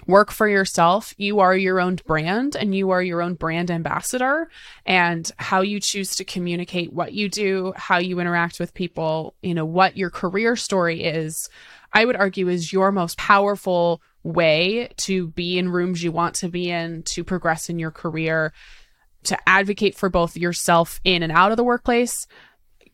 work 0.07 0.31
for 0.31 0.47
yourself. 0.47 1.13
You 1.17 1.39
are 1.39 1.55
your 1.55 1.79
own 1.79 1.97
brand 2.05 2.55
and 2.55 2.73
you 2.73 2.91
are 2.91 3.03
your 3.03 3.21
own 3.21 3.35
brand 3.35 3.69
ambassador. 3.69 4.49
And 4.85 5.29
how 5.37 5.61
you 5.61 5.79
choose 5.79 6.15
to 6.15 6.23
communicate 6.23 6.93
what 6.93 7.13
you 7.13 7.29
do, 7.29 7.73
how 7.75 7.99
you 7.99 8.19
interact 8.19 8.59
with 8.59 8.73
people, 8.73 9.35
you 9.41 9.53
know, 9.53 9.65
what 9.65 9.97
your 9.97 10.09
career 10.09 10.55
story 10.55 11.03
is, 11.03 11.49
I 11.93 12.05
would 12.05 12.15
argue 12.15 12.47
is 12.47 12.71
your 12.71 12.91
most 12.91 13.17
powerful 13.17 14.01
way 14.23 14.89
to 14.97 15.27
be 15.27 15.57
in 15.57 15.69
rooms 15.69 16.03
you 16.03 16.11
want 16.11 16.35
to 16.35 16.47
be 16.47 16.69
in, 16.69 17.03
to 17.03 17.23
progress 17.23 17.69
in 17.69 17.79
your 17.79 17.91
career, 17.91 18.53
to 19.23 19.37
advocate 19.49 19.95
for 19.95 20.09
both 20.09 20.37
yourself 20.37 21.01
in 21.03 21.21
and 21.21 21.31
out 21.31 21.51
of 21.51 21.57
the 21.57 21.63
workplace, 21.63 22.27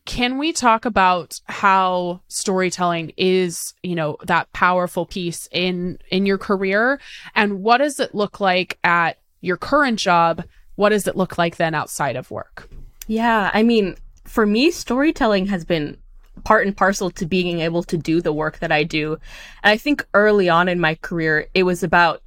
can 0.08 0.38
we 0.38 0.54
talk 0.54 0.86
about 0.86 1.38
how 1.48 2.22
storytelling 2.28 3.12
is, 3.18 3.74
you 3.82 3.94
know, 3.94 4.16
that 4.24 4.50
powerful 4.54 5.04
piece 5.04 5.46
in 5.52 5.98
in 6.10 6.24
your 6.24 6.38
career 6.38 6.98
and 7.34 7.62
what 7.62 7.76
does 7.76 8.00
it 8.00 8.14
look 8.14 8.40
like 8.40 8.78
at 8.82 9.18
your 9.42 9.58
current 9.58 9.98
job? 9.98 10.44
What 10.76 10.88
does 10.88 11.06
it 11.06 11.14
look 11.14 11.36
like 11.36 11.56
then 11.56 11.74
outside 11.74 12.16
of 12.16 12.30
work? 12.30 12.70
Yeah, 13.06 13.50
I 13.52 13.62
mean, 13.62 13.96
for 14.24 14.46
me 14.46 14.70
storytelling 14.70 15.44
has 15.48 15.66
been 15.66 15.98
part 16.42 16.66
and 16.66 16.74
parcel 16.74 17.10
to 17.10 17.26
being 17.26 17.60
able 17.60 17.82
to 17.82 17.98
do 17.98 18.22
the 18.22 18.32
work 18.32 18.60
that 18.60 18.72
I 18.72 18.84
do. 18.84 19.18
And 19.62 19.72
I 19.72 19.76
think 19.76 20.06
early 20.14 20.48
on 20.48 20.70
in 20.70 20.80
my 20.80 20.94
career, 20.94 21.48
it 21.52 21.64
was 21.64 21.82
about 21.82 22.22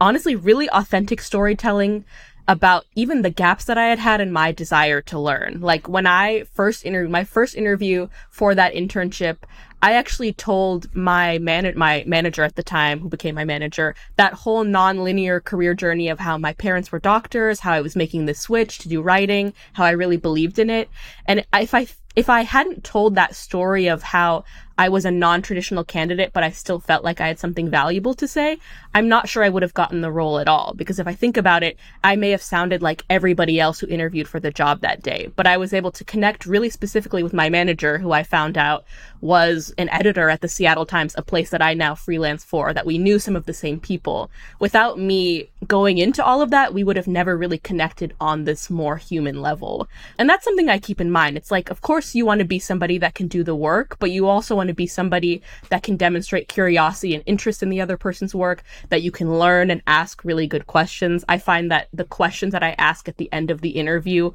honestly 0.00 0.36
really 0.36 0.70
authentic 0.70 1.20
storytelling 1.20 2.04
about 2.46 2.84
even 2.94 3.22
the 3.22 3.30
gaps 3.30 3.64
that 3.64 3.78
I 3.78 3.86
had 3.86 3.98
had 3.98 4.20
in 4.20 4.32
my 4.32 4.52
desire 4.52 5.00
to 5.02 5.18
learn. 5.18 5.60
Like 5.60 5.88
when 5.88 6.06
I 6.06 6.44
first 6.52 6.84
interviewed, 6.84 7.10
my 7.10 7.24
first 7.24 7.54
interview 7.54 8.08
for 8.30 8.54
that 8.54 8.74
internship, 8.74 9.38
I 9.84 9.92
actually 9.92 10.32
told 10.32 10.96
my 10.96 11.36
man, 11.40 11.70
my 11.76 12.04
manager 12.06 12.42
at 12.42 12.56
the 12.56 12.62
time, 12.62 13.00
who 13.00 13.10
became 13.10 13.34
my 13.34 13.44
manager, 13.44 13.94
that 14.16 14.32
whole 14.32 14.64
non-linear 14.64 15.40
career 15.40 15.74
journey 15.74 16.08
of 16.08 16.18
how 16.18 16.38
my 16.38 16.54
parents 16.54 16.90
were 16.90 16.98
doctors, 16.98 17.60
how 17.60 17.72
I 17.72 17.82
was 17.82 17.94
making 17.94 18.24
the 18.24 18.32
switch 18.32 18.78
to 18.78 18.88
do 18.88 19.02
writing, 19.02 19.52
how 19.74 19.84
I 19.84 19.90
really 19.90 20.16
believed 20.16 20.58
in 20.58 20.70
it. 20.70 20.88
And 21.26 21.44
if 21.52 21.74
I 21.74 21.86
if 22.16 22.30
I 22.30 22.42
hadn't 22.42 22.84
told 22.84 23.14
that 23.14 23.34
story 23.34 23.88
of 23.88 24.02
how 24.02 24.44
I 24.76 24.88
was 24.88 25.04
a 25.04 25.10
non-traditional 25.10 25.84
candidate, 25.84 26.32
but 26.32 26.42
I 26.42 26.50
still 26.50 26.80
felt 26.80 27.04
like 27.04 27.20
I 27.20 27.28
had 27.28 27.38
something 27.38 27.70
valuable 27.70 28.14
to 28.14 28.26
say, 28.26 28.58
I'm 28.92 29.08
not 29.08 29.28
sure 29.28 29.44
I 29.44 29.48
would 29.48 29.62
have 29.62 29.74
gotten 29.74 30.00
the 30.00 30.10
role 30.10 30.38
at 30.38 30.48
all. 30.48 30.74
Because 30.76 30.98
if 30.98 31.06
I 31.06 31.14
think 31.14 31.36
about 31.36 31.62
it, 31.62 31.76
I 32.02 32.16
may 32.16 32.30
have 32.30 32.42
sounded 32.42 32.82
like 32.82 33.04
everybody 33.08 33.60
else 33.60 33.78
who 33.78 33.86
interviewed 33.86 34.28
for 34.28 34.40
the 34.40 34.50
job 34.50 34.80
that 34.80 35.02
day. 35.02 35.30
But 35.36 35.46
I 35.46 35.56
was 35.56 35.72
able 35.72 35.92
to 35.92 36.04
connect 36.04 36.46
really 36.46 36.70
specifically 36.70 37.22
with 37.22 37.32
my 37.32 37.48
manager, 37.50 37.98
who 37.98 38.12
I 38.12 38.22
found 38.24 38.58
out 38.58 38.84
was 39.20 39.72
an 39.78 39.88
editor 39.90 40.30
at 40.30 40.40
the 40.40 40.48
Seattle 40.48 40.86
Times, 40.86 41.14
a 41.16 41.22
place 41.22 41.50
that 41.50 41.62
I 41.62 41.74
now 41.74 41.94
freelance 41.94 42.44
for, 42.44 42.72
that 42.72 42.86
we 42.86 42.98
knew 42.98 43.18
some 43.18 43.36
of 43.36 43.46
the 43.46 43.54
same 43.54 43.80
people. 43.80 44.30
Without 44.58 44.98
me 44.98 45.48
going 45.66 45.98
into 45.98 46.24
all 46.24 46.42
of 46.42 46.50
that, 46.50 46.74
we 46.74 46.84
would 46.84 46.96
have 46.96 47.06
never 47.06 47.36
really 47.36 47.58
connected 47.58 48.14
on 48.20 48.44
this 48.44 48.70
more 48.70 48.96
human 48.96 49.40
level. 49.40 49.88
And 50.18 50.28
that's 50.28 50.44
something 50.44 50.68
I 50.68 50.78
keep 50.78 51.00
in 51.00 51.10
mind. 51.10 51.36
It's 51.36 51.50
like, 51.50 51.70
of 51.70 51.80
course, 51.80 52.14
you 52.14 52.26
want 52.26 52.40
to 52.40 52.44
be 52.44 52.58
somebody 52.58 52.98
that 52.98 53.14
can 53.14 53.28
do 53.28 53.42
the 53.42 53.54
work, 53.54 53.96
but 53.98 54.10
you 54.10 54.26
also 54.26 54.54
want 54.54 54.68
to 54.68 54.74
be 54.74 54.86
somebody 54.86 55.42
that 55.70 55.82
can 55.82 55.96
demonstrate 55.96 56.48
curiosity 56.48 57.14
and 57.14 57.24
interest 57.26 57.62
in 57.62 57.70
the 57.70 57.80
other 57.80 57.96
person's 57.96 58.34
work, 58.34 58.62
that 58.88 59.02
you 59.02 59.10
can 59.10 59.38
learn 59.38 59.70
and 59.70 59.82
ask 59.86 60.24
really 60.24 60.46
good 60.46 60.66
questions. 60.66 61.24
I 61.28 61.38
find 61.38 61.70
that 61.70 61.88
the 61.92 62.04
questions 62.04 62.52
that 62.52 62.62
I 62.62 62.74
ask 62.78 63.08
at 63.08 63.16
the 63.16 63.32
end 63.32 63.50
of 63.50 63.60
the 63.60 63.70
interview 63.70 64.32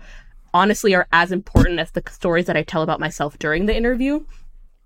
honestly 0.54 0.96
are 0.96 1.08
as 1.12 1.32
important 1.32 1.80
as 1.80 1.92
the 1.92 2.04
stories 2.10 2.46
that 2.46 2.58
I 2.58 2.64
tell 2.64 2.82
about 2.82 3.00
myself 3.00 3.38
during 3.38 3.68
the 3.68 3.76
interview. 3.76 4.26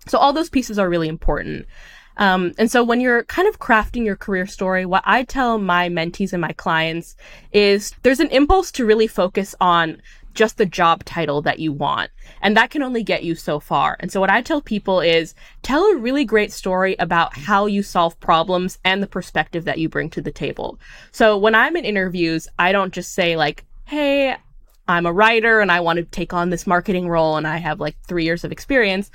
So 0.06 0.18
all 0.18 0.32
those 0.32 0.50
pieces 0.50 0.78
are 0.78 0.88
really 0.88 1.08
important. 1.08 1.66
Um, 2.16 2.52
and 2.58 2.70
so 2.70 2.84
when 2.84 3.00
you're 3.00 3.24
kind 3.24 3.48
of 3.48 3.58
crafting 3.58 4.04
your 4.04 4.16
career 4.16 4.46
story, 4.46 4.86
what 4.86 5.02
I 5.04 5.24
tell 5.24 5.58
my 5.58 5.88
mentees 5.88 6.32
and 6.32 6.40
my 6.40 6.52
clients 6.52 7.16
is 7.52 7.92
there's 8.02 8.20
an 8.20 8.28
impulse 8.28 8.70
to 8.72 8.86
really 8.86 9.08
focus 9.08 9.54
on 9.60 10.00
just 10.34 10.58
the 10.58 10.66
job 10.66 11.04
title 11.04 11.40
that 11.42 11.60
you 11.60 11.72
want. 11.72 12.10
And 12.42 12.56
that 12.56 12.70
can 12.70 12.82
only 12.82 13.02
get 13.02 13.24
you 13.24 13.34
so 13.34 13.60
far. 13.60 13.96
And 14.00 14.10
so 14.10 14.20
what 14.20 14.30
I 14.30 14.42
tell 14.42 14.60
people 14.60 15.00
is 15.00 15.34
tell 15.62 15.84
a 15.84 15.96
really 15.96 16.24
great 16.24 16.52
story 16.52 16.96
about 16.98 17.36
how 17.36 17.66
you 17.66 17.82
solve 17.82 18.18
problems 18.20 18.78
and 18.84 19.02
the 19.02 19.06
perspective 19.06 19.64
that 19.64 19.78
you 19.78 19.88
bring 19.88 20.10
to 20.10 20.20
the 20.20 20.32
table. 20.32 20.78
So 21.12 21.38
when 21.38 21.54
I'm 21.54 21.76
in 21.76 21.84
interviews, 21.84 22.48
I 22.58 22.72
don't 22.72 22.92
just 22.92 23.14
say 23.14 23.36
like, 23.36 23.64
Hey, 23.84 24.36
I'm 24.86 25.06
a 25.06 25.12
writer 25.12 25.60
and 25.60 25.72
I 25.72 25.80
want 25.80 25.98
to 25.98 26.04
take 26.04 26.34
on 26.34 26.50
this 26.50 26.66
marketing 26.66 27.08
role 27.08 27.36
and 27.36 27.46
I 27.46 27.56
have 27.58 27.80
like 27.80 27.96
three 28.06 28.24
years 28.24 28.44
of 28.44 28.52
experience. 28.52 29.10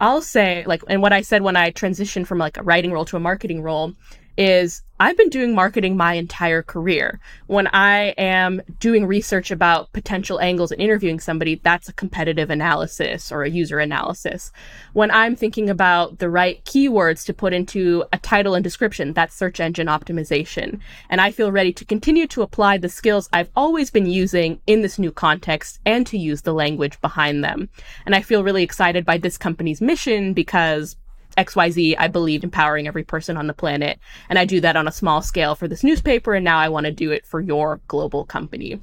I'll 0.00 0.22
say 0.22 0.64
like, 0.66 0.82
and 0.88 1.02
what 1.02 1.12
I 1.12 1.22
said 1.22 1.42
when 1.42 1.56
I 1.56 1.70
transitioned 1.70 2.26
from 2.26 2.38
like 2.38 2.56
a 2.56 2.62
writing 2.62 2.92
role 2.92 3.04
to 3.06 3.16
a 3.16 3.20
marketing 3.20 3.62
role 3.62 3.94
is 4.36 4.82
I've 5.00 5.16
been 5.16 5.28
doing 5.28 5.56
marketing 5.56 5.96
my 5.96 6.14
entire 6.14 6.62
career. 6.62 7.18
When 7.48 7.66
I 7.66 8.14
am 8.16 8.62
doing 8.78 9.06
research 9.06 9.50
about 9.50 9.92
potential 9.92 10.40
angles 10.40 10.70
and 10.70 10.80
interviewing 10.80 11.18
somebody, 11.18 11.60
that's 11.64 11.88
a 11.88 11.92
competitive 11.92 12.48
analysis 12.48 13.32
or 13.32 13.42
a 13.42 13.50
user 13.50 13.80
analysis. 13.80 14.52
When 14.92 15.10
I'm 15.10 15.34
thinking 15.34 15.68
about 15.68 16.20
the 16.20 16.30
right 16.30 16.64
keywords 16.64 17.26
to 17.26 17.34
put 17.34 17.52
into 17.52 18.04
a 18.12 18.18
title 18.18 18.54
and 18.54 18.62
description, 18.62 19.12
that's 19.12 19.34
search 19.34 19.58
engine 19.58 19.88
optimization. 19.88 20.78
And 21.10 21.20
I 21.20 21.32
feel 21.32 21.50
ready 21.50 21.72
to 21.72 21.84
continue 21.84 22.28
to 22.28 22.42
apply 22.42 22.78
the 22.78 22.88
skills 22.88 23.28
I've 23.32 23.50
always 23.56 23.90
been 23.90 24.06
using 24.06 24.60
in 24.68 24.82
this 24.82 24.98
new 24.98 25.10
context 25.10 25.80
and 25.84 26.06
to 26.06 26.16
use 26.16 26.42
the 26.42 26.54
language 26.54 27.00
behind 27.00 27.42
them. 27.42 27.68
And 28.06 28.14
I 28.14 28.22
feel 28.22 28.44
really 28.44 28.62
excited 28.62 29.04
by 29.04 29.18
this 29.18 29.36
company's 29.36 29.80
mission 29.80 30.34
because 30.34 30.94
XYZ, 31.34 31.96
I 31.98 32.08
believe 32.08 32.44
empowering 32.44 32.86
every 32.86 33.04
person 33.04 33.36
on 33.36 33.46
the 33.46 33.54
planet. 33.54 33.98
And 34.28 34.38
I 34.38 34.44
do 34.44 34.60
that 34.60 34.76
on 34.76 34.88
a 34.88 34.92
small 34.92 35.22
scale 35.22 35.54
for 35.54 35.68
this 35.68 35.84
newspaper. 35.84 36.34
And 36.34 36.44
now 36.44 36.58
I 36.58 36.68
want 36.68 36.86
to 36.86 36.92
do 36.92 37.10
it 37.10 37.26
for 37.26 37.40
your 37.40 37.80
global 37.88 38.24
company. 38.24 38.80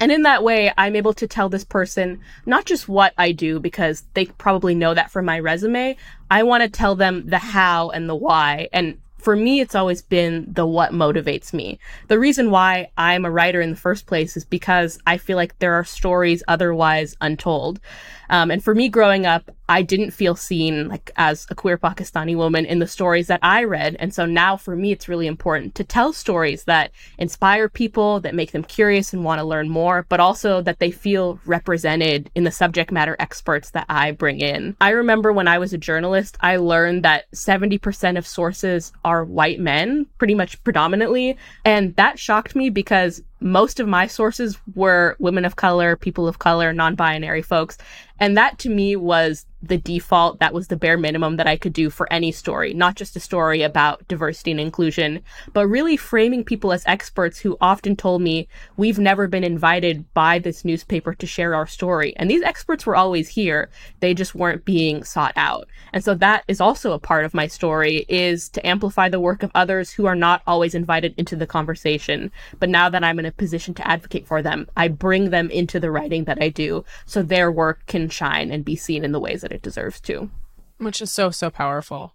And 0.00 0.10
in 0.10 0.22
that 0.22 0.42
way, 0.42 0.72
I'm 0.76 0.96
able 0.96 1.14
to 1.14 1.28
tell 1.28 1.48
this 1.48 1.64
person 1.64 2.20
not 2.46 2.64
just 2.64 2.88
what 2.88 3.14
I 3.16 3.32
do 3.32 3.60
because 3.60 4.02
they 4.14 4.26
probably 4.26 4.74
know 4.74 4.92
that 4.92 5.10
from 5.10 5.24
my 5.24 5.38
resume. 5.38 5.96
I 6.30 6.42
want 6.42 6.62
to 6.64 6.68
tell 6.68 6.96
them 6.96 7.28
the 7.28 7.38
how 7.38 7.90
and 7.90 8.08
the 8.08 8.16
why. 8.16 8.68
And 8.72 8.98
for 9.24 9.36
me, 9.36 9.60
it's 9.60 9.74
always 9.74 10.02
been 10.02 10.46
the 10.52 10.66
what 10.66 10.92
motivates 10.92 11.54
me. 11.54 11.78
The 12.08 12.18
reason 12.18 12.50
why 12.50 12.90
I'm 12.98 13.24
a 13.24 13.30
writer 13.30 13.60
in 13.60 13.70
the 13.70 13.76
first 13.76 14.06
place 14.06 14.36
is 14.36 14.44
because 14.44 14.98
I 15.06 15.16
feel 15.16 15.36
like 15.36 15.58
there 15.60 15.74
are 15.74 15.84
stories 15.84 16.42
otherwise 16.46 17.16
untold. 17.22 17.80
Um, 18.30 18.50
and 18.50 18.62
for 18.62 18.74
me 18.74 18.88
growing 18.88 19.26
up, 19.26 19.50
I 19.68 19.82
didn't 19.82 20.10
feel 20.10 20.36
seen 20.36 20.88
like 20.88 21.10
as 21.16 21.46
a 21.50 21.54
queer 21.54 21.78
Pakistani 21.78 22.36
woman 22.36 22.66
in 22.66 22.80
the 22.80 22.86
stories 22.86 23.28
that 23.28 23.40
I 23.42 23.64
read. 23.64 23.96
And 23.98 24.12
so 24.12 24.26
now 24.26 24.56
for 24.56 24.76
me, 24.76 24.92
it's 24.92 25.08
really 25.08 25.26
important 25.26 25.74
to 25.76 25.84
tell 25.84 26.12
stories 26.12 26.64
that 26.64 26.90
inspire 27.18 27.68
people, 27.68 28.20
that 28.20 28.34
make 28.34 28.52
them 28.52 28.62
curious 28.62 29.12
and 29.12 29.24
want 29.24 29.38
to 29.38 29.44
learn 29.44 29.70
more, 29.70 30.04
but 30.08 30.20
also 30.20 30.60
that 30.62 30.80
they 30.80 30.90
feel 30.90 31.40
represented 31.46 32.30
in 32.34 32.44
the 32.44 32.50
subject 32.50 32.92
matter 32.92 33.16
experts 33.18 33.70
that 33.70 33.86
I 33.88 34.12
bring 34.12 34.40
in. 34.40 34.76
I 34.80 34.90
remember 34.90 35.32
when 35.32 35.48
I 35.48 35.58
was 35.58 35.72
a 35.72 35.78
journalist, 35.78 36.36
I 36.40 36.56
learned 36.56 37.04
that 37.04 37.30
70% 37.32 38.18
of 38.18 38.26
sources 38.26 38.92
are 39.04 39.24
white 39.24 39.60
men, 39.60 40.06
pretty 40.18 40.34
much 40.34 40.62
predominantly. 40.62 41.38
And 41.64 41.96
that 41.96 42.18
shocked 42.18 42.54
me 42.54 42.68
because 42.68 43.22
most 43.40 43.80
of 43.80 43.88
my 43.88 44.06
sources 44.06 44.58
were 44.74 45.16
women 45.18 45.44
of 45.44 45.56
color, 45.56 45.96
people 45.96 46.26
of 46.26 46.38
color, 46.38 46.72
non 46.72 46.94
binary 46.94 47.42
folks. 47.42 47.78
And 48.18 48.36
that 48.36 48.58
to 48.60 48.68
me 48.68 48.96
was 48.96 49.46
the 49.68 49.78
default. 49.78 50.38
That 50.40 50.54
was 50.54 50.68
the 50.68 50.76
bare 50.76 50.98
minimum 50.98 51.36
that 51.36 51.46
I 51.46 51.56
could 51.56 51.72
do 51.72 51.90
for 51.90 52.12
any 52.12 52.32
story, 52.32 52.74
not 52.74 52.96
just 52.96 53.16
a 53.16 53.20
story 53.20 53.62
about 53.62 54.06
diversity 54.08 54.50
and 54.50 54.60
inclusion, 54.60 55.20
but 55.52 55.66
really 55.66 55.96
framing 55.96 56.44
people 56.44 56.72
as 56.72 56.84
experts 56.86 57.38
who 57.38 57.56
often 57.60 57.96
told 57.96 58.22
me, 58.22 58.48
we've 58.76 58.98
never 58.98 59.26
been 59.26 59.44
invited 59.44 60.12
by 60.14 60.38
this 60.38 60.64
newspaper 60.64 61.14
to 61.14 61.26
share 61.26 61.54
our 61.54 61.66
story. 61.66 62.14
And 62.16 62.30
these 62.30 62.42
experts 62.42 62.86
were 62.86 62.96
always 62.96 63.28
here. 63.28 63.68
They 64.00 64.14
just 64.14 64.34
weren't 64.34 64.64
being 64.64 65.04
sought 65.04 65.32
out. 65.36 65.68
And 65.92 66.04
so 66.04 66.14
that 66.14 66.44
is 66.48 66.60
also 66.60 66.92
a 66.92 66.98
part 66.98 67.24
of 67.24 67.34
my 67.34 67.46
story 67.46 68.04
is 68.08 68.48
to 68.50 68.66
amplify 68.66 69.08
the 69.08 69.20
work 69.20 69.42
of 69.42 69.50
others 69.54 69.92
who 69.92 70.06
are 70.06 70.16
not 70.16 70.42
always 70.46 70.74
invited 70.74 71.14
into 71.16 71.36
the 71.36 71.46
conversation. 71.46 72.30
But 72.58 72.68
now 72.68 72.88
that 72.88 73.04
I'm 73.04 73.18
in 73.18 73.26
a 73.26 73.32
position 73.32 73.74
to 73.74 73.86
advocate 73.86 74.26
for 74.26 74.42
them, 74.42 74.68
I 74.76 74.88
bring 74.88 75.30
them 75.30 75.50
into 75.50 75.80
the 75.80 75.90
writing 75.90 76.24
that 76.24 76.42
I 76.42 76.48
do 76.48 76.84
so 77.06 77.22
their 77.22 77.50
work 77.50 77.86
can 77.86 78.08
shine 78.08 78.50
and 78.50 78.64
be 78.64 78.76
seen 78.76 79.04
in 79.04 79.12
the 79.12 79.20
ways 79.20 79.42
that 79.42 79.52
it 79.54 79.62
deserves 79.62 80.00
to. 80.02 80.30
Which 80.78 81.00
is 81.00 81.12
so, 81.12 81.30
so 81.30 81.50
powerful. 81.50 82.14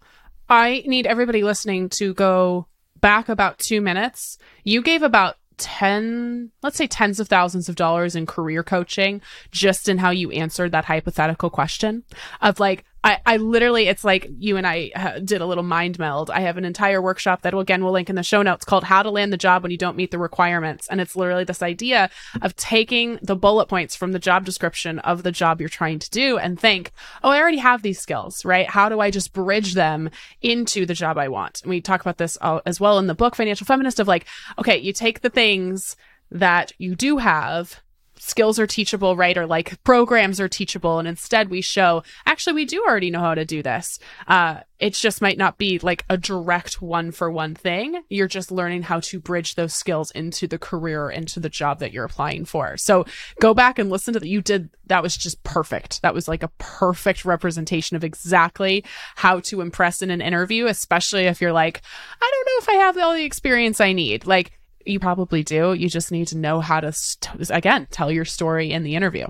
I 0.49 0.83
need 0.85 1.07
everybody 1.07 1.43
listening 1.43 1.89
to 1.89 2.13
go 2.13 2.67
back 2.99 3.29
about 3.29 3.59
two 3.59 3.81
minutes. 3.81 4.37
You 4.63 4.81
gave 4.81 5.03
about 5.03 5.35
10 5.59 6.51
let's 6.63 6.77
say 6.77 6.87
tens 6.87 7.19
of 7.19 7.27
thousands 7.27 7.67
of 7.67 7.75
dollars 7.75 8.15
in 8.15 8.25
career 8.25 8.63
coaching 8.63 9.21
just 9.51 9.89
in 9.89 9.97
how 9.97 10.09
you 10.09 10.31
answered 10.31 10.71
that 10.71 10.85
hypothetical 10.85 11.49
question 11.49 12.03
of 12.41 12.61
like 12.61 12.85
I, 13.03 13.19
I 13.25 13.37
literally, 13.37 13.87
it's 13.87 14.03
like 14.03 14.29
you 14.37 14.57
and 14.57 14.67
I 14.67 14.91
uh, 14.93 15.19
did 15.19 15.41
a 15.41 15.45
little 15.45 15.63
mind 15.63 15.97
meld. 15.97 16.29
I 16.29 16.41
have 16.41 16.57
an 16.57 16.65
entire 16.65 17.01
workshop 17.01 17.43
that, 17.43 17.53
again, 17.53 17.83
we'll 17.83 17.93
link 17.93 18.09
in 18.09 18.15
the 18.15 18.23
show 18.23 18.41
notes 18.41 18.65
called 18.65 18.83
How 18.83 19.03
to 19.03 19.09
Land 19.09 19.31
the 19.31 19.37
Job 19.37 19.63
When 19.63 19.71
You 19.71 19.77
Don't 19.77 19.95
Meet 19.95 20.11
the 20.11 20.17
Requirements. 20.17 20.87
And 20.89 20.99
it's 20.99 21.15
literally 21.15 21.45
this 21.45 21.61
idea 21.61 22.09
of 22.41 22.55
taking 22.57 23.17
the 23.21 23.37
bullet 23.37 23.67
points 23.67 23.95
from 23.95 24.11
the 24.11 24.19
job 24.19 24.43
description 24.43 24.99
of 24.99 25.23
the 25.23 25.31
job 25.31 25.61
you're 25.61 25.69
trying 25.69 25.99
to 25.99 26.09
do 26.09 26.37
and 26.37 26.59
think, 26.59 26.91
oh, 27.23 27.29
I 27.29 27.39
already 27.39 27.57
have 27.57 27.81
these 27.81 27.99
skills, 27.99 28.43
right? 28.43 28.69
How 28.69 28.89
do 28.89 28.99
I 28.99 29.11
just 29.11 29.31
bridge 29.31 29.75
them 29.75 30.09
into 30.41 30.85
the 30.85 30.93
job 30.93 31.17
I 31.17 31.29
want? 31.29 31.61
And 31.61 31.69
we 31.69 31.79
talk 31.79 32.01
about 32.01 32.17
this 32.17 32.37
as 32.65 32.81
well 32.81 32.99
in 32.99 33.07
the 33.07 33.15
book, 33.15 33.35
Financial 33.35 33.65
Feminist, 33.65 33.99
of 33.99 34.07
like, 34.09 34.25
okay, 34.57 34.77
you 34.77 34.91
take 34.91 35.21
the 35.21 35.29
things 35.29 35.95
that 36.31 36.73
you 36.77 36.95
do 36.95 37.17
have 37.17 37.81
skills 38.19 38.59
are 38.59 38.67
teachable, 38.67 39.15
right? 39.15 39.37
Or 39.37 39.47
like 39.47 39.81
programs 39.83 40.39
are 40.39 40.49
teachable. 40.49 40.99
And 40.99 41.07
instead 41.07 41.49
we 41.49 41.61
show, 41.61 42.03
actually, 42.25 42.53
we 42.53 42.65
do 42.65 42.83
already 42.87 43.09
know 43.09 43.21
how 43.21 43.35
to 43.35 43.45
do 43.45 43.63
this. 43.63 43.97
Uh, 44.27 44.59
it 44.77 44.93
just 44.93 45.21
might 45.21 45.37
not 45.37 45.57
be 45.57 45.79
like 45.79 46.05
a 46.09 46.17
direct 46.17 46.81
one 46.81 47.11
for 47.11 47.29
one 47.29 47.53
thing. 47.55 48.01
You're 48.09 48.27
just 48.27 48.51
learning 48.51 48.83
how 48.83 49.01
to 49.01 49.19
bridge 49.19 49.55
those 49.55 49.73
skills 49.73 50.11
into 50.11 50.47
the 50.47 50.57
career, 50.57 51.09
into 51.09 51.39
the 51.39 51.49
job 51.49 51.79
that 51.79 51.91
you're 51.91 52.05
applying 52.05 52.45
for. 52.45 52.77
So 52.77 53.05
go 53.41 53.53
back 53.53 53.77
and 53.77 53.89
listen 53.89 54.13
to 54.13 54.19
that. 54.19 54.27
You 54.29 54.41
did, 54.41 54.69
that 54.85 55.03
was 55.03 55.17
just 55.17 55.43
perfect. 55.43 56.01
That 56.01 56.13
was 56.13 56.27
like 56.27 56.43
a 56.43 56.51
perfect 56.59 57.25
representation 57.25 57.97
of 57.97 58.03
exactly 58.03 58.85
how 59.15 59.41
to 59.41 59.61
impress 59.61 60.01
in 60.01 60.11
an 60.11 60.21
interview, 60.21 60.67
especially 60.67 61.25
if 61.25 61.41
you're 61.41 61.51
like, 61.53 61.81
I 62.21 62.31
don't 62.31 62.45
know 62.45 62.59
if 62.61 62.69
I 62.69 62.85
have 62.85 62.97
all 62.97 63.13
the 63.13 63.25
experience 63.25 63.81
I 63.81 63.91
need. 63.91 64.25
Like, 64.25 64.58
you 64.85 64.99
probably 64.99 65.43
do. 65.43 65.73
You 65.73 65.89
just 65.89 66.11
need 66.11 66.27
to 66.27 66.37
know 66.37 66.59
how 66.59 66.79
to, 66.79 66.91
st- 66.91 67.49
again, 67.49 67.87
tell 67.91 68.11
your 68.11 68.25
story 68.25 68.71
in 68.71 68.83
the 68.83 68.95
interview. 68.95 69.27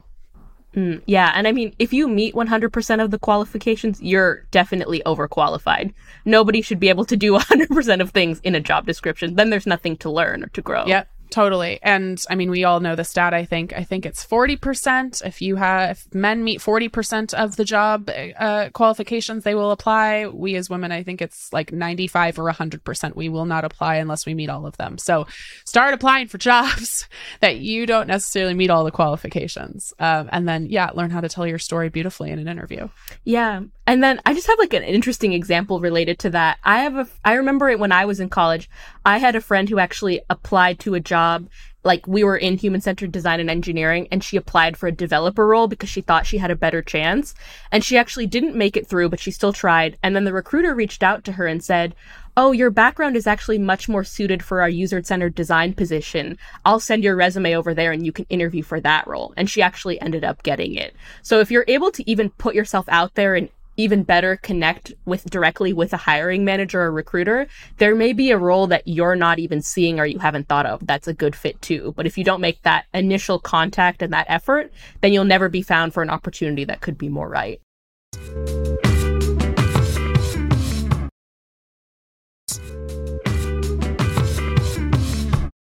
Mm, 0.75 1.01
yeah, 1.07 1.31
and 1.33 1.47
I 1.47 1.51
mean, 1.51 1.73
if 1.79 1.91
you 1.93 2.07
meet 2.07 2.35
100% 2.35 3.03
of 3.03 3.11
the 3.11 3.17
qualifications, 3.17 3.99
you're 4.01 4.45
definitely 4.51 5.01
overqualified. 5.05 5.93
Nobody 6.25 6.61
should 6.61 6.79
be 6.79 6.89
able 6.89 7.05
to 7.05 7.17
do 7.17 7.33
100% 7.37 8.01
of 8.01 8.11
things 8.11 8.39
in 8.43 8.55
a 8.55 8.59
job 8.59 8.85
description. 8.85 9.35
Then 9.35 9.49
there's 9.49 9.67
nothing 9.67 9.97
to 9.97 10.11
learn 10.11 10.43
or 10.43 10.47
to 10.49 10.61
grow. 10.61 10.85
Yep. 10.85 11.09
Totally. 11.29 11.79
And 11.83 12.21
I 12.29 12.35
mean, 12.35 12.49
we 12.49 12.63
all 12.63 12.79
know 12.79 12.95
the 12.95 13.03
stat, 13.03 13.33
I 13.33 13.45
think. 13.45 13.73
I 13.73 13.83
think 13.83 14.05
it's 14.05 14.25
40%. 14.25 15.23
If 15.25 15.41
you 15.41 15.55
have, 15.57 15.91
if 15.91 16.13
men 16.13 16.43
meet 16.43 16.59
40% 16.59 17.33
of 17.35 17.55
the 17.55 17.65
job 17.65 18.09
uh, 18.09 18.69
qualifications, 18.73 19.43
they 19.43 19.53
will 19.53 19.71
apply. 19.71 20.27
We 20.27 20.55
as 20.55 20.69
women, 20.69 20.91
I 20.91 21.03
think 21.03 21.21
it's 21.21 21.53
like 21.53 21.71
95 21.71 22.39
or 22.39 22.51
100%. 22.51 23.15
We 23.15 23.29
will 23.29 23.45
not 23.45 23.63
apply 23.63 23.95
unless 23.95 24.25
we 24.25 24.33
meet 24.33 24.49
all 24.49 24.65
of 24.65 24.77
them. 24.77 24.97
So 24.97 25.27
start 25.65 25.93
applying 25.93 26.27
for 26.27 26.37
jobs 26.49 27.07
that 27.41 27.57
you 27.57 27.85
don't 27.85 28.07
necessarily 28.07 28.55
meet 28.55 28.71
all 28.71 28.83
the 28.83 28.91
qualifications. 28.91 29.93
Um, 29.99 30.29
and 30.31 30.47
then, 30.47 30.65
yeah, 30.65 30.89
learn 30.95 31.11
how 31.11 31.21
to 31.21 31.29
tell 31.29 31.45
your 31.45 31.59
story 31.59 31.89
beautifully 31.89 32.31
in 32.31 32.39
an 32.39 32.47
interview. 32.47 32.89
Yeah. 33.23 33.61
And 33.89 34.03
then 34.03 34.21
I 34.23 34.35
just 34.35 34.45
have 34.45 34.59
like 34.59 34.75
an 34.75 34.83
interesting 34.83 35.33
example 35.33 35.79
related 35.79 36.19
to 36.19 36.29
that. 36.29 36.59
I 36.63 36.81
have 36.81 36.95
a, 36.95 37.07
I 37.25 37.33
remember 37.33 37.69
it 37.69 37.79
when 37.79 37.91
I 37.91 38.05
was 38.05 38.19
in 38.19 38.29
college. 38.29 38.69
I 39.03 39.17
had 39.17 39.35
a 39.35 39.41
friend 39.41 39.67
who 39.67 39.79
actually 39.79 40.21
applied 40.29 40.77
to 40.81 40.93
a 40.93 40.99
job. 40.99 41.49
Like 41.83 42.05
we 42.05 42.23
were 42.23 42.37
in 42.37 42.59
human 42.59 42.81
centered 42.81 43.11
design 43.11 43.39
and 43.39 43.49
engineering, 43.49 44.07
and 44.11 44.23
she 44.23 44.37
applied 44.37 44.77
for 44.77 44.85
a 44.85 44.91
developer 44.91 45.47
role 45.47 45.67
because 45.67 45.89
she 45.89 46.01
thought 46.01 46.27
she 46.27 46.37
had 46.37 46.51
a 46.51 46.55
better 46.55 46.83
chance. 46.83 47.33
And 47.71 47.83
she 47.83 47.97
actually 47.97 48.27
didn't 48.27 48.55
make 48.55 48.77
it 48.77 48.85
through, 48.85 49.09
but 49.09 49.19
she 49.19 49.31
still 49.31 49.53
tried. 49.53 49.97
And 50.03 50.15
then 50.15 50.23
the 50.23 50.33
recruiter 50.33 50.75
reached 50.75 51.01
out 51.01 51.23
to 51.23 51.31
her 51.31 51.47
and 51.47 51.63
said, 51.63 51.95
Oh, 52.37 52.51
your 52.51 52.69
background 52.69 53.15
is 53.17 53.25
actually 53.25 53.57
much 53.57 53.89
more 53.89 54.03
suited 54.03 54.43
for 54.43 54.61
our 54.61 54.69
user 54.69 55.01
centered 55.03 55.33
design 55.33 55.73
position. 55.73 56.37
I'll 56.63 56.79
send 56.79 57.03
your 57.03 57.15
resume 57.15 57.55
over 57.55 57.73
there 57.73 57.91
and 57.91 58.05
you 58.05 58.11
can 58.11 58.27
interview 58.29 58.61
for 58.61 58.79
that 58.81 59.07
role. 59.07 59.33
And 59.35 59.49
she 59.49 59.63
actually 59.63 59.99
ended 59.99 60.23
up 60.23 60.43
getting 60.43 60.75
it. 60.75 60.95
So 61.23 61.39
if 61.39 61.49
you're 61.49 61.65
able 61.67 61.89
to 61.91 62.07
even 62.07 62.29
put 62.29 62.53
yourself 62.53 62.85
out 62.87 63.15
there 63.15 63.33
and 63.35 63.49
even 63.79 64.03
better 64.03 64.35
connect 64.35 64.91
with 65.05 65.23
directly 65.29 65.71
with 65.71 65.93
a 65.93 65.97
hiring 65.97 66.43
manager 66.43 66.81
or 66.81 66.91
recruiter, 66.91 67.47
there 67.77 67.95
may 67.95 68.11
be 68.11 68.29
a 68.29 68.37
role 68.37 68.67
that 68.67 68.85
you're 68.85 69.15
not 69.15 69.39
even 69.39 69.61
seeing 69.61 70.01
or 70.01 70.05
you 70.05 70.19
haven't 70.19 70.49
thought 70.49 70.65
of 70.65 70.85
that's 70.85 71.07
a 71.07 71.13
good 71.13 71.33
fit 71.33 71.61
too. 71.61 71.93
But 71.95 72.05
if 72.05 72.17
you 72.17 72.25
don't 72.25 72.41
make 72.41 72.61
that 72.63 72.85
initial 72.93 73.39
contact 73.39 74.01
and 74.01 74.11
that 74.11 74.25
effort, 74.27 74.73
then 74.99 75.13
you'll 75.13 75.23
never 75.23 75.47
be 75.47 75.61
found 75.61 75.93
for 75.93 76.03
an 76.03 76.09
opportunity 76.09 76.65
that 76.65 76.81
could 76.81 76.97
be 76.97 77.07
more 77.07 77.29
right. 77.29 77.61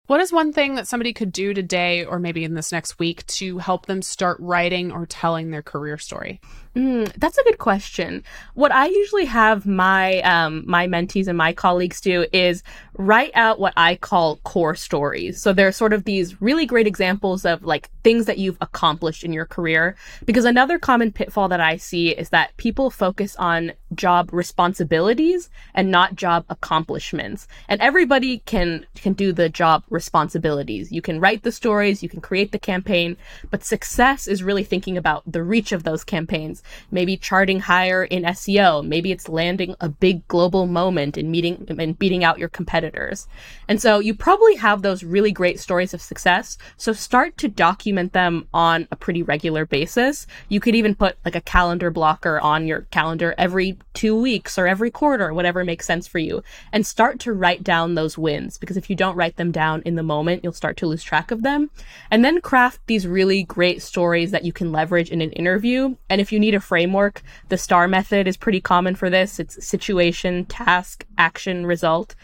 What 0.08 0.22
is 0.22 0.32
one 0.32 0.54
thing 0.54 0.76
that 0.76 0.88
somebody 0.88 1.12
could 1.12 1.32
do 1.32 1.52
today 1.52 2.02
or 2.02 2.18
maybe 2.18 2.42
in 2.42 2.54
this 2.54 2.72
next 2.72 2.98
week 2.98 3.26
to 3.26 3.58
help 3.58 3.84
them 3.84 4.00
start 4.00 4.38
writing 4.40 4.90
or 4.90 5.04
telling 5.04 5.50
their 5.50 5.60
career 5.60 5.98
story? 5.98 6.40
Mm, 6.78 7.12
that's 7.14 7.36
a 7.36 7.42
good 7.42 7.58
question. 7.58 8.22
What 8.54 8.70
I 8.70 8.86
usually 8.86 9.24
have 9.24 9.66
my 9.66 10.20
um, 10.20 10.62
my 10.64 10.86
mentees 10.86 11.26
and 11.26 11.36
my 11.36 11.52
colleagues 11.52 12.00
do 12.00 12.24
is 12.32 12.62
write 12.96 13.32
out 13.34 13.58
what 13.58 13.72
I 13.76 13.96
call 13.96 14.36
core 14.44 14.76
stories. 14.76 15.40
So 15.40 15.52
they're 15.52 15.72
sort 15.72 15.92
of 15.92 16.04
these 16.04 16.40
really 16.40 16.66
great 16.66 16.86
examples 16.86 17.44
of 17.44 17.64
like 17.64 17.90
things 18.04 18.26
that 18.26 18.38
you've 18.38 18.58
accomplished 18.60 19.24
in 19.24 19.32
your 19.32 19.44
career. 19.44 19.96
Because 20.24 20.44
another 20.44 20.78
common 20.78 21.10
pitfall 21.10 21.48
that 21.48 21.60
I 21.60 21.78
see 21.78 22.10
is 22.10 22.28
that 22.28 22.56
people 22.58 22.90
focus 22.90 23.34
on 23.36 23.72
job 23.94 24.30
responsibilities 24.32 25.50
and 25.74 25.90
not 25.90 26.14
job 26.14 26.44
accomplishments. 26.48 27.48
And 27.68 27.80
everybody 27.80 28.38
can 28.46 28.86
can 28.94 29.14
do 29.14 29.32
the 29.32 29.48
job 29.48 29.82
responsibilities. 29.90 30.92
You 30.92 31.02
can 31.02 31.18
write 31.18 31.42
the 31.42 31.50
stories, 31.50 32.04
you 32.04 32.08
can 32.08 32.20
create 32.20 32.52
the 32.52 32.58
campaign, 32.60 33.16
but 33.50 33.64
success 33.64 34.28
is 34.28 34.44
really 34.44 34.62
thinking 34.62 34.96
about 34.96 35.24
the 35.26 35.42
reach 35.42 35.72
of 35.72 35.82
those 35.82 36.04
campaigns 36.04 36.62
maybe 36.90 37.16
charting 37.16 37.60
higher 37.60 38.04
in 38.04 38.22
SEO, 38.24 38.86
maybe 38.86 39.12
it's 39.12 39.28
landing 39.28 39.74
a 39.80 39.88
big 39.88 40.26
global 40.28 40.66
moment 40.66 41.16
and 41.16 41.30
meeting 41.30 41.66
and 41.68 41.98
beating 41.98 42.24
out 42.24 42.38
your 42.38 42.48
competitors. 42.48 43.26
And 43.68 43.80
so 43.80 43.98
you 43.98 44.14
probably 44.14 44.56
have 44.56 44.82
those 44.82 45.04
really 45.04 45.32
great 45.32 45.60
stories 45.60 45.94
of 45.94 46.00
success. 46.00 46.58
So 46.76 46.92
start 46.92 47.36
to 47.38 47.48
document 47.48 48.12
them 48.12 48.48
on 48.52 48.88
a 48.90 48.96
pretty 48.96 49.22
regular 49.22 49.66
basis. 49.66 50.26
You 50.48 50.60
could 50.60 50.74
even 50.74 50.94
put 50.94 51.16
like 51.24 51.34
a 51.34 51.40
calendar 51.40 51.90
blocker 51.90 52.40
on 52.40 52.66
your 52.66 52.82
calendar 52.90 53.34
every 53.38 53.78
two 53.94 54.20
weeks 54.20 54.58
or 54.58 54.66
every 54.66 54.90
quarter, 54.90 55.32
whatever 55.34 55.64
makes 55.64 55.86
sense 55.86 56.06
for 56.06 56.18
you, 56.18 56.42
and 56.72 56.86
start 56.86 57.18
to 57.20 57.32
write 57.32 57.62
down 57.62 57.94
those 57.94 58.16
wins. 58.16 58.58
Because 58.58 58.76
if 58.76 58.88
you 58.88 58.96
don't 58.96 59.16
write 59.16 59.36
them 59.36 59.50
down 59.50 59.82
in 59.84 59.96
the 59.96 60.02
moment, 60.02 60.42
you'll 60.42 60.52
start 60.52 60.76
to 60.78 60.86
lose 60.86 61.02
track 61.02 61.30
of 61.30 61.42
them. 61.42 61.70
And 62.10 62.24
then 62.24 62.40
craft 62.40 62.80
these 62.86 63.06
really 63.06 63.42
great 63.42 63.82
stories 63.82 64.30
that 64.30 64.44
you 64.44 64.52
can 64.52 64.72
leverage 64.72 65.10
in 65.10 65.20
an 65.20 65.32
interview. 65.32 65.96
And 66.08 66.20
if 66.20 66.32
you 66.32 66.40
need 66.40 66.54
a 66.54 66.57
framework. 66.60 67.22
The 67.48 67.58
STAR 67.58 67.88
method 67.88 68.26
is 68.28 68.36
pretty 68.36 68.60
common 68.60 68.94
for 68.94 69.10
this. 69.10 69.38
It's 69.38 69.64
situation, 69.66 70.44
task, 70.46 71.04
action, 71.16 71.66
result. 71.66 72.14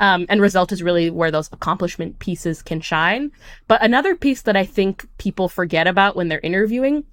Um, 0.00 0.26
and 0.28 0.40
result 0.40 0.72
is 0.72 0.82
really 0.82 1.10
where 1.10 1.30
those 1.30 1.48
accomplishment 1.52 2.18
pieces 2.18 2.62
can 2.62 2.80
shine. 2.80 3.30
But 3.68 3.82
another 3.82 4.16
piece 4.16 4.42
that 4.42 4.56
I 4.56 4.64
think 4.64 5.06
people 5.18 5.48
forget 5.48 5.86
about 5.86 6.16
when 6.16 6.28
they're 6.28 6.40
interviewing 6.40 7.04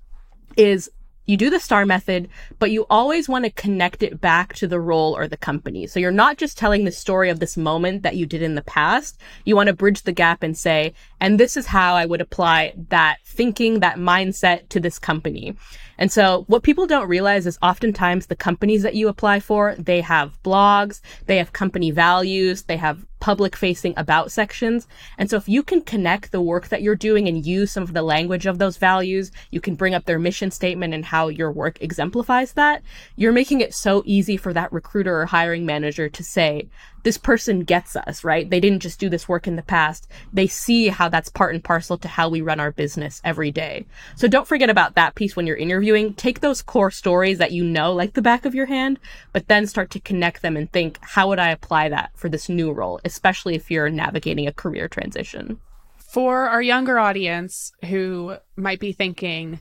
is 0.57 0.89
you 1.29 1.37
do 1.37 1.51
the 1.51 1.59
star 1.59 1.85
method, 1.85 2.27
but 2.57 2.71
you 2.71 2.87
always 2.89 3.29
want 3.29 3.45
to 3.45 3.51
connect 3.51 4.01
it 4.01 4.19
back 4.19 4.55
to 4.55 4.67
the 4.67 4.79
role 4.79 5.15
or 5.15 5.27
the 5.27 5.37
company. 5.37 5.85
So 5.85 5.99
you're 5.99 6.09
not 6.09 6.39
just 6.39 6.57
telling 6.57 6.85
the 6.85 6.91
story 6.91 7.29
of 7.29 7.39
this 7.39 7.55
moment 7.55 8.01
that 8.01 8.15
you 8.15 8.25
did 8.25 8.41
in 8.41 8.55
the 8.55 8.63
past. 8.63 9.21
You 9.45 9.55
want 9.55 9.67
to 9.67 9.73
bridge 9.73 10.01
the 10.01 10.11
gap 10.11 10.41
and 10.41 10.57
say, 10.57 10.95
and 11.21 11.39
this 11.39 11.55
is 11.55 11.67
how 11.67 11.93
I 11.93 12.07
would 12.07 12.19
apply 12.19 12.73
that 12.89 13.17
thinking, 13.25 13.81
that 13.81 13.97
mindset 13.97 14.69
to 14.69 14.79
this 14.79 14.97
company. 14.97 15.55
And 15.99 16.11
so 16.11 16.45
what 16.47 16.63
people 16.63 16.87
don't 16.87 17.09
realize 17.09 17.45
is 17.45 17.59
oftentimes 17.61 18.25
the 18.25 18.35
companies 18.35 18.83
that 18.83 18.95
you 18.95 19.09
apply 19.09 19.41
for, 19.41 19.75
they 19.77 19.99
have 19.99 20.41
blogs, 20.43 21.01
they 21.25 21.37
have 21.37 21.51
company 21.51 21.91
values, 21.91 22.63
they 22.63 22.77
have 22.77 23.05
public 23.19 23.55
facing 23.55 23.93
about 23.97 24.31
sections. 24.31 24.87
And 25.17 25.29
so 25.29 25.37
if 25.37 25.49
you 25.49 25.63
can 25.63 25.81
connect 25.81 26.31
the 26.31 26.41
work 26.41 26.69
that 26.69 26.81
you're 26.81 26.95
doing 26.95 27.27
and 27.27 27.45
use 27.45 27.71
some 27.71 27.83
of 27.83 27.93
the 27.93 28.01
language 28.01 28.45
of 28.45 28.57
those 28.57 28.77
values, 28.77 29.31
you 29.51 29.61
can 29.61 29.75
bring 29.75 29.93
up 29.93 30.05
their 30.05 30.19
mission 30.19 30.51
statement 30.51 30.93
and 30.93 31.05
how 31.05 31.27
your 31.27 31.51
work 31.51 31.81
exemplifies 31.81 32.53
that. 32.53 32.81
You're 33.15 33.31
making 33.31 33.61
it 33.61 33.73
so 33.73 34.03
easy 34.05 34.37
for 34.37 34.53
that 34.53 34.71
recruiter 34.71 35.19
or 35.19 35.25
hiring 35.25 35.65
manager 35.65 36.09
to 36.09 36.23
say, 36.23 36.67
this 37.03 37.17
person 37.17 37.63
gets 37.63 37.95
us, 37.95 38.23
right? 38.23 38.49
They 38.49 38.59
didn't 38.59 38.81
just 38.81 38.99
do 38.99 39.09
this 39.09 39.27
work 39.27 39.47
in 39.47 39.55
the 39.55 39.61
past. 39.61 40.07
They 40.33 40.47
see 40.47 40.89
how 40.89 41.09
that's 41.09 41.29
part 41.29 41.53
and 41.53 41.63
parcel 41.63 41.97
to 41.97 42.07
how 42.07 42.29
we 42.29 42.41
run 42.41 42.59
our 42.59 42.71
business 42.71 43.21
every 43.23 43.51
day. 43.51 43.85
So 44.15 44.27
don't 44.27 44.47
forget 44.47 44.69
about 44.69 44.95
that 44.95 45.15
piece 45.15 45.35
when 45.35 45.47
you're 45.47 45.55
interviewing. 45.55 46.13
Take 46.13 46.41
those 46.41 46.61
core 46.61 46.91
stories 46.91 47.37
that 47.37 47.51
you 47.51 47.63
know 47.63 47.93
like 47.93 48.13
the 48.13 48.21
back 48.21 48.45
of 48.45 48.55
your 48.55 48.65
hand, 48.65 48.99
but 49.33 49.47
then 49.47 49.65
start 49.67 49.89
to 49.91 49.99
connect 49.99 50.41
them 50.41 50.57
and 50.57 50.71
think, 50.71 50.99
how 51.01 51.29
would 51.29 51.39
I 51.39 51.49
apply 51.49 51.89
that 51.89 52.11
for 52.15 52.29
this 52.29 52.49
new 52.49 52.71
role, 52.71 52.99
especially 53.09 53.55
if 53.55 53.69
you're 53.69 53.89
navigating 53.89 54.47
a 54.47 54.53
career 54.53 54.87
transition? 54.87 55.59
For 55.97 56.47
our 56.47 56.61
younger 56.61 56.97
audience 56.97 57.71
who 57.85 58.37
might 58.55 58.79
be 58.79 58.93
thinking, 58.93 59.59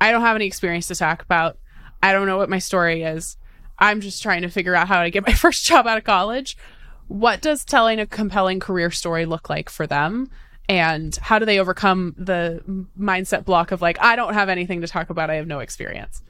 I 0.00 0.12
don't 0.12 0.22
have 0.22 0.36
any 0.36 0.46
experience 0.46 0.88
to 0.88 0.94
talk 0.94 1.22
about. 1.22 1.58
I 2.02 2.12
don't 2.12 2.26
know 2.26 2.38
what 2.38 2.48
my 2.48 2.58
story 2.58 3.02
is. 3.02 3.36
I'm 3.78 4.00
just 4.00 4.22
trying 4.22 4.42
to 4.42 4.48
figure 4.48 4.74
out 4.74 4.88
how 4.88 5.02
to 5.02 5.10
get 5.10 5.26
my 5.26 5.32
first 5.44 5.64
job 5.64 5.86
out 5.86 5.98
of 5.98 6.04
college 6.04 6.56
what 7.10 7.40
does 7.42 7.64
telling 7.64 7.98
a 7.98 8.06
compelling 8.06 8.60
career 8.60 8.88
story 8.92 9.26
look 9.26 9.50
like 9.50 9.68
for 9.68 9.84
them? 9.84 10.30
And 10.68 11.16
how 11.16 11.40
do 11.40 11.44
they 11.44 11.58
overcome 11.58 12.14
the 12.16 12.62
mindset 12.96 13.44
block 13.44 13.72
of 13.72 13.82
like, 13.82 14.00
I 14.00 14.14
don't 14.14 14.34
have 14.34 14.48
anything 14.48 14.80
to 14.82 14.86
talk 14.86 15.10
about. 15.10 15.28
I 15.28 15.34
have 15.34 15.48
no 15.48 15.58
experience. 15.58 16.22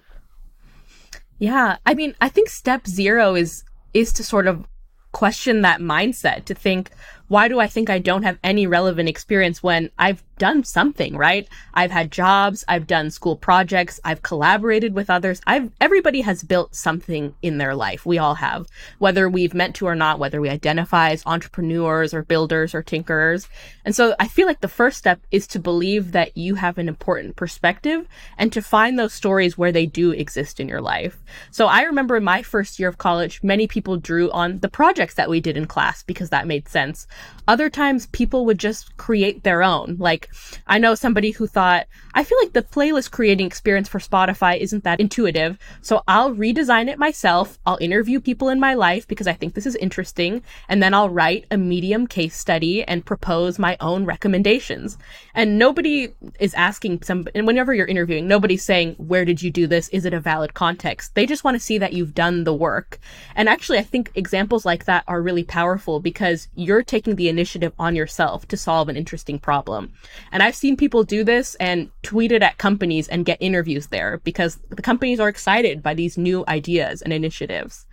Yeah. 1.38 1.76
I 1.84 1.92
mean, 1.92 2.14
I 2.22 2.30
think 2.30 2.48
step 2.48 2.86
zero 2.86 3.34
is, 3.34 3.62
is 3.92 4.10
to 4.14 4.24
sort 4.24 4.46
of 4.46 4.66
question 5.12 5.62
that 5.62 5.80
mindset 5.80 6.44
to 6.46 6.54
think, 6.54 6.90
why 7.30 7.46
do 7.46 7.60
I 7.60 7.68
think 7.68 7.88
I 7.88 8.00
don't 8.00 8.24
have 8.24 8.40
any 8.42 8.66
relevant 8.66 9.08
experience 9.08 9.62
when 9.62 9.88
I've 9.96 10.24
done 10.40 10.64
something, 10.64 11.16
right? 11.16 11.46
I've 11.74 11.92
had 11.92 12.10
jobs, 12.10 12.64
I've 12.66 12.88
done 12.88 13.10
school 13.10 13.36
projects, 13.36 14.00
I've 14.02 14.22
collaborated 14.22 14.94
with 14.94 15.10
others. 15.10 15.40
I've 15.46 15.70
everybody 15.80 16.22
has 16.22 16.42
built 16.42 16.74
something 16.74 17.34
in 17.40 17.58
their 17.58 17.76
life. 17.76 18.04
We 18.04 18.18
all 18.18 18.34
have, 18.36 18.66
whether 18.98 19.28
we've 19.28 19.54
meant 19.54 19.76
to 19.76 19.86
or 19.86 19.94
not, 19.94 20.18
whether 20.18 20.40
we 20.40 20.48
identify 20.48 21.10
as 21.10 21.22
entrepreneurs 21.24 22.12
or 22.12 22.24
builders 22.24 22.74
or 22.74 22.82
tinkerers. 22.82 23.46
And 23.84 23.94
so 23.94 24.16
I 24.18 24.26
feel 24.26 24.46
like 24.46 24.60
the 24.60 24.66
first 24.66 24.96
step 24.98 25.20
is 25.30 25.46
to 25.48 25.60
believe 25.60 26.10
that 26.10 26.36
you 26.36 26.56
have 26.56 26.78
an 26.78 26.88
important 26.88 27.36
perspective 27.36 28.08
and 28.38 28.52
to 28.52 28.60
find 28.60 28.98
those 28.98 29.12
stories 29.12 29.56
where 29.56 29.72
they 29.72 29.86
do 29.86 30.10
exist 30.10 30.58
in 30.58 30.68
your 30.68 30.80
life. 30.80 31.22
So 31.52 31.66
I 31.66 31.82
remember 31.82 32.16
in 32.16 32.24
my 32.24 32.42
first 32.42 32.80
year 32.80 32.88
of 32.88 32.98
college, 32.98 33.40
many 33.44 33.68
people 33.68 33.98
drew 33.98 34.32
on 34.32 34.58
the 34.58 34.68
projects 34.68 35.14
that 35.14 35.30
we 35.30 35.40
did 35.40 35.56
in 35.56 35.66
class 35.66 36.02
because 36.02 36.30
that 36.30 36.48
made 36.48 36.68
sense. 36.68 37.06
Other 37.48 37.68
times 37.68 38.06
people 38.06 38.46
would 38.46 38.58
just 38.58 38.96
create 38.96 39.42
their 39.42 39.62
own. 39.62 39.96
Like 39.98 40.28
I 40.68 40.78
know 40.78 40.94
somebody 40.94 41.32
who 41.32 41.46
thought, 41.48 41.86
I 42.14 42.22
feel 42.22 42.38
like 42.40 42.52
the 42.52 42.62
playlist 42.62 43.10
creating 43.10 43.46
experience 43.46 43.88
for 43.88 43.98
Spotify 43.98 44.58
isn't 44.58 44.84
that 44.84 45.00
intuitive. 45.00 45.58
So 45.80 46.02
I'll 46.06 46.32
redesign 46.32 46.88
it 46.88 46.98
myself. 46.98 47.58
I'll 47.66 47.78
interview 47.80 48.20
people 48.20 48.50
in 48.50 48.60
my 48.60 48.74
life 48.74 49.08
because 49.08 49.26
I 49.26 49.32
think 49.32 49.54
this 49.54 49.66
is 49.66 49.74
interesting. 49.76 50.42
And 50.68 50.82
then 50.82 50.94
I'll 50.94 51.10
write 51.10 51.46
a 51.50 51.56
medium 51.56 52.06
case 52.06 52.36
study 52.36 52.84
and 52.84 53.04
propose 53.04 53.58
my 53.58 53.76
own 53.80 54.04
recommendations. 54.04 54.96
And 55.34 55.58
nobody 55.58 56.12
is 56.38 56.54
asking 56.54 57.02
some, 57.02 57.26
and 57.34 57.46
whenever 57.46 57.74
you're 57.74 57.86
interviewing, 57.86 58.28
nobody's 58.28 58.64
saying, 58.64 58.94
where 58.98 59.24
did 59.24 59.42
you 59.42 59.50
do 59.50 59.66
this? 59.66 59.88
Is 59.88 60.04
it 60.04 60.14
a 60.14 60.20
valid 60.20 60.54
context? 60.54 61.14
They 61.14 61.26
just 61.26 61.42
want 61.42 61.56
to 61.56 61.60
see 61.60 61.78
that 61.78 61.92
you've 61.92 62.14
done 62.14 62.44
the 62.44 62.54
work. 62.54 62.98
And 63.34 63.48
actually, 63.48 63.78
I 63.78 63.82
think 63.82 64.12
examples 64.14 64.64
like 64.64 64.84
that 64.84 65.04
are 65.08 65.22
really 65.22 65.44
powerful 65.44 66.00
because 66.00 66.48
you're 66.54 66.82
taking 66.82 67.09
the 67.16 67.28
initiative 67.28 67.72
on 67.78 67.96
yourself 67.96 68.46
to 68.48 68.56
solve 68.56 68.88
an 68.88 68.96
interesting 68.96 69.38
problem. 69.38 69.92
And 70.32 70.42
I've 70.42 70.54
seen 70.54 70.76
people 70.76 71.04
do 71.04 71.24
this 71.24 71.54
and 71.56 71.90
tweet 72.02 72.32
it 72.32 72.42
at 72.42 72.58
companies 72.58 73.08
and 73.08 73.24
get 73.24 73.38
interviews 73.40 73.88
there 73.88 74.18
because 74.24 74.58
the 74.68 74.82
companies 74.82 75.20
are 75.20 75.28
excited 75.28 75.82
by 75.82 75.94
these 75.94 76.18
new 76.18 76.44
ideas 76.48 77.02
and 77.02 77.12
initiatives. 77.12 77.86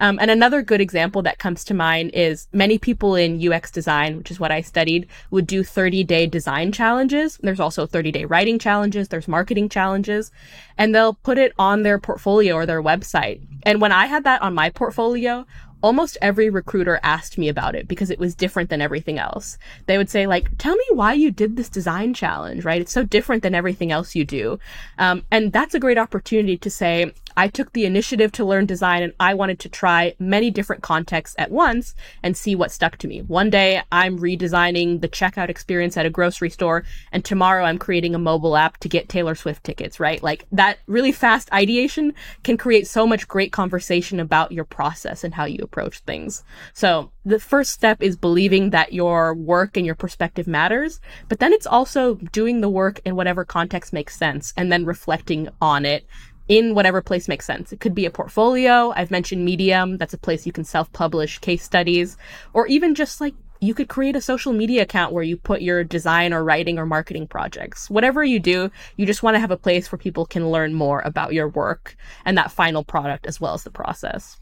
Um, 0.00 0.18
and 0.20 0.30
another 0.30 0.62
good 0.62 0.80
example 0.80 1.22
that 1.22 1.38
comes 1.38 1.64
to 1.64 1.74
mind 1.74 2.12
is 2.14 2.46
many 2.52 2.78
people 2.78 3.16
in 3.16 3.46
UX 3.46 3.70
design, 3.70 4.16
which 4.16 4.30
is 4.30 4.38
what 4.38 4.52
I 4.52 4.60
studied, 4.60 5.08
would 5.30 5.46
do 5.46 5.64
30 5.64 6.04
day 6.04 6.26
design 6.26 6.70
challenges. 6.72 7.38
There's 7.42 7.60
also 7.60 7.86
30 7.86 8.12
day 8.12 8.24
writing 8.24 8.58
challenges. 8.58 9.08
There's 9.08 9.28
marketing 9.28 9.68
challenges 9.68 10.30
and 10.76 10.94
they'll 10.94 11.14
put 11.14 11.38
it 11.38 11.52
on 11.58 11.82
their 11.82 11.98
portfolio 11.98 12.54
or 12.54 12.66
their 12.66 12.82
website. 12.82 13.40
And 13.64 13.80
when 13.80 13.92
I 13.92 14.06
had 14.06 14.24
that 14.24 14.42
on 14.42 14.54
my 14.54 14.70
portfolio, 14.70 15.46
almost 15.82 16.18
every 16.20 16.50
recruiter 16.50 16.98
asked 17.02 17.38
me 17.38 17.48
about 17.48 17.74
it 17.74 17.86
because 17.86 18.10
it 18.10 18.18
was 18.18 18.34
different 18.34 18.70
than 18.70 18.80
everything 18.80 19.18
else. 19.18 19.58
They 19.86 19.96
would 19.96 20.10
say 20.10 20.26
like, 20.26 20.56
tell 20.58 20.74
me 20.74 20.84
why 20.92 21.12
you 21.12 21.30
did 21.30 21.56
this 21.56 21.68
design 21.68 22.14
challenge, 22.14 22.64
right? 22.64 22.80
It's 22.80 22.92
so 22.92 23.04
different 23.04 23.42
than 23.42 23.54
everything 23.54 23.92
else 23.92 24.14
you 24.14 24.24
do. 24.24 24.58
Um, 24.98 25.24
and 25.30 25.52
that's 25.52 25.74
a 25.74 25.80
great 25.80 25.98
opportunity 25.98 26.56
to 26.58 26.70
say, 26.70 27.12
I 27.38 27.46
took 27.46 27.72
the 27.72 27.86
initiative 27.86 28.32
to 28.32 28.44
learn 28.44 28.66
design 28.66 29.04
and 29.04 29.12
I 29.20 29.32
wanted 29.34 29.60
to 29.60 29.68
try 29.68 30.16
many 30.18 30.50
different 30.50 30.82
contexts 30.82 31.36
at 31.38 31.52
once 31.52 31.94
and 32.20 32.36
see 32.36 32.56
what 32.56 32.72
stuck 32.72 32.98
to 32.98 33.06
me. 33.06 33.20
One 33.20 33.48
day 33.48 33.80
I'm 33.92 34.18
redesigning 34.18 35.00
the 35.00 35.08
checkout 35.08 35.48
experience 35.48 35.96
at 35.96 36.04
a 36.04 36.10
grocery 36.10 36.50
store 36.50 36.82
and 37.12 37.24
tomorrow 37.24 37.64
I'm 37.64 37.78
creating 37.78 38.16
a 38.16 38.18
mobile 38.18 38.56
app 38.56 38.78
to 38.78 38.88
get 38.88 39.08
Taylor 39.08 39.36
Swift 39.36 39.62
tickets, 39.62 40.00
right? 40.00 40.20
Like 40.20 40.46
that 40.50 40.80
really 40.88 41.12
fast 41.12 41.52
ideation 41.52 42.12
can 42.42 42.56
create 42.56 42.88
so 42.88 43.06
much 43.06 43.28
great 43.28 43.52
conversation 43.52 44.18
about 44.18 44.50
your 44.50 44.64
process 44.64 45.22
and 45.22 45.32
how 45.32 45.44
you 45.44 45.62
approach 45.62 46.00
things. 46.00 46.42
So 46.72 47.12
the 47.24 47.38
first 47.38 47.70
step 47.70 48.02
is 48.02 48.16
believing 48.16 48.70
that 48.70 48.92
your 48.92 49.32
work 49.32 49.76
and 49.76 49.86
your 49.86 49.94
perspective 49.94 50.48
matters, 50.48 50.98
but 51.28 51.38
then 51.38 51.52
it's 51.52 51.68
also 51.68 52.14
doing 52.32 52.62
the 52.62 52.68
work 52.68 53.00
in 53.04 53.14
whatever 53.14 53.44
context 53.44 53.92
makes 53.92 54.16
sense 54.16 54.52
and 54.56 54.72
then 54.72 54.84
reflecting 54.84 55.48
on 55.60 55.84
it 55.84 56.04
in 56.48 56.74
whatever 56.74 57.02
place 57.02 57.28
makes 57.28 57.46
sense. 57.46 57.72
It 57.72 57.80
could 57.80 57.94
be 57.94 58.06
a 58.06 58.10
portfolio. 58.10 58.92
I've 58.96 59.10
mentioned 59.10 59.44
Medium. 59.44 59.98
That's 59.98 60.14
a 60.14 60.18
place 60.18 60.46
you 60.46 60.52
can 60.52 60.64
self 60.64 60.90
publish 60.92 61.38
case 61.38 61.62
studies, 61.62 62.16
or 62.52 62.66
even 62.66 62.94
just 62.94 63.20
like 63.20 63.34
you 63.60 63.74
could 63.74 63.88
create 63.88 64.16
a 64.16 64.20
social 64.20 64.52
media 64.52 64.82
account 64.82 65.12
where 65.12 65.24
you 65.24 65.36
put 65.36 65.62
your 65.62 65.82
design 65.82 66.32
or 66.32 66.44
writing 66.44 66.78
or 66.78 66.86
marketing 66.86 67.26
projects. 67.26 67.90
Whatever 67.90 68.22
you 68.22 68.38
do, 68.38 68.70
you 68.96 69.04
just 69.04 69.22
want 69.22 69.34
to 69.34 69.40
have 69.40 69.50
a 69.50 69.56
place 69.56 69.90
where 69.90 69.98
people 69.98 70.26
can 70.26 70.50
learn 70.50 70.74
more 70.74 71.00
about 71.04 71.32
your 71.32 71.48
work 71.48 71.96
and 72.24 72.38
that 72.38 72.52
final 72.52 72.84
product 72.84 73.26
as 73.26 73.40
well 73.40 73.54
as 73.54 73.64
the 73.64 73.70
process. 73.70 74.38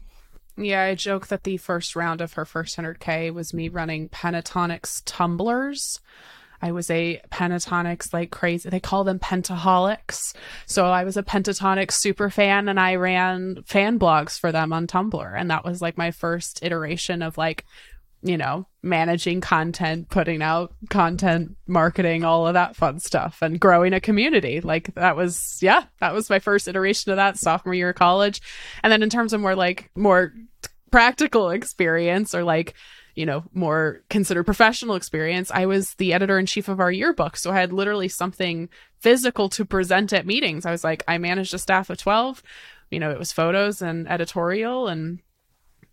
Yeah, 0.55 0.83
I 0.83 0.95
joke 0.95 1.27
that 1.27 1.43
the 1.43 1.57
first 1.57 1.95
round 1.95 2.21
of 2.21 2.33
her 2.33 2.45
first 2.45 2.77
100K 2.77 3.33
was 3.33 3.53
me 3.53 3.69
running 3.69 4.09
Pentatonix 4.09 5.03
Tumblrs 5.03 5.99
I 6.61 6.71
was 6.71 6.89
a 6.89 7.21
Pentatonix 7.31 8.13
like 8.13 8.31
crazy. 8.31 8.69
They 8.69 8.79
call 8.79 9.03
them 9.03 9.19
pentaholics. 9.19 10.35
So 10.65 10.85
I 10.85 11.03
was 11.03 11.17
a 11.17 11.23
Pentatonix 11.23 11.93
super 11.93 12.29
fan 12.29 12.67
and 12.67 12.79
I 12.79 12.95
ran 12.95 13.63
fan 13.65 13.99
blogs 13.99 14.39
for 14.39 14.51
them 14.51 14.73
on 14.73 14.87
Tumblr. 14.87 15.33
And 15.35 15.51
that 15.51 15.65
was 15.65 15.81
like 15.81 15.97
my 15.97 16.11
first 16.11 16.59
iteration 16.63 17.21
of 17.21 17.37
like, 17.37 17.65
you 18.23 18.37
know, 18.37 18.65
managing 18.81 19.41
content, 19.41 20.09
putting 20.09 20.41
out 20.41 20.73
content, 20.89 21.55
marketing, 21.67 22.23
all 22.23 22.47
of 22.47 22.55
that 22.55 22.75
fun 22.75 22.99
stuff 22.99 23.41
and 23.41 23.59
growing 23.59 23.93
a 23.93 24.01
community. 24.01 24.59
Like 24.59 24.93
that 24.95 25.15
was, 25.15 25.59
yeah, 25.61 25.83
that 25.99 26.13
was 26.13 26.29
my 26.29 26.39
first 26.39 26.67
iteration 26.67 27.11
of 27.11 27.17
that 27.17 27.37
sophomore 27.37 27.75
year 27.75 27.89
of 27.89 27.95
college. 27.95 28.41
And 28.83 28.91
then 28.91 29.03
in 29.03 29.09
terms 29.09 29.33
of 29.33 29.41
more 29.41 29.55
like 29.55 29.91
more 29.95 30.33
practical 30.91 31.51
experience 31.51 32.33
or 32.33 32.43
like 32.43 32.73
you 33.17 33.25
know, 33.25 33.43
more 33.51 34.03
considered 34.09 34.43
professional 34.43 34.95
experience, 34.95 35.49
I 35.51 35.65
was 35.65 35.95
the 35.95 36.13
editor 36.13 36.37
in 36.37 36.45
chief 36.45 36.69
of 36.69 36.79
our 36.79 36.91
yearbook. 36.91 37.35
So 37.35 37.51
I 37.51 37.59
had 37.59 37.73
literally 37.73 38.07
something 38.07 38.69
physical 38.99 39.49
to 39.49 39.65
present 39.65 40.13
at 40.13 40.27
meetings. 40.27 40.67
I 40.67 40.71
was 40.71 40.83
like, 40.83 41.03
I 41.07 41.17
managed 41.17 41.51
a 41.55 41.57
staff 41.57 41.89
of 41.89 41.97
12. 41.97 42.43
You 42.91 42.99
know, 42.99 43.09
it 43.09 43.17
was 43.17 43.31
photos 43.31 43.81
and 43.81 44.07
editorial 44.07 44.87
and 44.87 45.19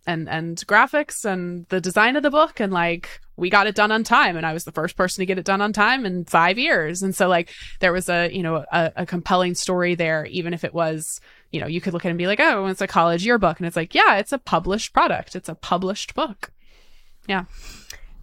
and 0.06 0.28
and 0.28 0.58
graphics 0.66 1.24
and 1.24 1.66
the 1.70 1.80
design 1.80 2.14
of 2.14 2.22
the 2.22 2.30
book 2.30 2.60
and 2.60 2.74
like 2.74 3.20
we 3.36 3.48
got 3.48 3.66
it 3.66 3.74
done 3.74 3.90
on 3.90 4.04
time 4.04 4.36
and 4.36 4.44
i 4.44 4.52
was 4.52 4.64
the 4.64 4.72
first 4.72 4.96
person 4.96 5.22
to 5.22 5.26
get 5.26 5.38
it 5.38 5.46
done 5.46 5.62
on 5.62 5.72
time 5.72 6.04
in 6.04 6.26
five 6.26 6.58
years 6.58 7.02
and 7.02 7.16
so 7.16 7.26
like 7.26 7.50
there 7.80 7.90
was 7.90 8.10
a 8.10 8.30
you 8.30 8.42
know 8.42 8.66
a, 8.70 8.92
a 8.96 9.06
compelling 9.06 9.54
story 9.54 9.94
there 9.94 10.26
even 10.26 10.52
if 10.52 10.62
it 10.62 10.74
was 10.74 11.22
you 11.52 11.58
know 11.58 11.66
you 11.66 11.80
could 11.80 11.94
look 11.94 12.04
at 12.04 12.08
it 12.08 12.10
and 12.10 12.18
be 12.18 12.26
like 12.26 12.38
oh 12.38 12.66
it's 12.66 12.82
a 12.82 12.86
college 12.86 13.24
yearbook 13.24 13.58
and 13.58 13.66
it's 13.66 13.76
like 13.76 13.94
yeah 13.94 14.16
it's 14.16 14.32
a 14.32 14.38
published 14.38 14.92
product 14.92 15.34
it's 15.34 15.48
a 15.48 15.54
published 15.54 16.14
book 16.14 16.52
yeah. 17.26 17.44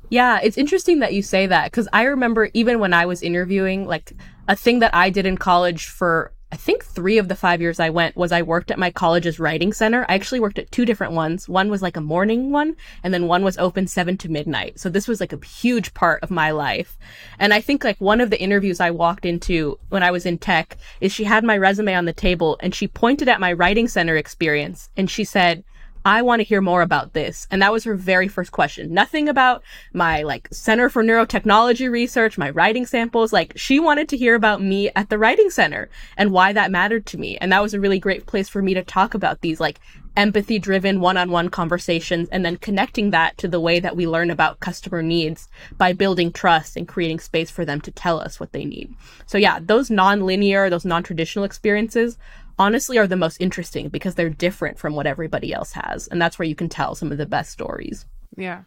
Yeah, 0.10 0.40
it's 0.44 0.58
interesting 0.58 1.00
that 1.00 1.14
you 1.14 1.22
say 1.22 1.48
that 1.48 1.72
because 1.72 1.88
I 1.94 2.04
remember 2.04 2.50
even 2.54 2.80
when 2.80 2.94
I 2.94 3.06
was 3.06 3.22
interviewing, 3.22 3.88
like 3.88 4.12
a 4.48 4.56
thing 4.56 4.80
that 4.80 4.94
I 4.94 5.10
did 5.10 5.26
in 5.26 5.38
college 5.38 5.86
for 5.86 6.34
I 6.52 6.58
think 6.58 6.84
three 6.84 7.18
of 7.18 7.30
the 7.30 7.36
five 7.36 7.62
years 7.62 7.80
I 7.80 7.92
went 7.92 8.18
was 8.18 8.34
I 8.34 8.42
worked 8.42 8.72
at 8.72 8.80
my 8.80 8.92
college's 8.92 9.40
writing 9.40 9.72
center. 9.72 10.06
I 10.10 10.16
actually 10.16 10.42
worked 10.42 10.60
at 10.60 10.70
two 10.70 10.84
different 10.84 11.14
ones. 11.14 11.48
One 11.48 11.70
was 11.70 11.82
like 11.82 11.96
a 11.96 12.02
morning 12.02 12.52
one, 12.52 12.76
and 13.04 13.14
then 13.14 13.28
one 13.28 13.46
was 13.46 13.58
open 13.58 13.88
seven 13.88 14.18
to 14.18 14.30
midnight. 14.30 14.78
So 14.78 14.90
this 14.90 15.08
was 15.08 15.22
like 15.22 15.32
a 15.32 15.46
huge 15.46 15.94
part 15.94 16.22
of 16.24 16.30
my 16.30 16.52
life. 16.52 16.98
And 17.40 17.54
I 17.54 17.62
think 17.62 17.86
like 17.86 18.02
one 18.02 18.20
of 18.20 18.32
the 18.32 18.42
interviews 18.42 18.82
I 18.82 18.92
walked 18.92 19.26
into 19.26 19.80
when 19.88 20.04
I 20.04 20.12
was 20.12 20.26
in 20.26 20.38
tech 20.38 20.76
is 21.00 21.14
she 21.14 21.24
had 21.24 21.46
my 21.46 21.58
resume 21.58 21.96
on 21.96 22.04
the 22.04 22.12
table 22.12 22.58
and 22.60 22.76
she 22.76 22.88
pointed 22.88 23.30
at 23.30 23.40
my 23.40 23.54
writing 23.54 23.88
center 23.88 24.18
experience 24.18 24.90
and 24.98 25.10
she 25.10 25.24
said, 25.24 25.64
I 26.04 26.22
want 26.22 26.40
to 26.40 26.44
hear 26.44 26.62
more 26.62 26.82
about 26.82 27.14
this. 27.14 27.48
And 27.52 27.62
that 27.62 27.72
was 27.72 27.84
her 27.84 27.96
very 27.96 28.28
first 28.28 28.52
question. 28.52 28.94
Nothing 28.94 29.30
about 29.30 29.64
my 29.94 30.24
like 30.24 30.48
Center 30.52 30.90
for 30.90 31.04
Neurotechnology 31.04 31.90
research, 31.92 32.38
my 32.38 32.50
writing 32.50 32.86
samples. 32.86 33.32
Like 33.32 33.54
she 33.56 33.80
wanted 33.80 34.10
to 34.10 34.18
hear 34.18 34.36
about 34.36 34.62
me 34.62 34.90
at 34.96 35.10
the 35.10 35.18
writing 35.18 35.50
center 35.50 35.90
and 36.18 36.32
why 36.32 36.54
that 36.54 36.72
mattered 36.72 37.06
to 37.08 37.18
me. 37.18 37.38
And 37.38 37.52
that 37.52 37.62
was 37.62 37.74
a 37.74 37.80
really 37.80 38.00
great 38.00 38.26
place 38.26 38.50
for 38.50 38.62
me 38.62 38.74
to 38.74 38.84
talk 38.84 39.14
about 39.14 39.42
these 39.42 39.60
like 39.60 39.80
empathy 40.18 40.60
driven 40.60 41.00
one-on-one 41.00 41.50
conversations 41.50 42.28
and 42.30 42.44
then 42.44 42.58
connecting 42.58 43.12
that 43.12 43.38
to 43.38 43.48
the 43.48 43.62
way 43.62 43.80
that 43.80 43.96
we 43.96 44.06
learn 44.06 44.30
about 44.30 44.60
customer 44.60 45.02
needs 45.02 45.48
by 45.78 45.94
building 45.94 46.34
trust 46.34 46.76
and 46.76 46.88
creating 46.88 47.20
space 47.20 47.50
for 47.50 47.64
them 47.64 47.80
to 47.80 47.92
tell 47.92 48.20
us 48.20 48.38
what 48.40 48.52
they 48.52 48.66
need. 48.66 48.94
So 49.26 49.38
yeah, 49.38 49.60
those 49.62 49.90
non-linear, 49.90 50.70
those 50.70 50.84
non-traditional 50.84 51.46
experiences 51.46 52.18
honestly 52.62 53.00
are 53.00 53.08
the 53.08 53.16
most 53.16 53.42
interesting 53.42 53.90
because 53.90 54.14
they're 54.14 54.30
different 54.30 54.78
from 54.78 54.94
what 54.94 55.08
everybody 55.08 55.52
else 55.52 55.72
has. 55.72 56.08
And 56.08 56.22
that's 56.22 56.38
where 56.38 56.48
you 56.48 56.54
can 56.54 56.70
tell 56.70 56.94
some 56.94 57.12
of 57.12 57.18
the 57.18 57.26
best 57.26 57.50
stories. 57.50 58.06
Yeah. 58.38 58.64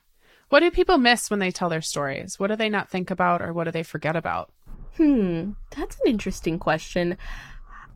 What 0.48 0.60
do 0.60 0.70
people 0.72 0.98
miss 0.98 1.30
when 1.30 1.38
they 1.38 1.52
tell 1.52 1.68
their 1.68 1.80
stories? 1.80 2.40
What 2.40 2.48
do 2.48 2.56
they 2.56 2.68
not 2.68 2.90
think 2.90 3.12
about 3.12 3.40
or 3.40 3.52
what 3.52 3.64
do 3.64 3.70
they 3.70 3.84
forget 3.84 4.16
about? 4.16 4.50
Hmm, 4.96 5.52
that's 5.70 5.96
an 6.00 6.10
interesting 6.10 6.58
question. 6.58 7.16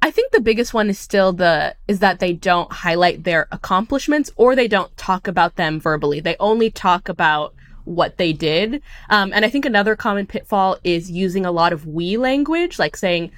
I 0.00 0.12
think 0.12 0.30
the 0.30 0.40
biggest 0.40 0.72
one 0.72 0.88
is 0.88 1.00
still 1.00 1.32
the 1.32 1.74
is 1.88 1.98
that 1.98 2.20
they 2.20 2.32
don't 2.32 2.72
highlight 2.72 3.24
their 3.24 3.48
accomplishments 3.50 4.30
or 4.36 4.54
they 4.54 4.68
don't 4.68 4.96
talk 4.96 5.26
about 5.26 5.56
them 5.56 5.80
verbally. 5.80 6.20
They 6.20 6.36
only 6.38 6.70
talk 6.70 7.08
about 7.08 7.54
what 7.88 8.18
they 8.18 8.32
did. 8.32 8.82
Um, 9.08 9.32
and 9.34 9.44
I 9.44 9.50
think 9.50 9.64
another 9.64 9.96
common 9.96 10.26
pitfall 10.26 10.78
is 10.84 11.10
using 11.10 11.44
a 11.44 11.50
lot 11.50 11.72
of 11.72 11.86
we 11.86 12.16
language, 12.16 12.78
like 12.78 12.96
saying, 12.96 13.32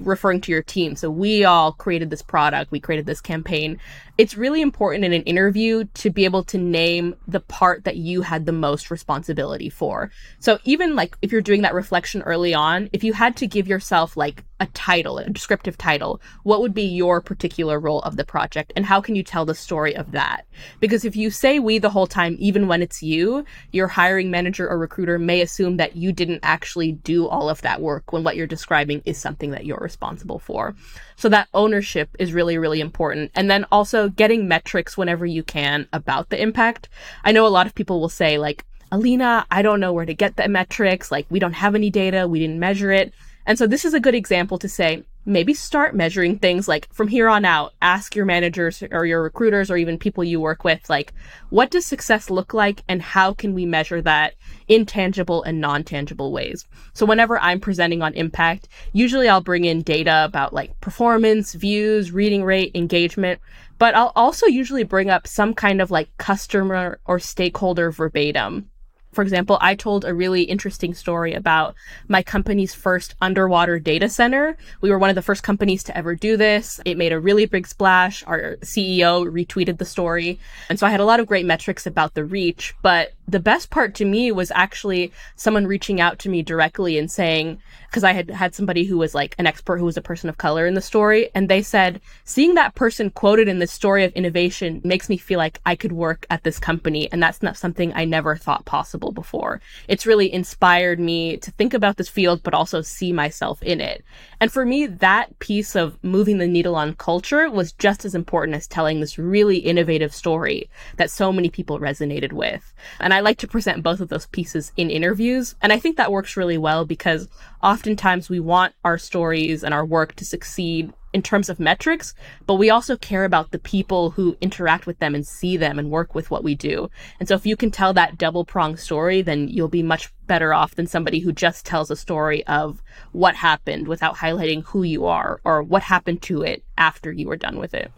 referring 0.00 0.40
to 0.42 0.52
your 0.52 0.62
team. 0.62 0.96
So 0.96 1.10
we 1.10 1.44
all 1.44 1.72
created 1.72 2.10
this 2.10 2.22
product, 2.22 2.70
we 2.70 2.80
created 2.80 3.06
this 3.06 3.20
campaign. 3.20 3.78
It's 4.16 4.36
really 4.36 4.62
important 4.62 5.04
in 5.04 5.12
an 5.12 5.22
interview 5.22 5.84
to 5.94 6.10
be 6.10 6.24
able 6.24 6.44
to 6.44 6.58
name 6.58 7.16
the 7.26 7.40
part 7.40 7.82
that 7.82 7.96
you 7.96 8.22
had 8.22 8.46
the 8.46 8.52
most 8.52 8.90
responsibility 8.90 9.68
for. 9.68 10.12
So 10.38 10.58
even 10.64 10.94
like 10.94 11.16
if 11.20 11.32
you're 11.32 11.40
doing 11.40 11.62
that 11.62 11.74
reflection 11.74 12.22
early 12.22 12.54
on, 12.54 12.88
if 12.92 13.02
you 13.02 13.12
had 13.12 13.36
to 13.38 13.48
give 13.48 13.66
yourself 13.66 14.16
like 14.16 14.44
a 14.60 14.66
title, 14.66 15.18
a 15.18 15.28
descriptive 15.28 15.76
title, 15.76 16.20
what 16.44 16.60
would 16.60 16.72
be 16.72 16.84
your 16.84 17.20
particular 17.20 17.80
role 17.80 18.00
of 18.02 18.16
the 18.16 18.24
project 18.24 18.72
and 18.76 18.86
how 18.86 19.00
can 19.00 19.16
you 19.16 19.24
tell 19.24 19.44
the 19.44 19.54
story 19.54 19.96
of 19.96 20.12
that? 20.12 20.46
Because 20.78 21.04
if 21.04 21.16
you 21.16 21.30
say 21.30 21.58
we 21.58 21.78
the 21.78 21.90
whole 21.90 22.06
time, 22.06 22.36
even 22.38 22.68
when 22.68 22.82
it's 22.82 23.02
you, 23.02 23.44
your 23.72 23.88
hiring 23.88 24.30
manager 24.30 24.68
or 24.68 24.78
recruiter 24.78 25.18
may 25.18 25.40
assume 25.40 25.76
that 25.78 25.96
you 25.96 26.12
didn't 26.12 26.40
actually 26.44 26.92
do 26.92 27.26
all 27.26 27.48
of 27.48 27.62
that 27.62 27.80
work 27.80 28.12
when 28.12 28.22
what 28.22 28.36
you're 28.36 28.46
describing 28.46 29.02
is 29.04 29.18
something 29.18 29.50
that 29.50 29.63
you're 29.64 29.78
responsible 29.78 30.38
for. 30.38 30.74
So 31.16 31.28
that 31.28 31.48
ownership 31.54 32.10
is 32.18 32.32
really, 32.32 32.58
really 32.58 32.80
important. 32.80 33.30
And 33.34 33.50
then 33.50 33.64
also 33.72 34.08
getting 34.08 34.48
metrics 34.48 34.96
whenever 34.96 35.26
you 35.26 35.42
can 35.42 35.88
about 35.92 36.30
the 36.30 36.40
impact. 36.40 36.88
I 37.24 37.32
know 37.32 37.46
a 37.46 37.48
lot 37.48 37.66
of 37.66 37.74
people 37.74 38.00
will 38.00 38.08
say 38.08 38.38
like, 38.38 38.64
Aleenah, 38.92 39.46
I 39.50 39.62
don't 39.62 39.80
know 39.80 39.92
where 39.92 40.06
to 40.06 40.14
get 40.14 40.36
the 40.36 40.48
metrics. 40.48 41.10
Like, 41.10 41.26
we 41.28 41.40
don't 41.40 41.54
have 41.54 41.74
any 41.74 41.90
data. 41.90 42.28
We 42.28 42.38
didn't 42.38 42.60
measure 42.60 42.92
it. 42.92 43.12
And 43.46 43.58
so 43.58 43.66
this 43.66 43.84
is 43.84 43.92
a 43.92 44.00
good 44.00 44.14
example 44.14 44.58
to 44.58 44.68
say, 44.68 45.02
maybe 45.26 45.54
start 45.54 45.94
measuring 45.94 46.38
things 46.38 46.68
like 46.68 46.92
from 46.92 47.08
here 47.08 47.28
on 47.28 47.44
out, 47.44 47.72
ask 47.80 48.14
your 48.14 48.26
managers 48.26 48.82
or 48.90 49.06
your 49.06 49.22
recruiters 49.22 49.70
or 49.70 49.76
even 49.76 49.98
people 49.98 50.22
you 50.22 50.40
work 50.40 50.64
with, 50.64 50.88
like, 50.90 51.12
what 51.50 51.70
does 51.70 51.86
success 51.86 52.30
look 52.30 52.52
like 52.52 52.82
and 52.88 53.00
how 53.00 53.32
can 53.32 53.54
we 53.54 53.64
measure 53.64 54.02
that 54.02 54.34
in 54.68 54.84
tangible 54.86 55.42
and 55.42 55.60
non-tangible 55.60 56.32
ways? 56.32 56.66
So 56.92 57.06
whenever 57.06 57.38
I'm 57.38 57.60
presenting 57.60 58.02
on 58.02 58.14
impact, 58.14 58.68
usually 58.92 59.28
I'll 59.28 59.40
bring 59.40 59.64
in 59.64 59.82
data 59.82 60.24
about 60.24 60.52
like 60.52 60.78
performance, 60.80 61.54
views, 61.54 62.12
reading 62.12 62.44
rate, 62.44 62.72
engagement, 62.74 63.40
but 63.78 63.94
I'll 63.94 64.12
also 64.14 64.46
usually 64.46 64.84
bring 64.84 65.10
up 65.10 65.26
some 65.26 65.54
kind 65.54 65.80
of 65.80 65.90
like 65.90 66.16
customer 66.18 67.00
or 67.06 67.18
stakeholder 67.18 67.90
verbatim 67.90 68.70
for 69.14 69.22
example, 69.22 69.58
I 69.60 69.74
told 69.74 70.04
a 70.04 70.14
really 70.14 70.42
interesting 70.42 70.94
story 70.94 71.34
about 71.34 71.74
my 72.08 72.22
company's 72.22 72.74
first 72.74 73.14
underwater 73.20 73.78
data 73.78 74.08
center. 74.08 74.56
We 74.80 74.90
were 74.90 74.98
one 74.98 75.10
of 75.10 75.16
the 75.16 75.22
first 75.22 75.42
companies 75.42 75.82
to 75.84 75.96
ever 75.96 76.14
do 76.14 76.36
this. 76.36 76.80
It 76.84 76.98
made 76.98 77.12
a 77.12 77.20
really 77.20 77.46
big 77.46 77.66
splash. 77.66 78.24
Our 78.26 78.56
CEO 78.56 79.26
retweeted 79.26 79.78
the 79.78 79.84
story. 79.84 80.38
And 80.68 80.78
so 80.78 80.86
I 80.86 80.90
had 80.90 81.00
a 81.00 81.04
lot 81.04 81.20
of 81.20 81.26
great 81.26 81.46
metrics 81.46 81.86
about 81.86 82.14
the 82.14 82.24
reach, 82.24 82.74
but 82.82 83.12
the 83.26 83.40
best 83.40 83.70
part 83.70 83.94
to 83.94 84.04
me 84.04 84.30
was 84.32 84.52
actually 84.54 85.12
someone 85.36 85.66
reaching 85.66 86.00
out 86.00 86.18
to 86.20 86.28
me 86.28 86.42
directly 86.42 86.98
and 86.98 87.10
saying, 87.10 87.58
because 87.86 88.04
I 88.04 88.12
had 88.12 88.28
had 88.28 88.54
somebody 88.54 88.84
who 88.84 88.98
was 88.98 89.14
like 89.14 89.34
an 89.38 89.46
expert 89.46 89.78
who 89.78 89.84
was 89.84 89.96
a 89.96 90.02
person 90.02 90.28
of 90.28 90.36
color 90.36 90.66
in 90.66 90.74
the 90.74 90.82
story, 90.82 91.30
and 91.34 91.48
they 91.48 91.62
said, 91.62 92.00
seeing 92.24 92.54
that 92.54 92.74
person 92.74 93.10
quoted 93.10 93.48
in 93.48 93.60
this 93.60 93.72
story 93.72 94.04
of 94.04 94.12
innovation 94.12 94.80
makes 94.84 95.08
me 95.08 95.16
feel 95.16 95.38
like 95.38 95.60
I 95.64 95.76
could 95.76 95.92
work 95.92 96.26
at 96.28 96.42
this 96.42 96.58
company. 96.58 97.10
And 97.12 97.22
that's 97.22 97.42
not 97.42 97.56
something 97.56 97.92
I 97.94 98.04
never 98.04 98.36
thought 98.36 98.64
possible 98.64 99.03
before. 99.12 99.60
It's 99.88 100.06
really 100.06 100.32
inspired 100.32 101.00
me 101.00 101.36
to 101.38 101.50
think 101.52 101.74
about 101.74 101.96
this 101.96 102.08
field, 102.08 102.42
but 102.42 102.54
also 102.54 102.80
see 102.80 103.12
myself 103.12 103.62
in 103.62 103.80
it. 103.80 104.04
And 104.40 104.52
for 104.52 104.64
me, 104.64 104.86
that 104.86 105.38
piece 105.38 105.74
of 105.74 106.02
moving 106.02 106.38
the 106.38 106.46
needle 106.46 106.76
on 106.76 106.94
culture 106.94 107.50
was 107.50 107.72
just 107.72 108.04
as 108.04 108.14
important 108.14 108.56
as 108.56 108.66
telling 108.66 109.00
this 109.00 109.18
really 109.18 109.58
innovative 109.58 110.14
story 110.14 110.68
that 110.96 111.10
so 111.10 111.32
many 111.32 111.50
people 111.50 111.78
resonated 111.78 112.32
with. 112.32 112.72
And 113.00 113.14
I 113.14 113.20
like 113.20 113.38
to 113.38 113.48
present 113.48 113.82
both 113.82 114.00
of 114.00 114.08
those 114.08 114.26
pieces 114.26 114.72
in 114.76 114.90
interviews. 114.90 115.54
And 115.62 115.72
I 115.72 115.78
think 115.78 115.96
that 115.96 116.12
works 116.12 116.36
really 116.36 116.58
well 116.58 116.84
because 116.84 117.28
oftentimes 117.62 118.28
we 118.28 118.40
want 118.40 118.74
our 118.84 118.98
stories 118.98 119.64
and 119.64 119.72
our 119.72 119.84
work 119.84 120.14
to 120.16 120.24
succeed 120.24 120.92
in 121.14 121.22
terms 121.22 121.48
of 121.48 121.60
metrics, 121.60 122.12
but 122.44 122.56
we 122.56 122.68
also 122.68 122.96
care 122.96 123.24
about 123.24 123.52
the 123.52 123.58
people 123.58 124.10
who 124.10 124.36
interact 124.40 124.84
with 124.84 124.98
them 124.98 125.14
and 125.14 125.24
see 125.26 125.56
them 125.56 125.78
and 125.78 125.90
work 125.90 126.12
with 126.14 126.28
what 126.28 126.42
we 126.42 126.56
do. 126.56 126.90
And 127.20 127.28
so 127.28 127.36
if 127.36 127.46
you 127.46 127.56
can 127.56 127.70
tell 127.70 127.94
that 127.94 128.18
double 128.18 128.44
pronged 128.44 128.80
story, 128.80 129.22
then 129.22 129.46
you'll 129.46 129.68
be 129.68 129.82
much 129.82 130.12
better 130.26 130.52
off 130.52 130.74
than 130.74 130.88
somebody 130.88 131.20
who 131.20 131.32
just 131.32 131.64
tells 131.64 131.90
a 131.90 131.96
story 131.96 132.44
of 132.48 132.82
what 133.12 133.36
happened 133.36 133.86
without 133.86 134.16
highlighting 134.16 134.64
who 134.64 134.82
you 134.82 135.06
are 135.06 135.40
or 135.44 135.62
what 135.62 135.84
happened 135.84 136.20
to 136.22 136.42
it 136.42 136.64
after 136.76 137.12
you 137.12 137.28
were 137.28 137.36
done 137.36 137.58
with 137.58 137.74
it. 137.74 137.92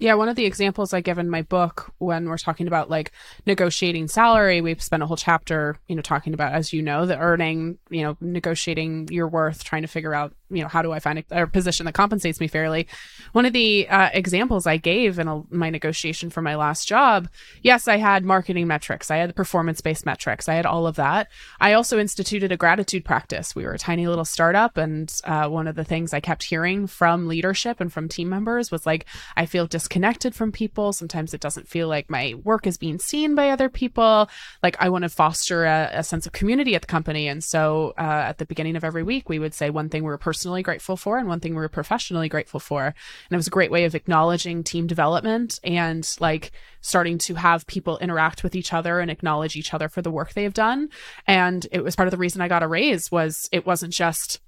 Yeah, 0.00 0.14
one 0.14 0.30
of 0.30 0.36
the 0.36 0.46
examples 0.46 0.94
I 0.94 1.02
give 1.02 1.18
in 1.18 1.28
my 1.28 1.42
book 1.42 1.92
when 1.98 2.26
we're 2.26 2.38
talking 2.38 2.66
about 2.66 2.88
like 2.88 3.12
negotiating 3.44 4.08
salary, 4.08 4.62
we've 4.62 4.82
spent 4.82 5.02
a 5.02 5.06
whole 5.06 5.18
chapter, 5.18 5.76
you 5.88 5.94
know, 5.94 6.00
talking 6.00 6.32
about, 6.32 6.54
as 6.54 6.72
you 6.72 6.80
know, 6.80 7.04
the 7.04 7.18
earning, 7.18 7.76
you 7.90 8.02
know, 8.04 8.16
negotiating 8.22 9.08
your 9.10 9.28
worth, 9.28 9.62
trying 9.62 9.82
to 9.82 9.88
figure 9.88 10.14
out, 10.14 10.32
you 10.48 10.62
know, 10.62 10.68
how 10.68 10.80
do 10.80 10.90
I 10.90 11.00
find 11.00 11.18
a, 11.18 11.42
a 11.42 11.46
position 11.46 11.84
that 11.84 11.92
compensates 11.92 12.40
me 12.40 12.48
fairly. 12.48 12.88
One 13.32 13.44
of 13.44 13.52
the 13.52 13.90
uh, 13.90 14.08
examples 14.14 14.66
I 14.66 14.78
gave 14.78 15.18
in 15.18 15.28
a, 15.28 15.42
my 15.50 15.68
negotiation 15.68 16.30
for 16.30 16.40
my 16.40 16.56
last 16.56 16.88
job, 16.88 17.28
yes, 17.60 17.86
I 17.86 17.98
had 17.98 18.24
marketing 18.24 18.66
metrics, 18.66 19.10
I 19.10 19.18
had 19.18 19.36
performance 19.36 19.82
based 19.82 20.06
metrics, 20.06 20.48
I 20.48 20.54
had 20.54 20.64
all 20.64 20.86
of 20.86 20.96
that. 20.96 21.28
I 21.60 21.74
also 21.74 21.98
instituted 21.98 22.52
a 22.52 22.56
gratitude 22.56 23.04
practice. 23.04 23.54
We 23.54 23.64
were 23.64 23.74
a 23.74 23.78
tiny 23.78 24.08
little 24.08 24.24
startup, 24.24 24.78
and 24.78 25.14
uh, 25.24 25.48
one 25.48 25.68
of 25.68 25.76
the 25.76 25.84
things 25.84 26.14
I 26.14 26.20
kept 26.20 26.44
hearing 26.44 26.86
from 26.86 27.28
leadership 27.28 27.82
and 27.82 27.92
from 27.92 28.08
team 28.08 28.30
members 28.30 28.70
was 28.70 28.86
like, 28.86 29.04
I 29.36 29.44
feel 29.44 29.66
disconnected 29.66 29.89
from 30.34 30.52
people. 30.52 30.92
Sometimes 30.92 31.34
it 31.34 31.40
doesn't 31.40 31.68
feel 31.68 31.88
like 31.88 32.08
my 32.08 32.34
work 32.44 32.66
is 32.66 32.78
being 32.78 32.98
seen 32.98 33.34
by 33.34 33.50
other 33.50 33.68
people. 33.68 34.28
Like 34.62 34.76
I 34.80 34.88
want 34.88 35.02
to 35.02 35.08
foster 35.08 35.64
a, 35.64 35.90
a 35.92 36.04
sense 36.04 36.26
of 36.26 36.32
community 36.32 36.74
at 36.74 36.82
the 36.82 36.86
company. 36.86 37.28
And 37.28 37.42
so 37.44 37.92
uh, 37.98 38.02
at 38.28 38.38
the 38.38 38.46
beginning 38.46 38.76
of 38.76 38.84
every 38.84 39.02
week, 39.02 39.28
we 39.28 39.38
would 39.38 39.54
say 39.54 39.70
one 39.70 39.88
thing 39.88 40.02
we 40.02 40.08
were 40.08 40.18
personally 40.18 40.62
grateful 40.62 40.96
for 40.96 41.18
and 41.18 41.28
one 41.28 41.40
thing 41.40 41.54
we 41.54 41.60
were 41.60 41.68
professionally 41.68 42.28
grateful 42.28 42.60
for. 42.60 42.86
And 42.86 42.94
it 43.32 43.36
was 43.36 43.46
a 43.46 43.50
great 43.50 43.70
way 43.70 43.84
of 43.84 43.94
acknowledging 43.94 44.64
team 44.64 44.86
development 44.86 45.58
and 45.64 46.08
like 46.20 46.52
starting 46.80 47.18
to 47.18 47.34
have 47.34 47.66
people 47.66 47.98
interact 47.98 48.42
with 48.42 48.54
each 48.54 48.72
other 48.72 49.00
and 49.00 49.10
acknowledge 49.10 49.56
each 49.56 49.74
other 49.74 49.88
for 49.88 50.02
the 50.02 50.10
work 50.10 50.32
they 50.32 50.44
have 50.44 50.54
done. 50.54 50.88
And 51.26 51.66
it 51.72 51.84
was 51.84 51.96
part 51.96 52.06
of 52.08 52.12
the 52.12 52.18
reason 52.18 52.40
I 52.40 52.48
got 52.48 52.62
a 52.62 52.68
raise 52.68 53.10
was 53.10 53.48
it 53.52 53.66
wasn't 53.66 53.92
just 53.92 54.40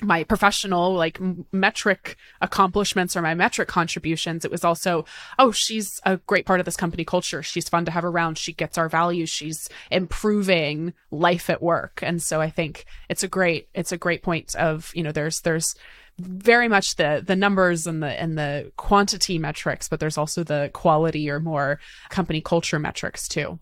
my 0.00 0.24
professional 0.24 0.94
like 0.94 1.18
metric 1.52 2.16
accomplishments 2.40 3.16
or 3.16 3.22
my 3.22 3.34
metric 3.34 3.68
contributions 3.68 4.44
it 4.44 4.50
was 4.50 4.64
also 4.64 5.04
oh 5.38 5.52
she's 5.52 6.00
a 6.04 6.16
great 6.16 6.46
part 6.46 6.60
of 6.60 6.64
this 6.64 6.76
company 6.76 7.04
culture. 7.04 7.42
She's 7.42 7.68
fun 7.68 7.84
to 7.84 7.90
have 7.90 8.04
around. 8.04 8.38
She 8.38 8.52
gets 8.52 8.78
our 8.78 8.88
values. 8.88 9.30
She's 9.30 9.68
improving 9.90 10.94
life 11.10 11.50
at 11.50 11.62
work. 11.62 12.00
And 12.02 12.22
so 12.22 12.40
i 12.40 12.50
think 12.50 12.84
it's 13.08 13.22
a 13.22 13.28
great 13.28 13.68
it's 13.74 13.92
a 13.92 13.98
great 13.98 14.22
point 14.22 14.54
of 14.56 14.92
you 14.94 15.02
know 15.02 15.12
there's 15.12 15.40
there's 15.40 15.74
very 16.18 16.68
much 16.68 16.96
the 16.96 17.22
the 17.26 17.36
numbers 17.36 17.86
and 17.86 18.02
the 18.02 18.20
and 18.20 18.36
the 18.36 18.70
quantity 18.76 19.38
metrics 19.38 19.88
but 19.88 19.98
there's 19.98 20.18
also 20.18 20.44
the 20.44 20.70
quality 20.72 21.30
or 21.30 21.40
more 21.40 21.80
company 22.10 22.40
culture 22.40 22.78
metrics 22.78 23.26
too 23.26 23.58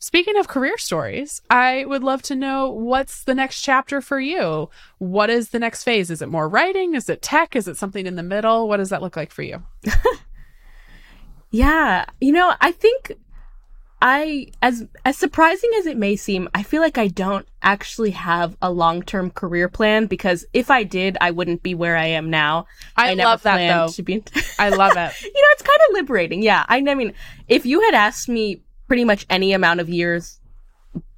Speaking 0.00 0.36
of 0.38 0.46
career 0.46 0.78
stories, 0.78 1.42
I 1.50 1.84
would 1.84 2.04
love 2.04 2.22
to 2.22 2.36
know 2.36 2.70
what's 2.70 3.24
the 3.24 3.34
next 3.34 3.62
chapter 3.62 4.00
for 4.00 4.20
you. 4.20 4.70
What 4.98 5.28
is 5.28 5.48
the 5.48 5.58
next 5.58 5.82
phase? 5.82 6.08
Is 6.08 6.22
it 6.22 6.28
more 6.28 6.48
writing? 6.48 6.94
Is 6.94 7.08
it 7.08 7.20
tech? 7.20 7.56
Is 7.56 7.66
it 7.66 7.76
something 7.76 8.06
in 8.06 8.14
the 8.14 8.22
middle? 8.22 8.68
What 8.68 8.76
does 8.76 8.90
that 8.90 9.02
look 9.02 9.16
like 9.16 9.32
for 9.32 9.42
you? 9.42 9.64
yeah, 11.50 12.04
you 12.20 12.30
know, 12.30 12.54
I 12.60 12.70
think 12.70 13.12
I 14.00 14.52
as 14.62 14.86
as 15.04 15.16
surprising 15.16 15.70
as 15.78 15.86
it 15.86 15.96
may 15.96 16.14
seem, 16.14 16.48
I 16.54 16.62
feel 16.62 16.80
like 16.80 16.96
I 16.96 17.08
don't 17.08 17.48
actually 17.60 18.12
have 18.12 18.56
a 18.62 18.70
long-term 18.70 19.32
career 19.32 19.68
plan 19.68 20.06
because 20.06 20.46
if 20.52 20.70
I 20.70 20.84
did, 20.84 21.18
I 21.20 21.32
wouldn't 21.32 21.64
be 21.64 21.74
where 21.74 21.96
I 21.96 22.06
am 22.06 22.30
now. 22.30 22.66
I, 22.96 23.10
I 23.10 23.14
love 23.14 23.42
that 23.42 23.56
though. 23.56 23.88
To 23.88 24.02
be 24.04 24.22
I 24.60 24.68
love 24.68 24.92
it. 24.96 25.22
you 25.22 25.32
know, 25.32 25.48
it's 25.54 25.62
kind 25.62 25.80
of 25.88 25.94
liberating. 25.94 26.40
Yeah. 26.40 26.64
I, 26.68 26.76
I 26.76 26.94
mean, 26.94 27.14
if 27.48 27.66
you 27.66 27.80
had 27.80 27.94
asked 27.94 28.28
me 28.28 28.62
pretty 28.88 29.04
much 29.04 29.26
any 29.30 29.52
amount 29.52 29.80
of 29.80 29.88
years 29.88 30.40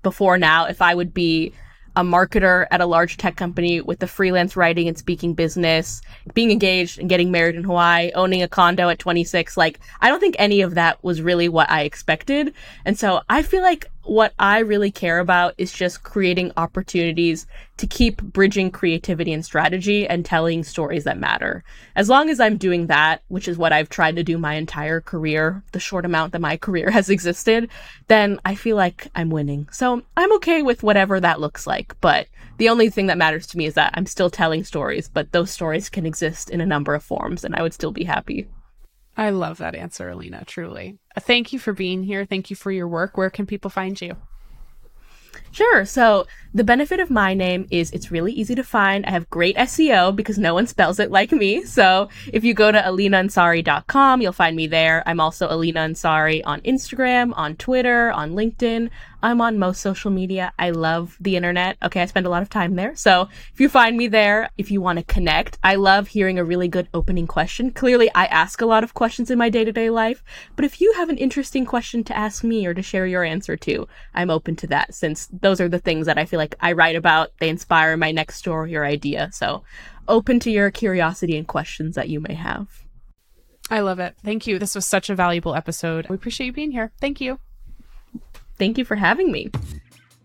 before 0.02 0.36
now 0.36 0.66
if 0.66 0.82
I 0.82 0.94
would 0.94 1.14
be 1.14 1.52
a 1.96 2.02
marketer 2.02 2.66
at 2.70 2.80
a 2.80 2.86
large 2.86 3.16
tech 3.16 3.36
company 3.36 3.80
with 3.80 4.02
a 4.02 4.06
freelance 4.06 4.56
writing 4.56 4.86
and 4.86 4.96
speaking 4.96 5.34
business, 5.34 6.00
being 6.34 6.50
engaged 6.50 6.98
and 6.98 7.08
getting 7.08 7.30
married 7.30 7.56
in 7.56 7.64
Hawaii, 7.64 8.12
owning 8.14 8.42
a 8.42 8.48
condo 8.48 8.88
at 8.88 8.98
26. 8.98 9.56
Like, 9.56 9.80
I 10.00 10.08
don't 10.08 10.20
think 10.20 10.36
any 10.38 10.60
of 10.60 10.76
that 10.76 11.02
was 11.02 11.20
really 11.20 11.48
what 11.48 11.70
I 11.70 11.82
expected. 11.82 12.54
And 12.84 12.98
so 12.98 13.22
I 13.28 13.42
feel 13.42 13.62
like 13.62 13.90
what 14.04 14.32
I 14.38 14.60
really 14.60 14.90
care 14.90 15.18
about 15.18 15.54
is 15.58 15.72
just 15.72 16.02
creating 16.02 16.52
opportunities 16.56 17.46
to 17.76 17.86
keep 17.86 18.22
bridging 18.22 18.70
creativity 18.70 19.32
and 19.32 19.44
strategy 19.44 20.06
and 20.06 20.24
telling 20.24 20.64
stories 20.64 21.04
that 21.04 21.18
matter. 21.18 21.64
As 21.96 22.08
long 22.08 22.30
as 22.30 22.40
I'm 22.40 22.56
doing 22.56 22.86
that, 22.86 23.22
which 23.28 23.48
is 23.48 23.58
what 23.58 23.72
I've 23.72 23.88
tried 23.88 24.16
to 24.16 24.22
do 24.22 24.38
my 24.38 24.54
entire 24.54 25.00
career, 25.00 25.62
the 25.72 25.80
short 25.80 26.04
amount 26.04 26.32
that 26.32 26.40
my 26.40 26.56
career 26.66 26.90
has 26.90 27.10
existed, 27.10 27.68
then 28.08 28.38
I 28.44 28.54
feel 28.54 28.76
like 28.76 29.08
I'm 29.14 29.30
winning. 29.30 29.68
So 29.72 30.02
I'm 30.16 30.32
okay 30.34 30.62
with 30.62 30.82
whatever 30.82 31.20
that 31.20 31.40
looks 31.40 31.66
like. 31.66 31.98
But 32.00 32.26
the 32.58 32.68
only 32.68 32.90
thing 32.90 33.06
that 33.06 33.18
matters 33.18 33.46
to 33.48 33.58
me 33.58 33.66
is 33.66 33.74
that 33.74 33.92
I'm 33.94 34.06
still 34.06 34.30
telling 34.30 34.64
stories, 34.64 35.08
but 35.08 35.32
those 35.32 35.50
stories 35.50 35.88
can 35.88 36.06
exist 36.06 36.50
in 36.50 36.60
a 36.60 36.66
number 36.66 36.94
of 36.94 37.02
forms 37.02 37.44
and 37.44 37.54
I 37.54 37.62
would 37.62 37.74
still 37.74 37.92
be 37.92 38.04
happy. 38.04 38.48
I 39.16 39.30
love 39.30 39.58
that 39.58 39.74
answer, 39.74 40.10
Aleenah, 40.10 40.46
truly. 40.46 40.98
Thank 41.18 41.52
you 41.52 41.58
for 41.58 41.72
being 41.72 42.04
here. 42.04 42.24
Thank 42.24 42.50
you 42.50 42.56
for 42.56 42.70
your 42.70 42.86
work. 42.88 43.16
Where 43.16 43.30
can 43.30 43.46
people 43.46 43.70
find 43.70 44.00
you? 44.00 44.16
Sure. 45.52 45.84
So 45.84 46.26
the 46.52 46.64
benefit 46.64 46.98
of 46.98 47.10
my 47.10 47.32
name 47.32 47.66
is 47.70 47.90
it's 47.92 48.10
really 48.10 48.32
easy 48.32 48.56
to 48.56 48.64
find. 48.64 49.06
I 49.06 49.10
have 49.10 49.30
great 49.30 49.56
SEO 49.56 50.14
because 50.14 50.38
no 50.38 50.54
one 50.54 50.66
spells 50.66 50.98
it 50.98 51.10
like 51.10 51.30
me. 51.30 51.64
So 51.64 52.08
if 52.32 52.42
you 52.42 52.54
go 52.54 52.72
to 52.72 52.78
aleenahansari.com, 52.78 54.20
you'll 54.20 54.32
find 54.32 54.56
me 54.56 54.66
there. 54.66 55.04
I'm 55.06 55.20
also 55.20 55.48
Aleenah 55.48 55.90
Ansari 55.90 56.42
on 56.44 56.60
Instagram, 56.62 57.32
on 57.36 57.54
Twitter, 57.56 58.10
on 58.10 58.32
LinkedIn. 58.32 58.90
I'm 59.22 59.40
on 59.40 59.58
most 59.58 59.82
social 59.82 60.10
media. 60.10 60.52
I 60.58 60.70
love 60.70 61.16
the 61.20 61.36
internet. 61.36 61.76
Okay, 61.82 62.00
I 62.00 62.06
spend 62.06 62.26
a 62.26 62.30
lot 62.30 62.42
of 62.42 62.48
time 62.48 62.74
there. 62.74 62.96
So 62.96 63.28
if 63.52 63.60
you 63.60 63.68
find 63.68 63.96
me 63.96 64.08
there, 64.08 64.50
if 64.56 64.70
you 64.70 64.80
want 64.80 64.98
to 64.98 65.04
connect, 65.04 65.58
I 65.62 65.74
love 65.74 66.08
hearing 66.08 66.38
a 66.38 66.44
really 66.44 66.68
good 66.68 66.88
opening 66.94 67.26
question. 67.26 67.70
Clearly, 67.70 68.10
I 68.14 68.24
ask 68.26 68.60
a 68.60 68.66
lot 68.66 68.82
of 68.82 68.94
questions 68.94 69.30
in 69.30 69.38
my 69.38 69.50
day 69.50 69.64
to 69.64 69.72
day 69.72 69.90
life, 69.90 70.24
but 70.56 70.64
if 70.64 70.80
you 70.80 70.94
have 70.94 71.10
an 71.10 71.18
interesting 71.18 71.66
question 71.66 72.02
to 72.04 72.16
ask 72.16 72.42
me 72.42 72.66
or 72.66 72.72
to 72.72 72.82
share 72.82 73.06
your 73.06 73.22
answer 73.22 73.56
to, 73.58 73.86
I'm 74.14 74.30
open 74.30 74.56
to 74.56 74.66
that 74.68 74.94
since 74.94 75.26
those 75.40 75.60
are 75.60 75.68
the 75.68 75.78
things 75.78 76.06
that 76.06 76.18
I 76.18 76.24
feel 76.24 76.38
like 76.38 76.54
I 76.60 76.72
write 76.72 76.96
about. 76.96 77.30
They 77.38 77.48
inspire 77.48 77.96
my 77.96 78.12
next 78.12 78.36
story 78.36 78.76
or 78.76 78.84
idea. 78.84 79.30
So 79.32 79.62
open 80.08 80.40
to 80.40 80.50
your 80.50 80.70
curiosity 80.70 81.36
and 81.36 81.46
questions 81.46 81.94
that 81.94 82.08
you 82.08 82.20
may 82.20 82.34
have. 82.34 82.68
I 83.70 83.80
love 83.80 84.00
it. 84.00 84.16
Thank 84.24 84.46
you. 84.46 84.58
This 84.58 84.74
was 84.74 84.86
such 84.86 85.10
a 85.10 85.14
valuable 85.14 85.54
episode. 85.54 86.08
We 86.08 86.16
appreciate 86.16 86.48
you 86.48 86.52
being 86.52 86.72
here. 86.72 86.92
Thank 87.00 87.20
you. 87.20 87.38
Thank 88.58 88.78
you 88.78 88.84
for 88.84 88.96
having 88.96 89.30
me. 89.30 89.50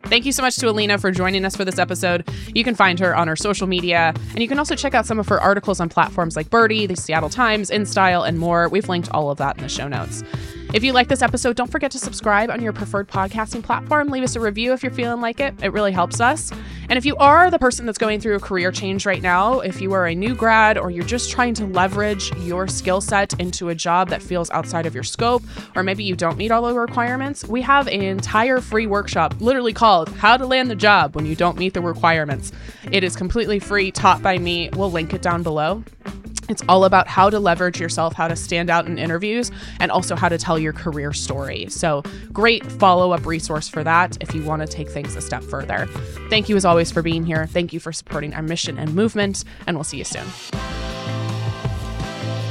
Thank 0.06 0.26
you 0.26 0.32
so 0.32 0.44
much 0.44 0.56
to 0.58 0.68
Aleenah 0.68 1.00
for 1.00 1.10
joining 1.10 1.46
us 1.46 1.56
for 1.56 1.66
this 1.66 1.80
episode. 1.80 2.30
You 2.54 2.64
can 2.64 2.76
find 2.76 3.00
her 3.00 3.16
on 3.16 3.28
her 3.28 3.36
social 3.36 3.66
media, 3.66 4.14
and 4.32 4.40
you 4.40 4.48
can 4.48 4.60
also 4.60 4.76
check 4.76 4.94
out 4.94 5.08
some 5.08 5.20
of 5.20 5.28
her 5.30 5.42
articles 5.42 5.80
on 5.80 5.90
platforms 5.90 6.36
like 6.36 6.50
Byrdie, 6.50 6.88
the 6.88 6.96
Seattle 6.96 7.30
Times, 7.30 7.72
InStyle, 7.72 8.28
and 8.28 8.38
more. 8.38 8.70
We've 8.70 8.88
linked 8.88 9.10
all 9.12 9.32
of 9.32 9.40
that 9.40 9.58
in 9.58 9.64
the 9.64 9.70
show 9.70 9.88
notes. 9.88 10.24
If 10.76 10.84
you 10.84 10.92
like 10.92 11.08
this 11.08 11.22
episode, 11.22 11.56
don't 11.56 11.72
forget 11.72 11.90
to 11.92 11.98
subscribe 11.98 12.50
on 12.50 12.62
your 12.62 12.74
preferred 12.74 13.08
podcasting 13.08 13.64
platform. 13.64 14.10
Leave 14.10 14.26
us 14.26 14.36
a 14.36 14.42
review 14.42 14.74
if 14.74 14.84
you're 14.84 14.92
feeling 14.92 15.22
like 15.22 15.40
it. 15.40 15.56
It 15.64 15.72
really 15.72 15.94
helps 15.94 16.20
us. 16.20 16.52
And 16.90 16.98
if 16.98 17.06
you 17.06 17.16
are 17.16 17.50
the 17.50 17.58
person 17.58 17.86
that's 17.86 17.98
going 17.98 18.20
through 18.20 18.36
a 18.36 18.42
career 18.42 18.74
change 18.74 19.06
right 19.06 19.22
now, 19.22 19.62
if 19.62 19.80
you 19.80 19.94
are 19.94 20.06
a 20.06 20.14
new 20.14 20.36
grad 20.36 20.78
or 20.78 20.92
you're 20.92 21.06
just 21.06 21.32
trying 21.32 21.54
to 21.54 21.66
leverage 21.66 22.30
your 22.40 22.68
skill 22.68 23.00
set 23.00 23.40
into 23.40 23.70
a 23.70 23.76
job 23.76 24.10
that 24.10 24.22
feels 24.22 24.52
outside 24.52 24.86
of 24.86 24.94
your 24.94 25.06
scope, 25.06 25.44
or 25.78 25.84
maybe 25.84 26.04
you 26.04 26.14
don't 26.14 26.38
meet 26.38 26.52
all 26.52 26.64
the 26.64 26.74
requirements, 26.74 27.46
we 27.46 27.62
have 27.62 27.88
an 27.88 28.02
entire 28.02 28.60
free 28.60 28.86
workshop 28.86 29.34
literally 29.40 29.72
called 29.72 30.10
How 30.10 30.36
to 30.36 30.46
Land 30.46 30.70
the 30.70 30.76
Job 30.76 31.16
When 31.16 31.26
You 31.26 31.38
Don't 31.38 31.58
Meet 31.58 31.74
the 31.74 31.82
Requirements. 31.82 32.52
It 32.92 33.06
is 33.06 33.16
completely 33.16 33.60
free, 33.60 33.92
taught 33.92 34.22
by 34.22 34.40
me. 34.40 34.70
We'll 34.74 34.92
link 34.92 35.14
it 35.14 35.22
down 35.22 35.42
below. 35.42 35.86
It's 36.50 36.64
all 36.70 36.86
about 36.86 37.08
how 37.08 37.30
to 37.30 37.40
leverage 37.40 37.80
yourself, 37.80 38.14
how 38.14 38.28
to 38.28 38.36
stand 38.36 38.70
out 38.70 38.86
in 38.86 38.98
interviews, 38.98 39.52
and 39.80 39.92
also 39.92 40.16
how 40.16 40.30
to 40.30 40.38
tell 40.38 40.60
your 40.60 40.74
career 40.74 41.14
story. 41.14 41.68
So, 41.70 42.04
great 42.32 42.66
follow 42.74 43.12
up 43.12 43.26
resource 43.26 43.68
for 43.68 43.84
that 43.84 44.18
if 44.22 44.34
you 44.36 44.44
want 44.44 44.62
to 44.62 44.68
take 44.68 44.90
things 44.90 45.16
a 45.16 45.22
step 45.22 45.44
further. 45.44 45.88
Thank 46.30 46.50
you 46.50 46.56
as 46.56 46.66
always 46.66 46.92
for 46.92 47.02
being 47.02 47.26
here. 47.26 47.48
Thank 47.48 47.74
you 47.74 47.80
for 47.80 47.92
supporting 47.92 48.34
our 48.34 48.44
mission 48.44 48.78
and 48.78 48.94
movement, 48.94 49.44
and 49.68 49.76
we'll 49.78 49.84
see 49.84 49.98
you 49.98 50.04
soon. 50.04 50.26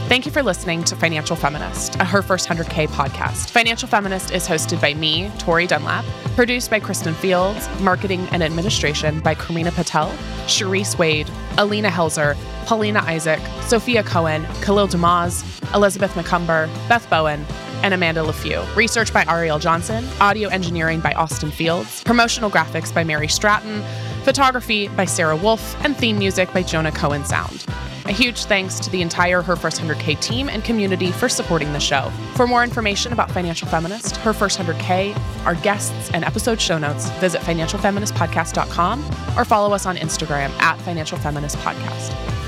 Thank 0.07 0.27
you 0.27 0.33
for 0.33 0.43
listening 0.43 0.85
to 0.85 0.97
Financial 0.97 1.35
Feminist, 1.35 1.97
a 1.97 2.05
Her 2.05 2.21
First 2.21 2.47
100K 2.47 2.89
podcast. 2.89 3.49
Financial 3.49 3.89
Feminist 3.89 4.31
is 4.33 4.47
hosted 4.47 4.79
by 4.79 4.93
me, 4.93 5.31
Tori 5.39 5.67
Dunlap, 5.67 6.05
produced 6.37 6.71
by 6.71 6.79
Kristen 6.79 7.15
Fields, 7.15 7.67
marketing 7.81 8.29
and 8.31 8.43
administration 8.43 9.21
by 9.21 9.35
Karina 9.35 9.73
Patel, 9.73 10.11
Cherise 10.47 10.99
Wade, 10.99 11.29
Alina 11.57 11.89
Helzer, 11.89 12.37
Paulina 12.67 13.01
Isaac, 13.07 13.41
Sophia 13.63 14.03
Cohen, 14.03 14.45
Khalil 14.61 14.89
Damaz, 14.89 15.43
Elizabeth 15.75 16.13
McCumber, 16.13 16.69
Beth 16.87 17.09
Bowen, 17.09 17.45
and 17.83 17.95
Amanda 17.95 18.21
LeFew. 18.21 18.77
Research 18.77 19.11
by 19.13 19.25
Ariel 19.27 19.59
Johnson, 19.59 20.07
audio 20.21 20.51
engineering 20.51 21.01
by 21.01 21.15
Austin 21.15 21.51
Fields, 21.51 22.05
promotional 22.05 22.51
graphics 22.51 22.95
by 22.95 23.05
Mary 23.05 23.27
Stratton, 23.27 23.83
photography 24.23 24.89
by 24.89 25.07
Sarah 25.07 25.37
Wolf, 25.37 25.83
and 25.83 25.97
theme 25.97 26.19
music 26.19 26.53
by 26.53 26.63
Jonah 26.63 26.93
Cohen 26.93 27.25
Sound. 27.25 27.65
A 28.07 28.13
huge 28.13 28.45
thanks 28.45 28.79
to 28.81 28.91
the 28.91 29.01
entire 29.01 29.41
Her 29.41 29.57
First 29.57 29.81
100K 29.81 30.21
team 30.21 30.51
and 30.51 30.63
community 30.63 31.11
for 31.11 31.29
supporting 31.29 31.73
the 31.73 31.81
show. 31.81 32.11
For 32.35 32.47
more 32.47 32.63
information 32.63 33.13
about 33.15 33.31
Financial 33.31 33.67
Feminist, 33.67 34.17
Her 34.17 34.35
First 34.35 34.59
100K, 34.59 35.17
our 35.47 35.55
guests, 35.55 36.11
and 36.13 36.23
episode 36.23 36.61
show 36.61 36.77
notes, 36.77 37.09
visit 37.21 37.41
financialfeministpodcast.com 37.43 39.05
or 39.39 39.45
follow 39.47 39.75
us 39.75 39.87
on 39.87 39.97
Instagram 39.97 40.51
at 40.61 40.79
Financial 40.83 41.17
Feminist 41.19 41.57
Podcast. 41.59 42.44